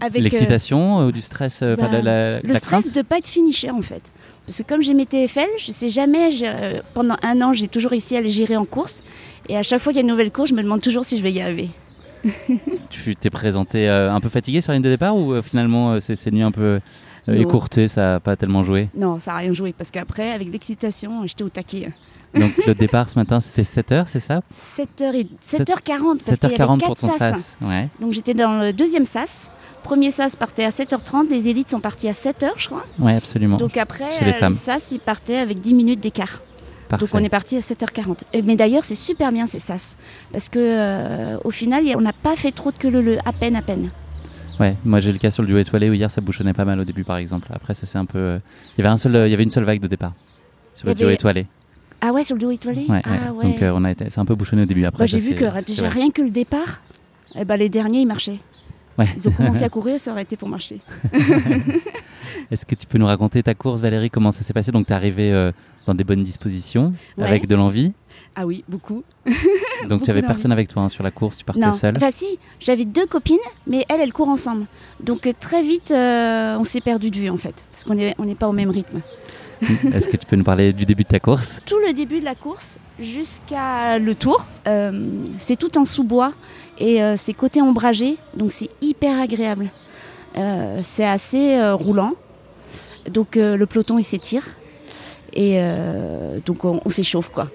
Avec 0.00 0.20
euh, 0.20 0.24
L'excitation 0.24 1.06
ou 1.06 1.12
du 1.12 1.20
stress, 1.20 1.60
bah, 1.62 1.88
la, 1.90 2.00
le 2.40 2.48
la 2.48 2.54
stress 2.58 2.60
crainte? 2.82 2.94
de 2.94 3.02
pas 3.02 3.18
être 3.18 3.28
finisher 3.28 3.70
en 3.70 3.82
fait. 3.82 4.02
Parce 4.50 4.62
que 4.62 4.66
comme 4.66 4.82
j'ai 4.82 4.94
mes 4.94 5.06
TFL, 5.06 5.46
je 5.60 5.70
sais 5.70 5.88
jamais. 5.88 6.30
euh, 6.42 6.80
pendant 6.92 7.14
un 7.22 7.40
an, 7.40 7.52
j'ai 7.52 7.68
toujours 7.68 7.92
réussi 7.92 8.16
à 8.16 8.20
les 8.20 8.30
gérer 8.30 8.56
en 8.56 8.64
course. 8.64 9.04
Et 9.48 9.56
à 9.56 9.62
chaque 9.62 9.80
fois 9.80 9.92
qu'il 9.92 9.98
y 9.98 10.00
a 10.00 10.02
une 10.02 10.10
nouvelle 10.10 10.32
course, 10.32 10.50
je 10.50 10.56
me 10.56 10.62
demande 10.64 10.82
toujours 10.82 11.04
si 11.04 11.16
je 11.16 11.22
vais 11.22 11.30
y 11.30 11.40
arriver. 11.40 11.68
Tu 12.90 13.14
t'es 13.14 13.30
présenté 13.30 13.88
euh, 13.88 14.12
un 14.12 14.18
peu 14.18 14.28
fatigué 14.28 14.60
sur 14.60 14.72
la 14.72 14.78
ligne 14.78 14.82
de 14.82 14.88
départ 14.88 15.16
ou 15.16 15.32
euh, 15.32 15.40
finalement 15.40 15.92
euh, 15.92 16.00
c'est 16.00 16.16
c'est 16.16 16.32
nuit 16.32 16.42
un 16.42 16.50
peu 16.50 16.80
écourtée, 17.28 17.86
ça 17.86 18.00
n'a 18.14 18.20
pas 18.20 18.34
tellement 18.34 18.64
joué? 18.64 18.88
Non, 18.96 19.20
ça 19.20 19.30
n'a 19.30 19.36
rien 19.38 19.52
joué. 19.52 19.72
Parce 19.72 19.92
qu'après, 19.92 20.32
avec 20.32 20.50
l'excitation, 20.50 21.24
j'étais 21.28 21.44
au 21.44 21.48
taquet. 21.48 21.92
Donc 22.34 22.52
le 22.66 22.74
départ 22.74 23.08
ce 23.08 23.16
matin 23.20 23.38
c'était 23.38 23.62
7h, 23.62 24.06
c'est 24.08 24.18
ça? 24.18 24.40
7h 24.52 25.14
et... 25.14 25.28
7h40 25.48 26.18
parce 26.24 26.38
qu'il 26.40 26.50
y 26.50 26.54
avait 26.54 26.64
7h40 26.64 26.78
4 26.78 26.86
pour 26.86 26.96
ton 26.96 27.08
sas. 27.08 27.18
sas. 27.18 27.56
Ouais. 27.60 27.88
Donc 28.00 28.12
j'étais 28.12 28.34
dans 28.34 28.58
le 28.58 28.72
deuxième 28.72 29.04
sas. 29.04 29.52
Premier 29.82 30.10
sas 30.10 30.36
partait 30.36 30.64
à 30.64 30.70
7h30, 30.70 31.28
les 31.30 31.48
élites 31.48 31.68
sont 31.70 31.80
partis 31.80 32.08
à 32.08 32.12
7h, 32.12 32.50
je 32.56 32.66
crois. 32.68 32.86
ouais, 32.98 33.14
absolument. 33.16 33.56
Donc 33.56 33.76
après, 33.76 34.10
Chez 34.12 34.24
les 34.24 34.32
euh, 34.42 34.52
sas, 34.52 34.90
ils 34.92 35.00
partaient 35.00 35.38
avec 35.38 35.60
10 35.60 35.74
minutes 35.74 36.00
d'écart. 36.00 36.40
Parfait. 36.88 37.06
Donc 37.06 37.14
on 37.14 37.24
est 37.24 37.28
parti 37.28 37.56
à 37.56 37.60
7h40. 37.60 38.18
Et- 38.32 38.42
Mais 38.42 38.56
d'ailleurs, 38.56 38.84
c'est 38.84 38.94
super 38.94 39.30
bien 39.32 39.46
ces 39.46 39.60
sas. 39.60 39.96
Parce 40.32 40.48
que 40.48 40.58
euh, 40.58 41.38
au 41.44 41.50
final, 41.50 41.84
on 41.96 42.00
n'a 42.00 42.12
pas 42.12 42.36
fait 42.36 42.50
trop 42.50 42.70
de 42.72 42.76
queue 42.76 42.90
leu 42.90 43.18
à 43.24 43.32
peine, 43.32 43.54
à 43.56 43.62
peine. 43.62 43.90
Ouais, 44.58 44.76
moi 44.84 45.00
j'ai 45.00 45.10
le 45.12 45.18
cas 45.18 45.30
sur 45.30 45.42
le 45.42 45.48
duo 45.48 45.56
étoilé 45.58 45.88
où 45.88 45.94
hier 45.94 46.10
ça 46.10 46.20
bouchonnait 46.20 46.52
pas 46.52 46.66
mal 46.66 46.78
au 46.80 46.84
début 46.84 47.02
par 47.04 47.16
exemple. 47.16 47.48
Après 47.54 47.72
ça 47.74 47.86
c'est 47.86 47.96
un 47.96 48.04
peu. 48.04 48.18
euh, 48.18 48.38
Il 48.76 48.82
y 48.82 48.86
avait 48.86 48.92
un 48.92 48.98
seul, 48.98 49.16
euh, 49.16 49.26
il 49.26 49.30
y 49.30 49.34
avait 49.34 49.42
une 49.44 49.50
seule 49.50 49.64
vague 49.64 49.80
de 49.80 49.86
départ 49.86 50.12
sur 50.74 50.86
le 50.88 50.94
duo 50.94 51.08
étoilé. 51.08 51.46
Ah 52.02 52.12
ouais, 52.12 52.24
sur 52.24 52.34
le 52.34 52.40
duo 52.40 52.50
étoilé 52.50 52.84
Ouais, 52.88 53.00
Ah 53.06 53.32
ouais. 53.32 53.44
Donc 53.44 53.62
on 53.62 53.84
a 53.84 53.90
été, 53.90 54.04
c'est 54.10 54.18
un 54.20 54.26
peu 54.26 54.34
bouchonné 54.34 54.62
au 54.62 54.66
début. 54.66 54.84
Après 54.84 55.04
Bah, 55.04 55.06
j'ai 55.06 55.18
vu 55.18 55.34
que 55.34 55.64
déjà 55.64 55.88
rien 55.88 56.10
que 56.10 56.20
le 56.20 56.28
départ, 56.30 56.80
eh 57.36 57.44
ben, 57.46 57.56
les 57.56 57.70
derniers, 57.70 58.00
ils 58.00 58.06
marchaient. 58.06 58.38
Ouais. 58.98 59.06
Ils 59.16 59.28
ont 59.28 59.32
commencé 59.32 59.62
à 59.62 59.68
courir, 59.70 59.98
ça 60.00 60.12
aurait 60.12 60.22
été 60.22 60.36
pour 60.36 60.48
marcher. 60.48 60.80
Est-ce 62.50 62.66
que 62.66 62.74
tu 62.74 62.86
peux 62.86 62.98
nous 62.98 63.06
raconter 63.06 63.42
ta 63.42 63.54
course 63.54 63.80
Valérie 63.80 64.10
Comment 64.10 64.32
ça 64.32 64.42
s'est 64.42 64.52
passé? 64.52 64.72
Donc 64.72 64.86
tu 64.86 64.92
es 64.92 64.96
arrivée 64.96 65.32
euh, 65.32 65.52
dans 65.86 65.94
des 65.94 66.04
bonnes 66.04 66.22
dispositions, 66.22 66.92
Ouais. 67.16 67.24
avec 67.26 67.46
de 67.46 67.54
l'envie? 67.54 67.92
Ah 68.36 68.46
oui, 68.46 68.64
beaucoup. 68.68 69.02
Donc 69.26 69.34
Beaucoup 69.88 70.04
tu 70.04 70.10
avais 70.10 70.22
personne 70.22 70.52
avec 70.52 70.68
toi 70.68 70.82
hein, 70.84 70.88
sur 70.88 71.02
la 71.02 71.10
course, 71.10 71.38
tu 71.38 71.44
partais 71.44 71.60
non, 71.60 71.72
seule? 71.72 71.96
enfin 71.96 72.10
si, 72.12 72.38
j'avais 72.60 72.84
deux 72.84 73.06
copines, 73.06 73.38
mais 73.66 73.84
elles, 73.88 74.00
elles 74.00 74.12
courent 74.12 74.28
ensemble. 74.28 74.66
Donc 75.02 75.26
euh, 75.26 75.32
très 75.38 75.62
vite, 75.62 75.90
euh, 75.90 76.56
on 76.58 76.64
s'est 76.64 76.80
perdu 76.80 77.10
de 77.10 77.16
vue 77.16 77.28
en 77.30 77.36
fait, 77.36 77.54
parce 77.72 77.84
qu'on 77.84 77.94
n'est 77.94 78.14
on 78.18 78.24
n'est 78.24 78.34
pas 78.36 78.48
au 78.48 78.52
même 78.52 78.70
rythme. 78.70 79.00
Est-ce 79.94 80.08
que 80.08 80.16
tu 80.16 80.26
peux 80.26 80.36
nous 80.36 80.44
parler 80.44 80.72
du 80.72 80.86
début 80.86 81.02
de 81.02 81.08
ta 81.08 81.20
course? 81.20 81.60
Tout 81.66 81.78
le 81.86 81.92
début 81.92 82.20
de 82.20 82.24
la 82.24 82.34
course 82.34 82.78
jusqu'à 82.98 83.98
le 83.98 84.14
tour. 84.14 84.44
euh, 84.66 85.22
c'est 85.38 85.56
tout 85.56 85.76
en 85.78 85.84
sous-bois 85.84 86.32
et 86.78 87.02
euh, 87.02 87.14
c'est 87.16 87.34
côté 87.34 87.60
ombragé, 87.62 88.16
donc 88.36 88.52
c'est 88.52 88.70
hyper 88.80 89.20
agréable. 89.20 89.70
Euh, 90.36 90.80
c'est 90.82 91.06
assez 91.06 91.60
roulant, 91.72 92.12
donc 93.10 93.36
le 93.36 93.64
peloton 93.66 93.98
il 93.98 94.04
s'étire 94.04 94.46
et 95.32 95.60
donc 96.46 96.64
on, 96.64 96.80
on 96.84 96.90
s'échauffe 96.90 97.30
quoi. 97.30 97.48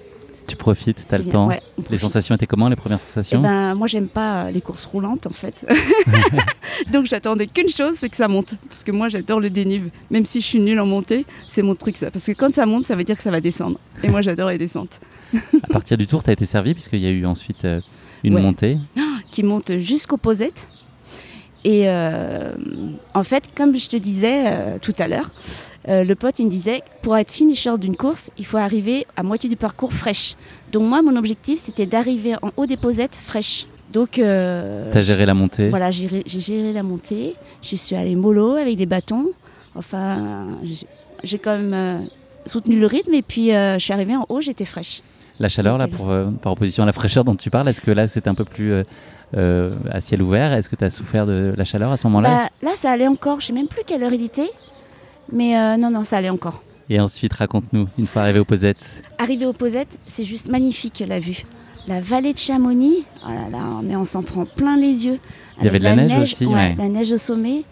Tu 0.46 0.56
profites, 0.56 1.04
tu 1.08 1.14
as 1.14 1.18
le 1.18 1.24
bien, 1.24 1.32
temps. 1.32 1.46
ouais, 1.48 1.60
Les 1.90 1.96
sensations 1.98 2.34
étaient 2.34 2.46
comment 2.46 2.68
les 2.68 2.76
premières 2.76 2.98
Eh 3.00 3.04
sensations 3.04 3.40
ben, 3.40 3.74
moi, 3.74 3.86
j'aime 3.86 4.08
pas 4.08 4.44
euh, 4.44 4.50
les 4.50 4.60
courses 4.60 4.84
roulantes, 4.86 5.26
en 5.26 5.30
fait. 5.30 5.66
Donc, 6.92 7.06
j'attendais 7.06 7.46
qu'une 7.46 7.68
chose, 7.68 7.94
c'est 7.96 8.08
que 8.08 8.16
ça 8.16 8.28
monte. 8.28 8.54
Parce 8.68 8.84
que 8.84 8.92
moi, 8.92 9.08
j'adore 9.08 9.40
le 9.40 9.50
dénive. 9.50 9.90
Même 10.10 10.24
si 10.24 10.40
je 10.40 10.46
suis 10.46 10.60
nulle 10.60 10.78
en 10.80 10.86
montée, 10.86 11.26
c'est 11.48 11.62
mon 11.62 11.74
truc, 11.74 11.96
ça. 11.96 12.10
Parce 12.10 12.26
que 12.26 12.32
quand 12.32 12.52
ça 12.54 12.66
monte, 12.66 12.86
ça 12.86 12.94
veut 12.96 13.04
dire 13.04 13.16
que 13.16 13.22
ça 13.22 13.30
va 13.30 13.40
descendre. 13.40 13.78
Et 14.02 14.08
moi, 14.08 14.20
j'adore 14.20 14.50
les 14.50 14.58
descentes. 14.58 15.00
À 15.62 15.68
partir 15.72 15.98
du 15.98 16.06
tour, 16.06 16.22
tu 16.22 16.30
as 16.30 16.34
été 16.34 16.46
servi 16.46 16.72
puisqu'il 16.74 17.00
y 17.00 17.06
a 17.06 17.10
eu 17.10 17.26
ensuite 17.26 17.64
euh, 17.64 17.80
une 18.22 18.34
Ouais. 18.34 18.42
montée. 18.42 18.78
Qui 19.32 19.42
monte 19.42 19.78
jusqu'aux 19.78 20.16
posettes. 20.16 20.68
Et 21.64 21.88
euh, 21.88 22.52
en 23.12 23.22
fait, 23.24 23.44
comme 23.56 23.76
je 23.76 23.88
te 23.88 23.96
disais 23.96 24.44
euh, 24.46 24.78
tout 24.80 24.94
à 25.00 25.08
l'heure, 25.08 25.30
euh, 25.88 26.04
le 26.04 26.14
pote, 26.14 26.38
il 26.38 26.46
me 26.46 26.50
disait, 26.50 26.82
pour 27.02 27.16
être 27.16 27.30
finisher 27.30 27.76
d'une 27.78 27.96
course, 27.96 28.30
il 28.38 28.44
faut 28.46 28.56
arriver 28.56 29.06
à 29.16 29.22
moitié 29.22 29.48
du 29.48 29.56
parcours 29.56 29.92
fraîche. 29.92 30.34
Donc, 30.72 30.82
moi, 30.88 31.02
mon 31.02 31.14
objectif, 31.16 31.60
c'était 31.60 31.86
d'arriver 31.86 32.34
en 32.42 32.50
haut 32.56 32.66
des 32.66 32.76
posettes 32.76 33.14
fraîches. 33.14 33.66
Donc, 33.92 34.18
euh, 34.18 34.90
tu 34.90 34.98
as 34.98 35.02
géré 35.02 35.24
la 35.26 35.34
montée. 35.34 35.68
Voilà, 35.68 35.90
j'ai 35.92 36.08
géré- 36.26 36.72
la 36.72 36.82
montée. 36.82 37.34
Je 37.62 37.76
suis 37.76 37.94
allée 37.94 38.16
mollo 38.16 38.52
avec 38.56 38.76
des 38.76 38.86
bâtons. 38.86 39.26
Enfin, 39.76 40.48
j'ai- 41.22 41.38
quand 41.38 41.56
même 41.56 41.72
euh, 41.74 41.98
soutenu 42.46 42.78
le 42.80 42.86
rythme 42.86 43.14
et 43.14 43.22
puis 43.22 43.54
euh, 43.54 43.74
je 43.78 43.84
suis 43.84 43.92
arrivée 43.92 44.16
en 44.16 44.26
haut, 44.28 44.40
j'étais 44.40 44.64
fraîche. 44.64 45.02
La 45.38 45.48
chaleur, 45.48 45.76
là, 45.78 45.86
pour, 45.86 46.10
par 46.42 46.52
opposition 46.52 46.82
à 46.82 46.86
la 46.86 46.92
fraîcheur 46.92 47.22
dont 47.22 47.34
tu 47.36 47.50
parles, 47.50 47.68
est-ce 47.68 47.80
que 47.82 47.90
là, 47.90 48.06
c'était 48.08 48.28
un 48.28 48.34
peu 48.34 48.44
plus 48.46 48.72
à 49.34 50.00
ciel 50.00 50.22
ouvert? 50.22 50.52
Est-ce 50.52 50.68
que 50.68 50.76
tu 50.76 50.84
as 50.84 50.90
souffert 50.90 51.26
de 51.26 51.52
la 51.56 51.64
chaleur 51.64 51.92
à 51.92 51.96
ce 51.96 52.06
moment-là? 52.06 52.48
Bah, 52.62 52.68
là, 52.70 52.74
ça 52.76 52.90
allait 52.90 53.06
encore. 53.06 53.40
Je 53.40 53.46
sais 53.48 53.52
même 53.52 53.68
plus 53.68 53.82
quelle 53.86 54.02
heure 54.02 54.12
il 54.14 54.24
était. 54.24 54.50
Mais 55.32 55.56
euh, 55.56 55.76
non, 55.76 55.90
non, 55.90 56.04
ça 56.04 56.18
allait 56.18 56.30
encore. 56.30 56.62
Et 56.88 57.00
ensuite, 57.00 57.32
raconte-nous, 57.32 57.88
une 57.98 58.06
fois 58.06 58.22
arrivé 58.22 58.38
aux 58.38 58.44
posettes. 58.44 59.02
Arrivé 59.18 59.44
aux 59.46 59.52
posettes, 59.52 59.98
c'est 60.06 60.24
juste 60.24 60.46
magnifique 60.46 61.02
la 61.06 61.18
vue. 61.18 61.44
La 61.88 62.00
vallée 62.00 62.32
de 62.32 62.38
Chamonix, 62.38 63.04
oh 63.24 63.28
là 63.28 63.48
là, 63.50 63.80
mais 63.82 63.96
on 63.96 64.04
s'en 64.04 64.22
prend 64.22 64.44
plein 64.44 64.76
les 64.76 65.06
yeux. 65.06 65.18
Il 65.58 65.64
y 65.64 65.68
avait 65.68 65.78
de 65.78 65.84
la 65.84 65.96
neige 65.96 66.20
aussi, 66.20 66.46
ouais. 66.46 66.74
La 66.76 66.88
neige 66.88 67.12
au 67.12 67.16
sommet. 67.16 67.64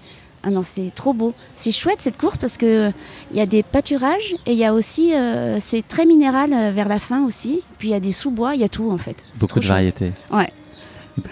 Ah 0.46 0.50
non, 0.50 0.62
c'est 0.62 0.92
trop 0.94 1.14
beau. 1.14 1.32
C'est 1.54 1.72
chouette 1.72 1.98
cette 2.00 2.18
course 2.18 2.36
parce 2.36 2.58
que 2.58 2.90
il 3.30 3.36
y 3.36 3.40
a 3.40 3.46
des 3.46 3.62
pâturages 3.62 4.34
et 4.44 4.52
il 4.52 4.58
y 4.58 4.64
a 4.64 4.74
aussi, 4.74 5.14
euh, 5.14 5.58
c'est 5.58 5.86
très 5.86 6.04
minéral 6.04 6.52
euh, 6.52 6.70
vers 6.70 6.86
la 6.86 7.00
fin 7.00 7.24
aussi. 7.24 7.62
Puis 7.78 7.88
il 7.88 7.90
y 7.92 7.94
a 7.94 8.00
des 8.00 8.12
sous-bois, 8.12 8.54
il 8.54 8.60
y 8.60 8.64
a 8.64 8.68
tout 8.68 8.90
en 8.90 8.98
fait. 8.98 9.16
Beaucoup 9.40 9.58
de 9.58 9.66
variétés. 9.66 10.12
Ouais. 10.30 10.52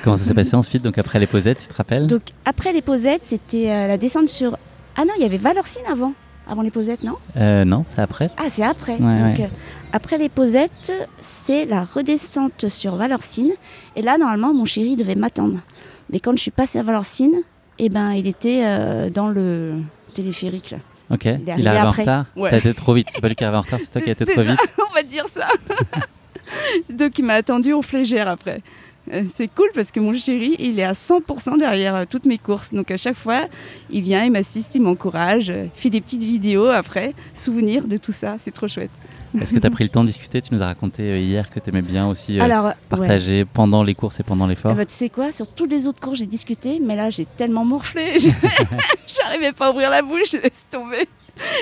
Comment 0.02 0.16
ça 0.16 0.24
s'est 0.24 0.35
passé 0.35 0.54
ensuite 0.56 0.82
Donc 0.82 0.96
après 0.96 1.18
les 1.18 1.26
posettes, 1.26 1.58
tu 1.58 1.68
te 1.68 1.74
rappelles? 1.74 2.06
Donc 2.06 2.22
après 2.46 2.72
les 2.72 2.80
posettes, 2.82 3.24
c'était 3.24 3.70
euh, 3.70 3.87
la 3.87 3.98
descente 3.98 4.28
sur. 4.28 4.56
Ah 4.96 5.05
non, 5.05 5.12
il 5.16 5.22
y 5.22 5.24
avait 5.24 5.38
Valorcine 5.38 5.83
avant. 5.90 6.12
Avant 6.48 6.62
les 6.62 6.70
posettes, 6.72 7.05
non? 7.05 7.16
Euh, 7.37 7.64
Non, 7.64 7.85
c'est 7.87 8.00
après. 8.02 8.28
Ah, 8.37 8.50
c'est 8.50 8.64
après. 8.64 8.94
Ouais, 8.94 8.98
Donc, 8.98 9.38
ouais. 9.38 9.44
euh, 9.44 9.48
après 9.92 10.18
les 10.18 10.28
posettes, 10.28 10.92
c'est 11.20 11.66
la 11.66 11.85
redescente 11.85 12.68
sur 12.68 12.96
Valorcine. 12.96 13.52
Et 13.94 14.02
là, 14.02 14.18
normalement, 14.18 14.52
mon 14.52 14.64
chéri 14.64 14.96
devait 14.96 15.14
m'attendre. 15.14 15.61
Mais 16.11 16.18
quand 16.20 16.33
je 16.37 16.42
suis 16.42 16.50
passée 16.50 16.78
à 16.81 16.83
Valorcine, 16.83 17.37
eh 17.78 17.88
ben, 17.88 18.12
il 18.12 18.26
était 18.26 18.62
euh, 18.64 19.09
dans 19.09 19.28
le 19.28 19.74
téléphérique. 20.14 20.72
Là. 20.72 20.78
Ok. 21.11 21.26
est 21.26 21.40
Il 21.44 21.50
arrivé 21.50 21.68
arrive 21.68 21.85
en 21.85 21.90
retard. 21.92 22.24
Ouais. 22.37 22.50
T'as 22.50 22.59
été 22.59 22.74
trop 22.74 22.92
vite. 22.94 23.09
C'est 23.11 23.20
pas 23.20 23.28
lui 23.28 23.37
qui 23.37 23.44
est 23.44 23.46
arrivé 23.46 23.59
en 23.59 23.62
retard, 23.62 23.78
c'est 23.81 23.92
toi 23.92 24.00
qui 24.02 24.09
as 24.11 24.12
été 24.12 24.26
trop 24.26 24.42
vite. 24.42 24.59
on 24.90 24.94
va 24.94 25.02
dire 25.05 25.28
ça. 25.28 25.46
Donc, 26.90 27.18
il 27.18 27.24
m'a 27.24 27.35
attendu 27.35 27.72
au 27.72 27.83
flégère 27.83 28.28
après. 28.28 28.62
Euh, 29.12 29.24
C'est 29.28 29.48
cool 29.48 29.68
parce 29.74 29.90
que 29.90 30.00
mon 30.00 30.14
chéri, 30.14 30.56
il 30.58 30.78
est 30.78 30.84
à 30.84 30.92
100% 30.92 31.58
derrière 31.58 31.94
euh, 31.94 32.04
toutes 32.08 32.26
mes 32.26 32.38
courses. 32.38 32.72
Donc 32.72 32.90
à 32.90 32.96
chaque 32.96 33.16
fois, 33.16 33.46
il 33.90 34.02
vient, 34.02 34.24
il 34.24 34.32
m'assiste, 34.32 34.74
il 34.74 34.82
m'encourage, 34.82 35.50
euh, 35.50 35.66
fait 35.74 35.90
des 35.90 36.00
petites 36.00 36.24
vidéos 36.24 36.66
après, 36.68 37.14
souvenirs 37.34 37.86
de 37.86 37.96
tout 37.96 38.12
ça. 38.12 38.36
C'est 38.38 38.52
trop 38.52 38.68
chouette. 38.68 38.90
Est-ce 39.40 39.55
que 39.55 39.59
tu 39.59 39.66
as 39.66 39.70
pris 39.70 39.85
le 39.85 39.91
temps 39.91 40.03
de 40.03 40.09
discuter? 40.09 40.43
Tu 40.43 40.53
nous 40.55 40.62
as 40.62 40.66
raconté 40.66 41.03
euh, 41.03 41.18
hier 41.18 41.49
que 41.51 41.59
tu 41.61 41.70
aimais 41.70 41.83
bien 41.83 42.07
aussi 42.09 42.39
euh, 42.39 42.43
Alors, 42.43 42.66
ouais. 42.66 42.72
partager 42.89 43.45
pendant 43.45 43.83
les 43.83 43.95
courses 43.95 44.20
et 44.20 44.22
pendant 44.22 44.47
l'effort. 44.47 44.74
Ben, 44.74 44.85
tu 44.87 44.93
sais 44.95 45.09
quoi, 45.09 45.33
sur 45.33 45.47
tous 45.49 45.66
les 45.66 45.87
autres 45.87 46.01
cours, 46.01 46.14
j'ai 46.14 46.26
discuté, 46.26 46.80
mais 46.85 46.97
là, 46.97 47.11
j'ai 47.11 47.24
tellement 47.24 47.64
morflé. 47.64 48.18
J'arrivais 49.07 49.53
pas 49.53 49.66
à 49.68 49.70
ouvrir 49.70 49.91
la 49.91 50.03
bouche, 50.03 50.33
laisse 50.33 50.66
tomber. 50.70 51.09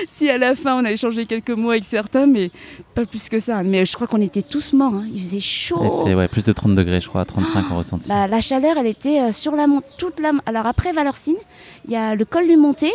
Si 0.09 0.29
à 0.29 0.37
la 0.37 0.53
fin, 0.53 0.81
on 0.81 0.85
a 0.85 0.91
échangé 0.91 1.25
quelques 1.25 1.51
mots 1.51 1.71
avec 1.71 1.85
certains, 1.85 2.27
mais 2.27 2.51
pas 2.93 3.05
plus 3.05 3.29
que 3.29 3.39
ça. 3.39 3.63
Mais 3.63 3.85
je 3.85 3.93
crois 3.93 4.05
qu'on 4.05 4.19
était 4.21 4.41
tous 4.41 4.73
morts. 4.73 4.93
hein. 4.95 5.05
Il 5.13 5.19
faisait 5.21 5.39
chaud. 5.39 6.03
fait 6.05 6.13
ouais, 6.13 6.27
plus 6.27 6.43
de 6.43 6.51
30 6.51 6.75
degrés, 6.75 6.99
je 6.99 7.07
crois, 7.07 7.23
35 7.23 7.71
en 7.71 7.77
ressenti. 7.77 8.09
Bah, 8.09 8.27
la 8.27 8.41
chaleur, 8.41 8.75
elle 8.77 8.87
était 8.87 9.21
euh, 9.21 9.31
sur 9.31 9.55
la 9.55 9.67
montée. 9.67 9.87
Toute 9.97 10.19
la... 10.19 10.31
Alors 10.45 10.65
après 10.65 10.91
Valorcine, 10.91 11.37
il 11.85 11.91
y 11.91 11.95
a 11.95 12.15
le 12.15 12.25
col 12.25 12.47
du 12.47 12.57
Monté. 12.57 12.91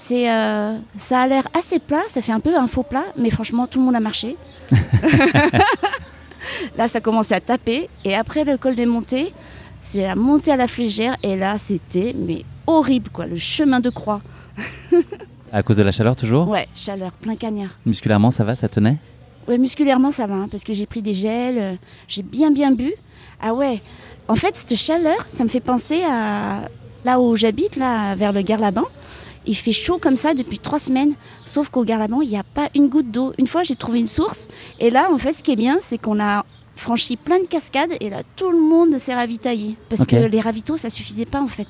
C'est, 0.00 0.30
euh, 0.30 0.78
ça 0.96 1.22
a 1.22 1.26
l'air 1.26 1.48
assez 1.58 1.80
plat, 1.80 2.02
ça 2.08 2.22
fait 2.22 2.30
un 2.30 2.38
peu 2.38 2.56
un 2.56 2.68
faux 2.68 2.84
plat, 2.84 3.02
mais 3.16 3.30
franchement, 3.30 3.66
tout 3.66 3.80
le 3.80 3.84
monde 3.84 3.96
a 3.96 4.00
marché. 4.00 4.36
là, 6.76 6.86
ça 6.86 7.00
commençait 7.00 7.34
à 7.34 7.40
taper. 7.40 7.90
Et 8.04 8.14
après 8.14 8.44
le 8.44 8.56
col 8.56 8.76
des 8.76 8.86
montées, 8.86 9.34
c'est 9.80 10.02
la 10.02 10.14
montée 10.14 10.52
à 10.52 10.56
la 10.56 10.68
flégère. 10.68 11.16
Et 11.24 11.36
là, 11.36 11.58
c'était 11.58 12.14
mais 12.16 12.44
horrible, 12.68 13.10
quoi. 13.10 13.26
Le 13.26 13.36
chemin 13.36 13.80
de 13.80 13.90
croix. 13.90 14.20
À 15.52 15.64
cause 15.64 15.78
de 15.78 15.82
la 15.82 15.90
chaleur 15.90 16.14
toujours? 16.14 16.46
Ouais, 16.46 16.68
chaleur, 16.76 17.10
plein 17.10 17.34
cagnard. 17.34 17.70
Musculairement, 17.84 18.30
ça 18.30 18.44
va, 18.44 18.54
ça 18.54 18.68
tenait? 18.68 18.98
Ouais, 19.48 19.58
musculairement, 19.58 20.12
ça 20.12 20.28
va, 20.28 20.34
hein, 20.34 20.46
parce 20.48 20.62
que 20.62 20.74
j'ai 20.74 20.86
pris 20.86 21.02
des 21.02 21.14
gels, 21.14 21.58
euh, 21.58 21.74
j'ai 22.06 22.22
bien, 22.22 22.52
bien 22.52 22.70
bu. 22.70 22.92
Ah 23.40 23.52
ouais, 23.52 23.82
en 24.28 24.36
fait, 24.36 24.54
cette 24.54 24.76
chaleur, 24.76 25.26
ça 25.32 25.42
me 25.42 25.48
fait 25.48 25.60
penser 25.60 26.02
à 26.08 26.68
là 27.04 27.18
où 27.18 27.34
j'habite, 27.34 27.76
là, 27.76 28.14
vers 28.14 28.32
le 28.32 28.42
Garlaban. 28.42 28.84
Il 29.48 29.56
fait 29.56 29.72
chaud 29.72 29.98
comme 30.00 30.16
ça 30.16 30.34
depuis 30.34 30.58
trois 30.60 30.78
semaines, 30.78 31.14
sauf 31.44 31.68
qu'au 31.70 31.82
Garlaban, 31.84 32.20
il 32.20 32.28
n'y 32.28 32.36
a 32.38 32.42
pas 32.44 32.68
une 32.76 32.88
goutte 32.88 33.10
d'eau. 33.10 33.32
Une 33.38 33.46
fois, 33.46 33.62
j'ai 33.64 33.74
trouvé 33.76 33.98
une 33.98 34.06
source, 34.06 34.46
et 34.78 34.90
là, 34.90 35.08
en 35.10 35.18
fait, 35.18 35.32
ce 35.32 35.42
qui 35.42 35.50
est 35.52 35.56
bien, 35.56 35.78
c'est 35.80 35.98
qu'on 35.98 36.20
a 36.20 36.44
franchi 36.76 37.16
plein 37.16 37.40
de 37.40 37.46
cascades, 37.46 37.92
et 38.00 38.10
là, 38.10 38.18
tout 38.36 38.50
le 38.52 38.60
monde 38.60 38.96
s'est 38.98 39.14
ravitaillé. 39.14 39.76
Parce 39.88 40.04
que 40.06 40.16
les 40.16 40.40
ravitaux, 40.40 40.76
ça 40.76 40.90
suffisait 40.90 41.24
pas, 41.24 41.40
en 41.40 41.48
fait. 41.48 41.66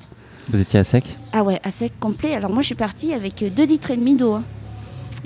Vous 0.49 0.59
étiez 0.59 0.79
à 0.79 0.83
sec? 0.83 1.05
Ah 1.31 1.43
ouais, 1.43 1.59
à 1.63 1.71
sec 1.71 1.93
complet. 1.99 2.35
Alors 2.35 2.51
moi, 2.51 2.61
je 2.61 2.67
suis 2.67 2.75
partie 2.75 3.13
avec 3.13 3.43
2 3.53 3.63
litres 3.65 3.91
et 3.91 3.97
demi 3.97 4.13
d'eau. 4.15 4.33
hein. 4.33 4.43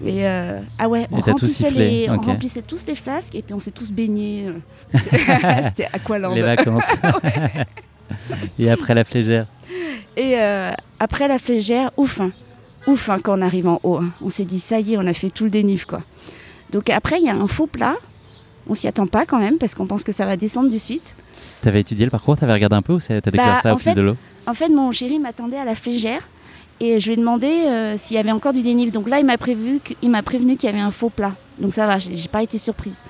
Et 0.06 0.28
euh, 0.28 0.60
ah 0.80 0.90
ouais, 0.90 1.08
on 1.12 1.18
remplissait 1.18 2.62
tous 2.62 2.86
les 2.88 2.96
flasques 2.96 3.36
et 3.36 3.42
puis 3.42 3.54
on 3.54 3.60
s'est 3.60 3.72
tous 3.72 3.92
baignés. 3.92 4.48
euh. 4.48 5.00
C'était 5.64 5.88
Aqualand. 5.94 6.34
Les 6.34 6.42
vacances. 6.42 6.84
Et 8.60 8.70
après 8.70 8.94
la 8.94 9.04
flégère? 9.06 9.48
Et 10.18 10.38
euh, 10.40 10.72
après 11.00 11.28
la 11.28 11.40
flégère, 11.40 11.92
ouf, 11.98 12.20
hein. 12.22 12.32
Ouf 12.88 13.10
hein, 13.10 13.18
quand 13.24 13.38
on 13.38 13.42
arrive 13.42 13.68
en 13.68 13.80
haut. 13.84 13.98
hein. 13.98 14.10
On 14.22 14.30
s'est 14.30 14.46
dit 14.46 14.60
ça 14.60 14.80
y 14.80 14.94
est, 14.94 14.98
on 14.98 15.06
a 15.08 15.14
fait 15.14 15.30
tout 15.30 15.44
le 15.46 15.50
dénive 15.50 15.86
quoi. 15.86 16.02
Donc 16.72 16.90
après, 16.90 17.20
il 17.20 17.26
y 17.26 17.30
a 17.30 17.36
un 17.36 17.48
faux 17.48 17.68
plat. 17.68 17.96
On 18.68 18.74
s'y 18.76 18.88
attend 18.88 19.08
pas 19.08 19.26
quand 19.26 19.40
même 19.40 19.58
parce 19.58 19.76
qu'on 19.76 19.86
pense 19.86 20.04
que 20.04 20.12
ça 20.14 20.26
va 20.26 20.38
descendre 20.38 20.70
de 20.72 20.78
suite. 20.78 21.16
T'avais 21.62 21.82
étudié 21.82 22.06
le 22.06 22.12
parcours 22.12 22.38
T'avais 22.38 22.54
regardé 22.54 22.76
un 22.78 22.82
peu 22.82 22.94
ou 22.94 23.00
t'as 23.00 23.20
découvert 23.20 23.56
Bah, 23.56 23.60
ça 23.62 23.74
au 23.76 23.78
fil 23.78 23.92
fait, 23.92 23.96
de 23.98 24.02
l'eau? 24.02 24.16
En 24.48 24.54
fait, 24.54 24.70
mon 24.70 24.92
chéri 24.92 25.20
m'attendait 25.20 25.58
à 25.58 25.66
la 25.66 25.76
flégère 25.76 26.22
et 26.80 27.00
je 27.00 27.08
lui 27.08 27.14
ai 27.14 27.18
demandé 27.18 27.48
euh, 27.48 27.96
s'il 27.98 28.16
y 28.16 28.20
avait 28.20 28.32
encore 28.32 28.54
du 28.54 28.64
dénive. 28.64 28.92
Donc 28.92 29.10
là, 29.10 29.20
il 29.20 29.26
m'a 29.26 29.38
prévenu 29.38 29.80
qu'il 29.82 30.64
y 30.64 30.68
avait 30.68 30.80
un 30.80 30.92
faux 30.92 31.10
plat. 31.10 31.34
Donc 31.60 31.74
ça 31.74 31.86
va, 31.86 32.00
j'ai 32.00 32.16
j'ai 32.16 32.28
pas 32.30 32.42
été 32.42 32.58
surprise. 32.58 33.04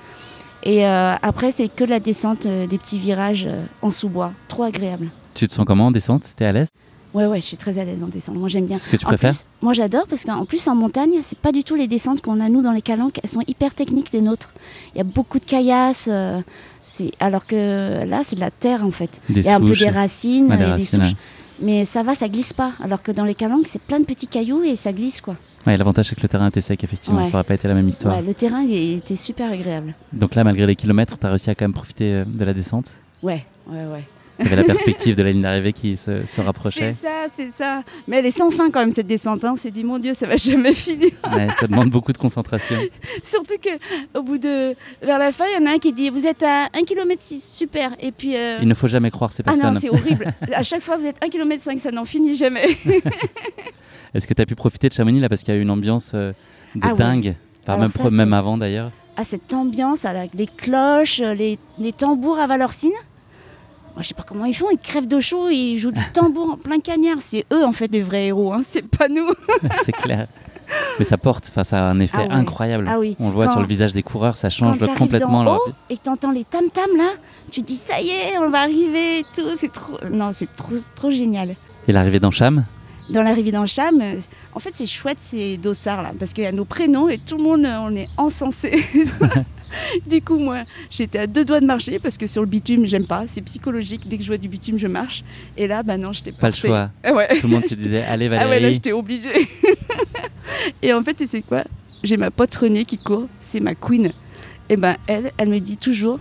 Et 0.64 0.84
euh, 0.86 1.14
après, 1.22 1.50
c'est 1.52 1.68
que 1.68 1.84
la 1.84 2.00
descente 2.00 2.46
euh, 2.46 2.66
des 2.66 2.78
petits 2.78 2.98
virages 2.98 3.46
en 3.82 3.90
sous-bois, 3.90 4.32
trop 4.48 4.64
agréable. 4.64 5.08
Tu 5.34 5.46
te 5.46 5.52
sens 5.52 5.64
comment 5.66 5.86
en 5.86 5.90
descente? 5.90 6.22
T'es 6.36 6.44
à 6.46 6.52
l'aise? 6.52 6.68
Ouais, 7.14 7.26
ouais, 7.26 7.40
je 7.40 7.46
suis 7.46 7.56
très 7.56 7.78
à 7.78 7.84
l'aise 7.84 8.02
en 8.02 8.08
descente. 8.08 8.34
Moi, 8.34 8.48
j'aime 8.48 8.66
bien. 8.66 8.76
C'est 8.76 8.86
ce 8.86 8.90
que 8.90 8.96
tu 8.96 9.06
En 9.06 9.08
préfères 9.08 9.30
plus, 9.30 9.44
Moi, 9.62 9.72
j'adore 9.72 10.06
parce 10.08 10.24
qu'en 10.24 10.44
plus, 10.44 10.66
en 10.66 10.74
montagne, 10.74 11.12
c'est 11.22 11.38
pas 11.38 11.52
du 11.52 11.62
tout 11.62 11.76
les 11.76 11.86
descentes 11.86 12.20
qu'on 12.22 12.40
a 12.40 12.48
nous 12.48 12.60
dans 12.60 12.72
les 12.72 12.82
calanques. 12.82 13.18
Elles 13.22 13.30
sont 13.30 13.42
hyper 13.46 13.72
techniques 13.74 14.10
les 14.12 14.20
nôtres. 14.20 14.52
Il 14.94 14.98
y 14.98 15.00
a 15.00 15.04
beaucoup 15.04 15.38
de 15.38 15.44
caillasses. 15.44 16.08
euh, 16.10 16.40
c'est 16.84 17.12
alors 17.20 17.46
que 17.46 18.04
là, 18.04 18.22
c'est 18.24 18.34
de 18.36 18.40
la 18.40 18.50
terre 18.50 18.84
en 18.84 18.90
fait. 18.90 19.20
Des 19.30 19.40
Il 19.40 19.46
y 19.46 19.48
a 19.48 19.56
un 19.56 19.60
peu 19.60 19.74
des 19.74 19.88
racines 19.88 20.48
Ouais, 20.50 20.56
des 20.58 20.64
et 20.64 20.72
des 20.76 20.84
souches. 20.84 21.00
ouais. 21.00 21.14
Mais 21.62 21.84
ça 21.84 22.02
va, 22.02 22.14
ça 22.16 22.28
glisse 22.28 22.52
pas. 22.52 22.72
Alors 22.82 23.00
que 23.02 23.12
dans 23.12 23.24
les 23.24 23.34
calanques, 23.36 23.66
c'est 23.68 23.80
plein 23.80 24.00
de 24.00 24.04
petits 24.04 24.26
cailloux 24.26 24.64
et 24.64 24.74
ça 24.74 24.92
glisse 24.92 25.20
quoi. 25.20 25.36
Ouais, 25.66 25.76
l'avantage 25.78 26.08
c'est 26.08 26.14
que 26.16 26.20
le 26.20 26.28
terrain 26.28 26.48
était 26.48 26.60
sec, 26.60 26.82
effectivement. 26.84 27.20
Ouais. 27.22 27.26
Ça 27.30 27.34
aurait 27.36 27.44
pas 27.44 27.54
été 27.54 27.68
la 27.68 27.74
même 27.74 27.88
histoire. 27.88 28.16
Ouais, 28.16 28.22
le 28.22 28.34
terrain, 28.34 28.60
il 28.62 28.96
était 28.98 29.16
super 29.16 29.50
agréable. 29.50 29.94
Donc 30.12 30.34
là, 30.34 30.44
malgré 30.44 30.66
les 30.66 30.76
kilomètres, 30.76 31.16
t'as 31.16 31.30
réussi 31.30 31.48
à 31.48 31.54
quand 31.54 31.64
même 31.64 31.72
profiter 31.72 32.12
euh, 32.12 32.24
de 32.26 32.44
la 32.44 32.52
descente? 32.52 32.96
Ouais, 33.22 33.46
ouais, 33.68 33.84
ouais. 33.86 34.04
T'avais 34.38 34.56
la 34.56 34.64
perspective 34.64 35.14
de 35.16 35.22
la 35.22 35.30
ligne 35.32 35.42
d'arrivée 35.42 35.72
qui 35.72 35.96
se, 35.96 36.22
se 36.22 36.26
C'est 36.26 36.42
rapprochait. 36.42 36.92
ça, 36.92 37.26
c'est 37.28 37.50
ça. 37.50 37.82
Mais 38.08 38.16
elle 38.16 38.26
est 38.26 38.30
sans 38.36 38.50
fin 38.50 38.70
quand 38.70 38.80
même 38.80 38.90
cette 38.90 39.06
descente. 39.06 39.44
hein. 39.44 39.50
On 39.52 39.56
s'est 39.56 39.70
dit, 39.70 39.84
mon 39.84 39.98
Dieu, 39.98 40.14
ça 40.14 40.26
va 40.26 40.36
jamais 40.36 40.72
finir. 40.74 41.10
Ouais, 41.32 41.48
ça 41.58 41.66
demande 41.66 41.90
beaucoup 41.90 42.12
de 42.12 42.18
concentration. 42.18 42.76
Surtout 43.22 43.54
que 43.62 43.70
au 44.18 44.22
bout 44.22 44.38
de 44.38 44.74
vers 45.02 45.18
la 45.18 45.30
fin, 45.32 45.44
il 45.46 45.62
y 45.62 45.62
en 45.62 45.70
a 45.70 45.74
un 45.74 45.78
qui 45.78 45.92
dit 45.92 46.10
vous 46.10 46.26
êtes 46.26 46.42
à 46.42 46.64
1 46.74 46.84
km 46.84 47.20
6, 47.22 47.52
super. 47.56 47.92
Et 48.00 48.10
puis 48.12 48.36
euh, 48.36 48.58
Il 48.60 48.68
ne 48.68 48.74
faut 48.74 48.88
jamais 48.88 49.10
croire 49.10 49.32
ces 49.32 49.42
ah 49.46 49.52
personnes. 49.52 49.74
non, 49.74 49.80
c'est 49.80 49.90
horrible. 49.90 50.34
à 50.52 50.62
chaque 50.62 50.82
fois 50.82 50.96
vous 50.96 51.06
êtes 51.06 51.22
1 51.24 51.28
km 51.28 51.62
5, 51.62 51.78
ça 51.78 51.90
n'en 51.90 52.04
finit 52.04 52.34
jamais. 52.34 52.66
Est-ce 54.14 54.26
que 54.26 54.34
tu 54.34 54.42
as 54.42 54.46
pu 54.46 54.54
profiter 54.54 54.88
de 54.88 54.94
Chamonix 54.94 55.20
là? 55.20 55.28
Parce 55.28 55.42
qu'il 55.42 55.54
y 55.54 55.56
a 55.56 55.60
eu 55.60 55.62
une 55.62 55.70
ambiance 55.70 56.12
euh, 56.14 56.32
de 56.74 56.80
Ah 56.82 56.94
dingue 56.94 57.36
même, 57.66 57.88
ça, 57.88 58.36
avant 58.36 58.58
d'ailleurs. 58.58 58.90
Ah 59.16 59.24
cette 59.24 59.52
ambiance 59.54 60.04
les 60.34 60.46
cloches, 60.46 61.20
les, 61.20 61.58
les 61.78 61.92
tambours 61.92 62.38
à 62.38 62.46
Valorcine. 62.46 62.90
Moi, 63.94 64.02
je 64.02 64.08
sais 64.08 64.14
pas 64.14 64.24
comment 64.24 64.44
ils 64.44 64.54
font, 64.54 64.66
ils 64.72 64.78
crèvent 64.78 65.06
de 65.06 65.20
chaud, 65.20 65.48
ils 65.50 65.78
jouent 65.78 65.92
du 65.92 66.02
tambour 66.12 66.50
en 66.54 66.56
plein 66.56 66.80
cagnard. 66.80 67.18
C'est 67.20 67.46
eux 67.52 67.64
en 67.64 67.72
fait 67.72 67.86
les 67.92 68.00
vrais 68.02 68.26
héros, 68.26 68.52
hein. 68.52 68.62
c'est 68.64 68.86
pas 68.86 69.08
nous. 69.08 69.28
c'est 69.84 69.92
clair. 69.92 70.26
Mais 70.98 71.04
ça 71.04 71.16
porte, 71.18 71.44
ça 71.62 71.62
a 71.86 71.90
un 71.90 72.00
effet 72.00 72.16
Ah 72.20 72.24
ouais. 72.26 72.32
incroyable. 72.32 72.86
Ah 72.88 72.98
oui. 72.98 73.16
On 73.20 73.28
le 73.28 73.34
voit 73.34 73.46
Quand- 73.46 73.52
sur 73.52 73.60
le 73.60 73.66
visage 73.66 73.92
des 73.92 74.02
coureurs, 74.02 74.36
ça 74.36 74.50
change 74.50 74.78
Quand 74.78 74.94
complètement 74.96 75.44
leur 75.44 75.56
haut 75.56 75.72
et 75.90 75.96
t'entends 75.98 76.30
les 76.30 76.44
tam 76.44 76.64
tam 76.72 76.88
là, 76.96 77.10
tu 77.50 77.62
te 77.62 77.66
dis 77.66 77.76
ça 77.76 78.00
y 78.00 78.08
est, 78.08 78.38
on 78.38 78.50
va 78.50 78.62
arriver 78.62 79.20
et 79.20 79.26
tout. 79.34 79.54
C'est 79.54 79.72
trop, 79.72 79.98
non, 80.10 80.30
c'est 80.32 80.50
trop, 80.52 80.74
trop 80.94 81.10
génial. 81.10 81.54
Et 81.86 81.92
l'arrivée 81.92 82.18
dans 82.18 82.30
Cham, 82.30 82.64
dans 83.10 83.22
l'arrivée 83.22 83.52
dans 83.52 83.60
le 83.60 83.66
Cham, 83.66 84.00
euh, 84.00 84.14
en 84.54 84.60
fait 84.60 84.70
c'est 84.74 84.86
chouette 84.86 85.18
ces 85.20 85.56
dossards 85.58 86.02
là, 86.02 86.12
parce 86.18 86.32
qu'il 86.32 86.44
y 86.44 86.46
a 86.46 86.52
nos 86.52 86.64
prénoms 86.64 87.08
et 87.08 87.18
tout 87.18 87.36
le 87.36 87.42
monde 87.42 87.64
euh, 87.64 87.76
on 87.80 87.94
est 87.94 88.08
encensé. 88.16 88.84
du 90.06 90.22
coup 90.22 90.38
moi 90.38 90.62
j'étais 90.90 91.18
à 91.18 91.26
deux 91.26 91.44
doigts 91.44 91.60
de 91.60 91.66
marcher 91.66 91.98
parce 91.98 92.16
que 92.16 92.26
sur 92.26 92.40
le 92.42 92.48
bitume 92.48 92.86
j'aime 92.86 93.06
pas, 93.06 93.24
c'est 93.26 93.42
psychologique, 93.42 94.08
dès 94.08 94.16
que 94.16 94.22
je 94.22 94.28
vois 94.28 94.38
du 94.38 94.48
bitume 94.48 94.78
je 94.78 94.86
marche. 94.86 95.22
Et 95.56 95.66
là 95.66 95.82
bah 95.82 95.96
non 95.98 96.12
j'étais 96.12 96.32
pas 96.32 96.48
le 96.48 96.52
portée. 96.52 96.68
choix. 96.68 96.90
Ah 97.02 97.12
ouais. 97.14 97.28
Tout 97.40 97.46
le 97.48 97.54
monde 97.54 97.64
te 97.64 97.74
disait 97.74 98.02
Allez 98.08 98.26
Ah 98.26 98.30
ouais 98.30 98.38
là 98.38 98.46
Valérie, 98.48 98.74
j'étais 98.74 98.92
obligée. 98.92 99.48
et 100.82 100.92
en 100.92 101.02
fait 101.02 101.14
tu 101.14 101.26
sais 101.26 101.42
quoi? 101.42 101.64
J'ai 102.02 102.16
ma 102.16 102.30
pote 102.30 102.54
Renée 102.54 102.84
qui 102.84 102.98
court, 102.98 103.28
c'est 103.40 103.60
ma 103.60 103.74
queen. 103.74 104.12
Et 104.68 104.76
ben 104.76 104.96
elle, 105.06 105.32
elle 105.36 105.48
me 105.48 105.58
dit 105.58 105.76
toujours 105.76 106.18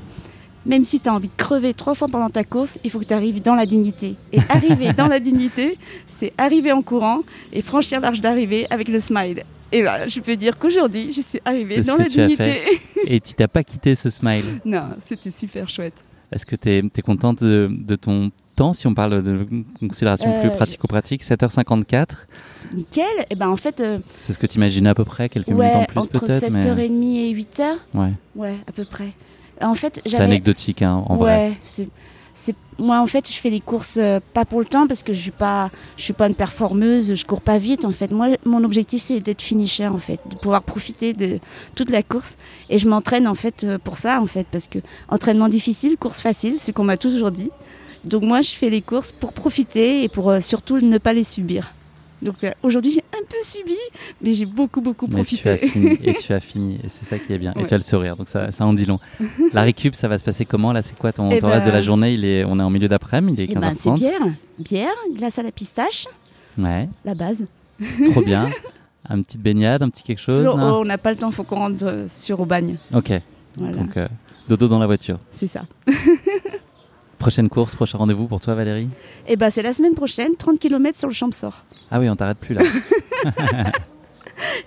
même 0.65 0.83
si 0.83 0.99
tu 0.99 1.09
as 1.09 1.13
envie 1.13 1.27
de 1.27 1.33
crever 1.35 1.73
trois 1.73 1.95
fois 1.95 2.07
pendant 2.07 2.29
ta 2.29 2.43
course, 2.43 2.79
il 2.83 2.89
faut 2.89 2.99
que 2.99 3.05
tu 3.05 3.13
arrives 3.13 3.41
dans 3.41 3.55
la 3.55 3.65
dignité. 3.65 4.15
Et 4.31 4.39
arriver 4.49 4.93
dans 4.93 5.07
la 5.07 5.19
dignité, 5.19 5.77
c'est 6.07 6.33
arriver 6.37 6.71
en 6.71 6.81
courant 6.81 7.21
et 7.51 7.61
franchir 7.61 7.99
l'arche 7.99 8.21
d'arrivée 8.21 8.67
avec 8.69 8.87
le 8.87 8.99
smile. 8.99 9.43
Et 9.71 9.81
là, 9.81 10.07
je 10.07 10.19
peux 10.19 10.35
dire 10.35 10.59
qu'aujourd'hui, 10.59 11.11
je 11.11 11.21
suis 11.21 11.39
arrivée 11.43 11.81
dans 11.81 11.95
la 11.95 12.05
dignité. 12.05 12.61
et 13.07 13.19
tu 13.19 13.33
t'as 13.33 13.47
pas 13.47 13.63
quitté 13.63 13.95
ce 13.95 14.09
smile. 14.09 14.45
non, 14.65 14.89
c'était 14.99 15.31
super 15.31 15.67
chouette. 15.67 16.05
Est-ce 16.31 16.45
que 16.45 16.55
tu 16.55 16.69
es, 16.69 17.01
contente 17.01 17.43
de, 17.43 17.69
de 17.71 17.95
ton 17.95 18.31
temps 18.55 18.73
si 18.73 18.87
on 18.87 18.93
parle 18.93 19.23
de 19.23 19.47
considération 19.79 20.29
Euh, 20.31 20.41
plus 20.41 20.51
pratico-pratique 20.51 21.23
7h54, 21.23 22.07
Nickel. 22.73 23.05
Et 23.29 23.35
ben 23.35 23.49
en 23.49 23.57
fait, 23.57 23.79
euh, 23.79 23.99
c'est 24.13 24.33
ce 24.33 24.39
que 24.39 24.47
tu 24.47 24.57
imaginais 24.57 24.89
à 24.89 24.95
peu 24.95 25.05
près, 25.05 25.29
quelques 25.29 25.49
minutes 25.49 25.75
en 25.75 25.85
plus 25.85 25.99
entre 25.99 26.19
peut-être, 26.19 26.49
mais 26.49 26.61
7h30 26.61 27.17
et 27.17 27.33
8h, 27.33 27.75
ouais. 27.93 28.13
ouais, 28.35 28.55
à 28.67 28.71
peu 28.71 28.85
près. 28.85 29.13
En 29.61 29.75
fait, 29.75 30.01
c'est 30.05 30.17
anecdotique 30.17 30.81
hein, 30.81 31.03
en 31.07 31.15
vrai. 31.17 31.49
ouais, 31.49 31.53
c'est 31.63 32.55
moi 32.79 32.99
en 32.99 33.05
fait 33.05 33.29
je 33.29 33.37
fais 33.37 33.49
les 33.49 33.59
courses 33.59 33.97
euh, 33.97 34.19
pas 34.33 34.45
pour 34.45 34.59
le 34.59 34.65
temps 34.65 34.87
parce 34.87 35.03
que 35.03 35.13
je 35.13 35.19
suis 35.19 35.31
pas 35.31 35.69
je 35.97 36.03
suis 36.03 36.13
pas 36.13 36.27
une 36.27 36.35
performeuse 36.35 37.13
je 37.13 37.25
cours 37.25 37.41
pas 37.41 37.57
vite 37.57 37.85
en 37.85 37.91
fait. 37.91 38.11
Moi 38.11 38.29
mon 38.45 38.63
objectif 38.63 39.01
c'est 39.03 39.19
d'être 39.19 39.41
finisher 39.41 39.87
en 39.87 39.99
fait 39.99 40.19
de 40.29 40.35
pouvoir 40.35 40.63
profiter 40.63 41.13
de 41.13 41.39
toute 41.75 41.89
la 41.89 42.03
course. 42.03 42.37
Et 42.69 42.77
je 42.77 42.87
m'entraîne 42.87 43.27
en 43.27 43.35
fait 43.35 43.63
euh, 43.63 43.77
pour 43.77 43.97
ça 43.97 44.21
en 44.21 44.25
fait 44.25 44.47
parce 44.51 44.67
que 44.67 44.79
entraînement 45.09 45.49
difficile 45.49 45.97
course 45.97 46.19
facile 46.19 46.55
c'est 46.57 46.67
ce 46.67 46.71
qu'on 46.71 46.83
m'a 46.83 46.97
toujours 46.97 47.31
dit. 47.31 47.51
Donc 48.03 48.23
moi 48.23 48.41
je 48.41 48.51
fais 48.51 48.69
les 48.69 48.81
courses 48.81 49.11
pour 49.11 49.33
profiter 49.33 50.03
et 50.03 50.09
pour 50.09 50.29
euh, 50.29 50.39
surtout 50.39 50.79
ne 50.79 50.97
pas 50.97 51.13
les 51.13 51.23
subir 51.23 51.73
donc 52.23 52.43
euh, 52.43 52.51
aujourd'hui 52.63 52.91
j'ai 52.91 53.03
un 53.17 53.23
peu 53.29 53.37
subi 53.43 53.75
mais 54.21 54.33
j'ai 54.33 54.45
beaucoup 54.45 54.81
beaucoup 54.81 55.07
Mais 55.07 55.23
tu 55.23 55.47
as 55.47 55.57
profité 55.57 55.67
fini, 55.67 55.99
et 56.03 56.13
tu 56.19 56.33
as 56.33 56.39
fini, 56.39 56.79
et 56.83 56.89
c'est 56.89 57.05
ça 57.05 57.19
qui 57.19 57.33
est 57.33 57.37
bien. 57.37 57.53
Et 57.57 57.65
tu 57.65 57.73
as 57.73 57.77
le 57.77 57.83
sourire, 57.83 58.15
donc 58.15 58.27
ça, 58.29 58.51
ça 58.51 58.65
en 58.65 58.73
dit 58.73 58.85
long. 58.85 58.97
La 59.53 59.63
récup, 59.63 59.93
ça 59.95 60.07
va 60.07 60.17
se 60.17 60.23
passer 60.23 60.45
comment 60.45 60.71
Là, 60.73 60.81
c'est 60.81 60.97
quoi 60.97 61.11
ton, 61.11 61.29
Eh 61.31 61.39
ton 61.39 61.47
reste 61.49 61.65
de 61.65 61.69
ben- 61.69 61.75
la 61.75 61.81
journée? 61.81 62.13
Il 62.13 62.25
est, 62.25 62.43
On 62.45 62.59
est 62.59 62.63
en 62.63 62.69
milieu 62.69 62.87
d'après-midi, 62.87 63.43
il 63.43 63.49
est 63.49 63.53
et 63.53 63.59
ben 63.59 63.73
c'est 63.75 63.89
15h30. 63.89 63.95
bière 63.97 64.21
bière 64.59 64.95
glace 65.15 65.37
à 65.39 65.43
la 65.43 65.51
pistache 65.51 66.05
ouais, 66.57 66.87
la 67.05 67.15
base 67.15 67.45
trop 68.11 68.21
bien. 68.21 68.49
Un 69.09 69.21
petite 69.21 69.41
baignade, 69.41 69.83
un 69.83 69.89
petit 69.89 70.01
quelque 70.01 70.21
chose 70.21 70.37
Toujours, 70.37 70.57
non 70.57 70.75
oh, 70.77 70.81
on 70.81 70.85
n'a 70.85 70.97
pas 70.97 71.11
le 71.11 71.17
temps, 71.17 71.29
faut 71.29 71.43
qu'on 71.43 71.57
rentre 71.57 71.83
euh, 71.83 72.05
sur 72.07 72.39
Aubagne. 72.39 72.77
Ok, 72.93 73.11
Voilà, 73.57 73.75
donc 73.75 73.97
euh, 73.97 74.07
dodo 74.47 74.69
dans 74.69 74.79
la 74.79 74.85
voiture. 74.85 75.19
c'est 75.31 75.47
ça. 75.47 75.63
Prochaine 77.23 77.47
course, 77.49 77.73
prochain 77.75 77.97
rendez-vous 77.97 78.27
pour 78.27 78.41
toi, 78.41 78.53
Valérie 78.53 78.89
Et 79.27 79.37
ben 79.37 79.49
c'est 79.49 79.61
la 79.63 79.73
semaine 79.73 79.95
prochaine, 79.95 80.35
30 80.35 80.59
km 80.59 80.97
sur 80.99 81.07
le 81.07 81.13
Champsor. 81.13 81.63
Ah 81.89 81.99
oui, 82.01 82.09
on 82.09 82.15
t'arrête 82.17 82.37
plus 82.37 82.53
là. 82.53 82.61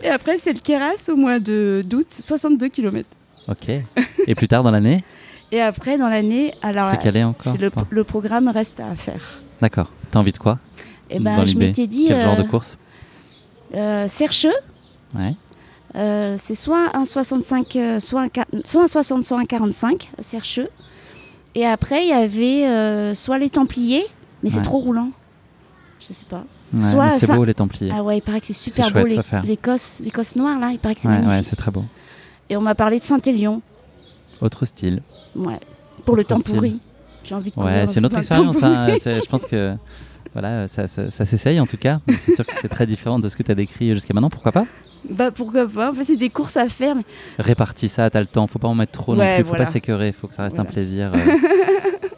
Et 0.02 0.08
après 0.08 0.36
c'est 0.36 0.52
le 0.52 0.60
Keras 0.60 1.08
au 1.10 1.16
mois 1.16 1.38
de 1.38 1.82
d'août, 1.86 2.06
62 2.10 2.68
km. 2.68 3.06
ok. 3.48 3.68
Et 4.26 4.34
plus 4.34 4.48
tard 4.48 4.62
dans 4.62 4.70
l'année 4.70 5.04
Et 5.52 5.60
après 5.60 5.98
dans 5.98 6.08
l'année, 6.08 6.54
alors 6.62 6.90
C'est 6.90 7.02
calé 7.02 7.22
encore 7.24 7.56
le, 7.58 7.70
le 7.90 8.04
programme 8.04 8.48
reste 8.48 8.80
à 8.80 8.94
faire. 8.96 9.40
D'accord. 9.60 9.90
T'as 10.10 10.18
envie 10.20 10.32
de 10.32 10.38
quoi 10.38 10.58
Dans 11.12 11.20
ben 11.20 11.44
je 11.44 11.56
m'étais 11.56 11.86
dit 11.86 12.06
Quel 12.08 12.22
genre 12.22 12.36
de 12.36 12.42
euh, 12.42 12.46
course 12.46 12.78
euh, 13.74 14.08
Sercheux, 14.08 14.54
Ouais. 15.14 15.34
euh, 15.94 16.36
c'est 16.38 16.54
soit 16.54 16.88
un 16.96 17.04
65, 17.04 17.76
euh, 17.76 18.00
soit 18.00 18.22
un, 18.22 18.28
qua- 18.28 18.46
soit 18.64 18.82
un 18.84 18.88
60, 18.88 19.24
soit 19.24 19.38
un 19.38 19.44
45 19.44 20.10
à 20.18 20.22
Sercheux. 20.22 20.68
Et 21.56 21.64
après 21.66 22.04
il 22.04 22.08
y 22.10 22.12
avait 22.12 22.66
euh, 22.68 23.14
soit 23.14 23.38
les 23.38 23.48
Templiers, 23.50 24.04
mais 24.42 24.50
c'est 24.50 24.60
trop 24.62 24.78
roulant. 24.78 25.10
Je 26.00 26.12
sais 26.12 26.24
pas. 26.28 26.44
Ouais, 26.74 26.80
Soit 26.82 27.10
c'est 27.12 27.26
ça- 27.26 27.34
beau 27.36 27.44
les 27.44 27.54
Templiers. 27.54 27.90
Ah 27.92 28.02
ouais, 28.02 28.18
il 28.18 28.20
paraît 28.20 28.40
que 28.40 28.46
c'est 28.46 28.52
super 28.52 28.90
beau, 28.92 29.06
l'Écosse, 29.44 29.98
l'Écosse 30.00 30.36
noire 30.36 30.58
là, 30.60 30.70
il 30.72 30.78
paraît 30.78 30.94
que 30.94 31.00
c'est 31.00 31.08
ouais, 31.08 31.14
magnifique. 31.14 31.32
ouais, 31.36 31.42
c'est 31.42 31.56
très 31.56 31.70
beau. 31.70 31.84
Et 32.50 32.56
on 32.56 32.60
m'a 32.60 32.74
parlé 32.74 32.98
de 32.98 33.04
Saint-Élion. 33.04 33.62
Autre 34.40 34.66
style. 34.66 35.00
Ouais. 35.34 35.58
Pour 36.04 36.14
le 36.16 36.24
temps 36.24 36.36
style. 36.36 36.54
pourri. 36.54 36.80
J'ai 37.24 37.34
envie 37.34 37.50
de 37.50 37.58
Ouais, 37.60 37.86
c'est 37.86 38.00
une 38.00 38.06
autre 38.06 38.18
expérience. 38.18 38.62
hein. 38.62 38.86
Je 39.04 39.26
pense 39.28 39.46
que 39.46 39.74
voilà, 40.32 40.68
ça, 40.68 40.86
ça- 40.86 41.10
ça 41.10 41.24
s'essaye 41.24 41.58
en 41.58 41.66
tout 41.66 41.78
cas. 41.78 42.00
C'est 42.18 42.34
sûr 42.34 42.44
que 42.46 42.54
c'est 42.60 42.68
très 42.68 42.86
différent 42.86 43.18
de 43.18 43.28
ce 43.28 43.36
que 43.36 43.42
tu 43.42 43.50
as 43.50 43.54
décrit 43.54 43.94
jusqu'à 43.94 44.12
maintenant. 44.12 44.28
Pourquoi 44.30 44.52
pas? 44.52 44.66
Bah 45.10 45.30
pourquoi 45.30 45.66
pas. 45.68 45.90
En 45.90 45.94
fait, 45.94 46.04
c'est 46.04 46.16
des 46.16 46.30
courses 46.30 46.56
à 46.56 46.68
faire. 46.68 46.94
Mais... 46.96 47.02
Répartis 47.38 47.88
ça, 47.88 48.08
t'as 48.10 48.20
le 48.20 48.26
temps. 48.26 48.46
Faut 48.46 48.58
pas 48.58 48.68
en 48.68 48.74
mettre 48.74 48.92
trop 48.92 49.14
non 49.14 49.20
Ouais, 49.20 49.36
plus. 49.36 49.44
Faut 49.44 49.48
voilà. 49.50 49.64
pas 49.64 49.70
s'écœurer. 49.70 50.12
Faut 50.12 50.26
que 50.28 50.34
ça 50.34 50.42
reste 50.44 50.58
un 50.58 50.64
plaisir. 50.64 51.12
euh. 51.14 51.18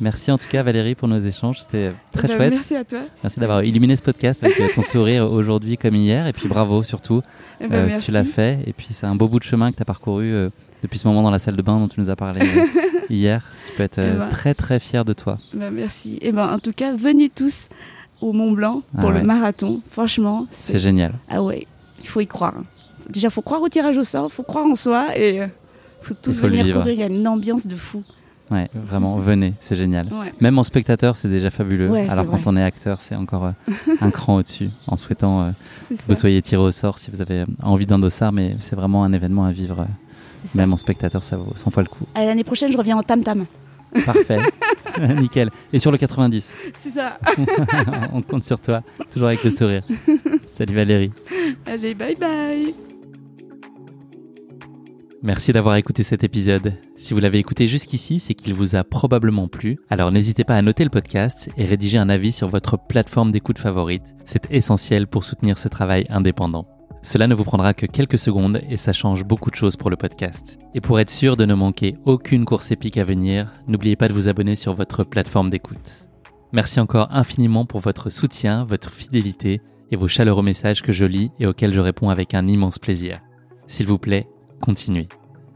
Merci 0.00 0.30
en 0.30 0.38
tout 0.38 0.46
cas 0.48 0.62
Valérie 0.62 0.94
pour 0.94 1.08
nos 1.08 1.18
échanges. 1.18 1.58
C'était 1.60 1.92
très 2.12 2.28
Bah, 2.28 2.36
chouette. 2.36 2.50
Merci 2.52 2.76
à 2.76 2.84
toi. 2.84 3.00
Merci 3.24 3.40
d'avoir 3.40 3.64
illuminé 3.64 3.96
ce 3.96 4.02
podcast 4.02 4.44
avec 4.44 4.60
euh, 4.60 4.68
ton 4.72 4.82
sourire 4.82 5.24
aujourd'hui 5.32 5.76
comme 5.76 5.96
hier. 5.96 6.28
Et 6.28 6.32
puis 6.32 6.46
bravo 6.46 6.84
surtout. 6.84 7.20
Eh 7.60 7.64
Euh, 7.64 7.86
merci. 7.88 8.06
tu 8.06 8.12
l'as 8.12 8.22
fait. 8.24 8.60
Et 8.66 8.72
puis 8.72 8.88
c'est 8.92 9.06
un 9.06 9.16
beau 9.16 9.26
bout 9.26 9.40
de 9.40 9.44
chemin 9.44 9.72
que 9.72 9.76
tu 9.76 9.82
as 9.82 9.84
parcouru 9.84 10.32
euh, 10.32 10.50
depuis 10.84 11.00
ce 11.00 11.08
moment 11.08 11.22
dans 11.22 11.32
la 11.32 11.40
salle 11.40 11.56
de 11.56 11.62
bain 11.62 11.80
dont 11.80 11.88
tu 11.88 11.98
nous 11.98 12.10
as 12.10 12.16
parlé 12.16 12.42
euh, 12.42 12.64
hier. 13.10 13.44
Tu 13.70 13.76
peux 13.76 13.82
être 13.82 13.98
euh, 13.98 14.12
Eh 14.14 14.18
ben. 14.18 14.28
très 14.28 14.54
très 14.54 14.78
fier 14.78 15.04
de 15.04 15.14
toi. 15.14 15.38
Bah, 15.52 15.70
merci. 15.72 16.18
Et 16.22 16.30
ben 16.30 16.46
en 16.48 16.60
tout 16.60 16.72
cas, 16.72 16.94
venez 16.94 17.28
tous 17.28 17.68
au 18.20 18.32
Mont 18.32 18.52
Blanc 18.52 18.82
pour 19.00 19.10
Ah 19.10 19.12
ouais. 19.14 19.20
le 19.20 19.26
marathon. 19.26 19.80
Franchement, 19.90 20.46
C'est 20.52 20.78
génial. 20.78 21.14
ah 21.28 21.42
ouais, 21.42 21.66
il 22.00 22.06
faut 22.06 22.20
y 22.20 22.26
croire. 22.26 22.54
Déjà, 23.08 23.30
faut 23.30 23.42
croire 23.42 23.62
au 23.62 23.68
tirage 23.68 23.96
au 23.98 24.04
sort, 24.04 24.30
faut 24.32 24.42
croire 24.42 24.66
en 24.66 24.74
soi 24.74 25.16
et 25.16 25.40
euh, 25.42 25.46
faut 26.02 26.14
tous 26.14 26.30
Il 26.32 26.36
faut 26.38 26.46
le 26.48 26.56
venir 26.56 26.76
courir. 26.76 26.92
Il 26.94 27.00
y 27.00 27.02
a 27.02 27.06
une 27.06 27.26
ambiance 27.26 27.66
de 27.66 27.76
fou. 27.76 28.02
Ouais, 28.50 28.68
vraiment, 28.74 29.16
venez, 29.18 29.52
c'est 29.60 29.76
génial. 29.76 30.06
Ouais. 30.06 30.32
Même 30.40 30.58
en 30.58 30.62
spectateur, 30.64 31.16
c'est 31.16 31.28
déjà 31.28 31.50
fabuleux. 31.50 31.88
Ouais, 31.90 32.08
Alors 32.08 32.24
quand 32.26 32.38
vrai. 32.38 32.42
on 32.46 32.56
est 32.56 32.62
acteur, 32.62 33.00
c'est 33.02 33.14
encore 33.14 33.44
euh, 33.44 33.94
un 34.00 34.10
cran 34.10 34.36
au-dessus. 34.36 34.70
En 34.86 34.96
souhaitant 34.96 35.42
euh, 35.42 35.50
que 35.88 35.94
ça. 35.94 36.04
vous 36.08 36.14
soyez 36.14 36.40
tiré 36.40 36.62
au 36.62 36.70
sort 36.72 36.98
si 36.98 37.10
vous 37.10 37.20
avez 37.20 37.44
envie 37.62 37.84
d'un 37.84 37.98
dossard, 37.98 38.32
mais 38.32 38.56
c'est 38.60 38.74
vraiment 38.76 39.04
un 39.04 39.12
événement 39.12 39.44
à 39.44 39.52
vivre. 39.52 39.80
euh. 39.80 39.84
Même 40.54 40.72
en 40.72 40.76
spectateur, 40.78 41.22
ça 41.22 41.36
vaut 41.36 41.52
100 41.54 41.70
fois 41.70 41.82
le 41.82 41.88
coup. 41.90 42.04
L'année 42.14 42.44
prochaine, 42.44 42.72
je 42.72 42.78
reviens 42.78 42.96
en 42.96 43.02
tam-tam. 43.02 43.44
Parfait. 44.06 44.38
Nickel. 45.20 45.50
Et 45.72 45.78
sur 45.78 45.90
le 45.90 45.98
90, 45.98 46.52
C'est 46.74 46.90
ça. 46.90 47.18
on 48.12 48.22
compte 48.22 48.44
sur 48.44 48.60
toi, 48.60 48.82
toujours 49.12 49.28
avec 49.28 49.42
le 49.44 49.50
sourire. 49.50 49.82
Salut 50.46 50.74
Valérie. 50.76 51.12
Allez, 51.66 51.94
bye 51.94 52.16
bye. 52.16 52.74
Merci 55.22 55.52
d'avoir 55.52 55.74
écouté 55.74 56.04
cet 56.04 56.22
épisode. 56.22 56.74
Si 56.96 57.12
vous 57.12 57.18
l'avez 57.18 57.38
écouté 57.38 57.66
jusqu'ici, 57.66 58.20
c'est 58.20 58.34
qu'il 58.34 58.54
vous 58.54 58.76
a 58.76 58.84
probablement 58.84 59.48
plu. 59.48 59.78
Alors 59.90 60.12
n'hésitez 60.12 60.44
pas 60.44 60.56
à 60.56 60.62
noter 60.62 60.84
le 60.84 60.90
podcast 60.90 61.50
et 61.56 61.64
rédiger 61.64 61.98
un 61.98 62.08
avis 62.08 62.30
sur 62.30 62.48
votre 62.48 62.78
plateforme 62.78 63.32
d'écoute 63.32 63.58
favorite. 63.58 64.14
C'est 64.26 64.46
essentiel 64.52 65.08
pour 65.08 65.24
soutenir 65.24 65.58
ce 65.58 65.66
travail 65.66 66.06
indépendant. 66.08 66.66
Cela 67.02 67.26
ne 67.26 67.34
vous 67.34 67.44
prendra 67.44 67.74
que 67.74 67.86
quelques 67.86 68.18
secondes 68.18 68.60
et 68.70 68.76
ça 68.76 68.92
change 68.92 69.24
beaucoup 69.24 69.50
de 69.50 69.56
choses 69.56 69.76
pour 69.76 69.90
le 69.90 69.96
podcast. 69.96 70.58
Et 70.74 70.80
pour 70.80 71.00
être 71.00 71.10
sûr 71.10 71.36
de 71.36 71.44
ne 71.44 71.54
manquer 71.54 71.96
aucune 72.04 72.44
course 72.44 72.70
épique 72.70 72.98
à 72.98 73.04
venir, 73.04 73.52
n'oubliez 73.66 73.96
pas 73.96 74.08
de 74.08 74.12
vous 74.12 74.28
abonner 74.28 74.54
sur 74.54 74.74
votre 74.74 75.02
plateforme 75.02 75.50
d'écoute. 75.50 76.06
Merci 76.52 76.78
encore 76.80 77.08
infiniment 77.10 77.66
pour 77.66 77.80
votre 77.80 78.10
soutien, 78.10 78.64
votre 78.64 78.90
fidélité 78.90 79.60
et 79.90 79.96
vos 79.96 80.08
chaleureux 80.08 80.42
messages 80.42 80.82
que 80.82 80.92
je 80.92 81.04
lis 81.04 81.30
et 81.38 81.46
auxquels 81.46 81.74
je 81.74 81.80
réponds 81.80 82.10
avec 82.10 82.34
un 82.34 82.46
immense 82.46 82.78
plaisir. 82.78 83.20
S'il 83.66 83.86
vous 83.86 83.98
plaît, 83.98 84.26
continuez. 84.60 85.08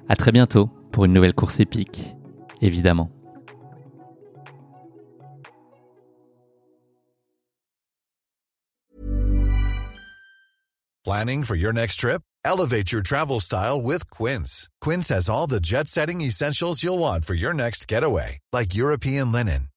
À 0.08 0.16
très 0.16 0.32
bientôt 0.32 0.70
pour 0.90 1.04
une 1.04 1.12
nouvelle 1.12 1.34
course 1.34 1.60
épique, 1.60 2.14
évidemment. 2.60 3.10
Planning 11.04 11.42
for 11.42 11.56
your 11.56 11.72
next 11.72 11.96
trip? 11.96 12.22
Elevate 12.44 12.92
your 12.92 13.02
travel 13.02 13.40
style 13.40 13.82
with 13.82 14.08
Quince. 14.10 14.68
Quince 14.80 15.08
has 15.08 15.28
all 15.28 15.48
the 15.48 15.60
jet 15.60 15.88
setting 15.88 16.20
essentials 16.20 16.82
you'll 16.82 16.98
want 16.98 17.24
for 17.24 17.34
your 17.34 17.52
next 17.52 17.88
getaway, 17.88 18.38
like 18.52 18.74
European 18.74 19.32
linen, 19.32 19.68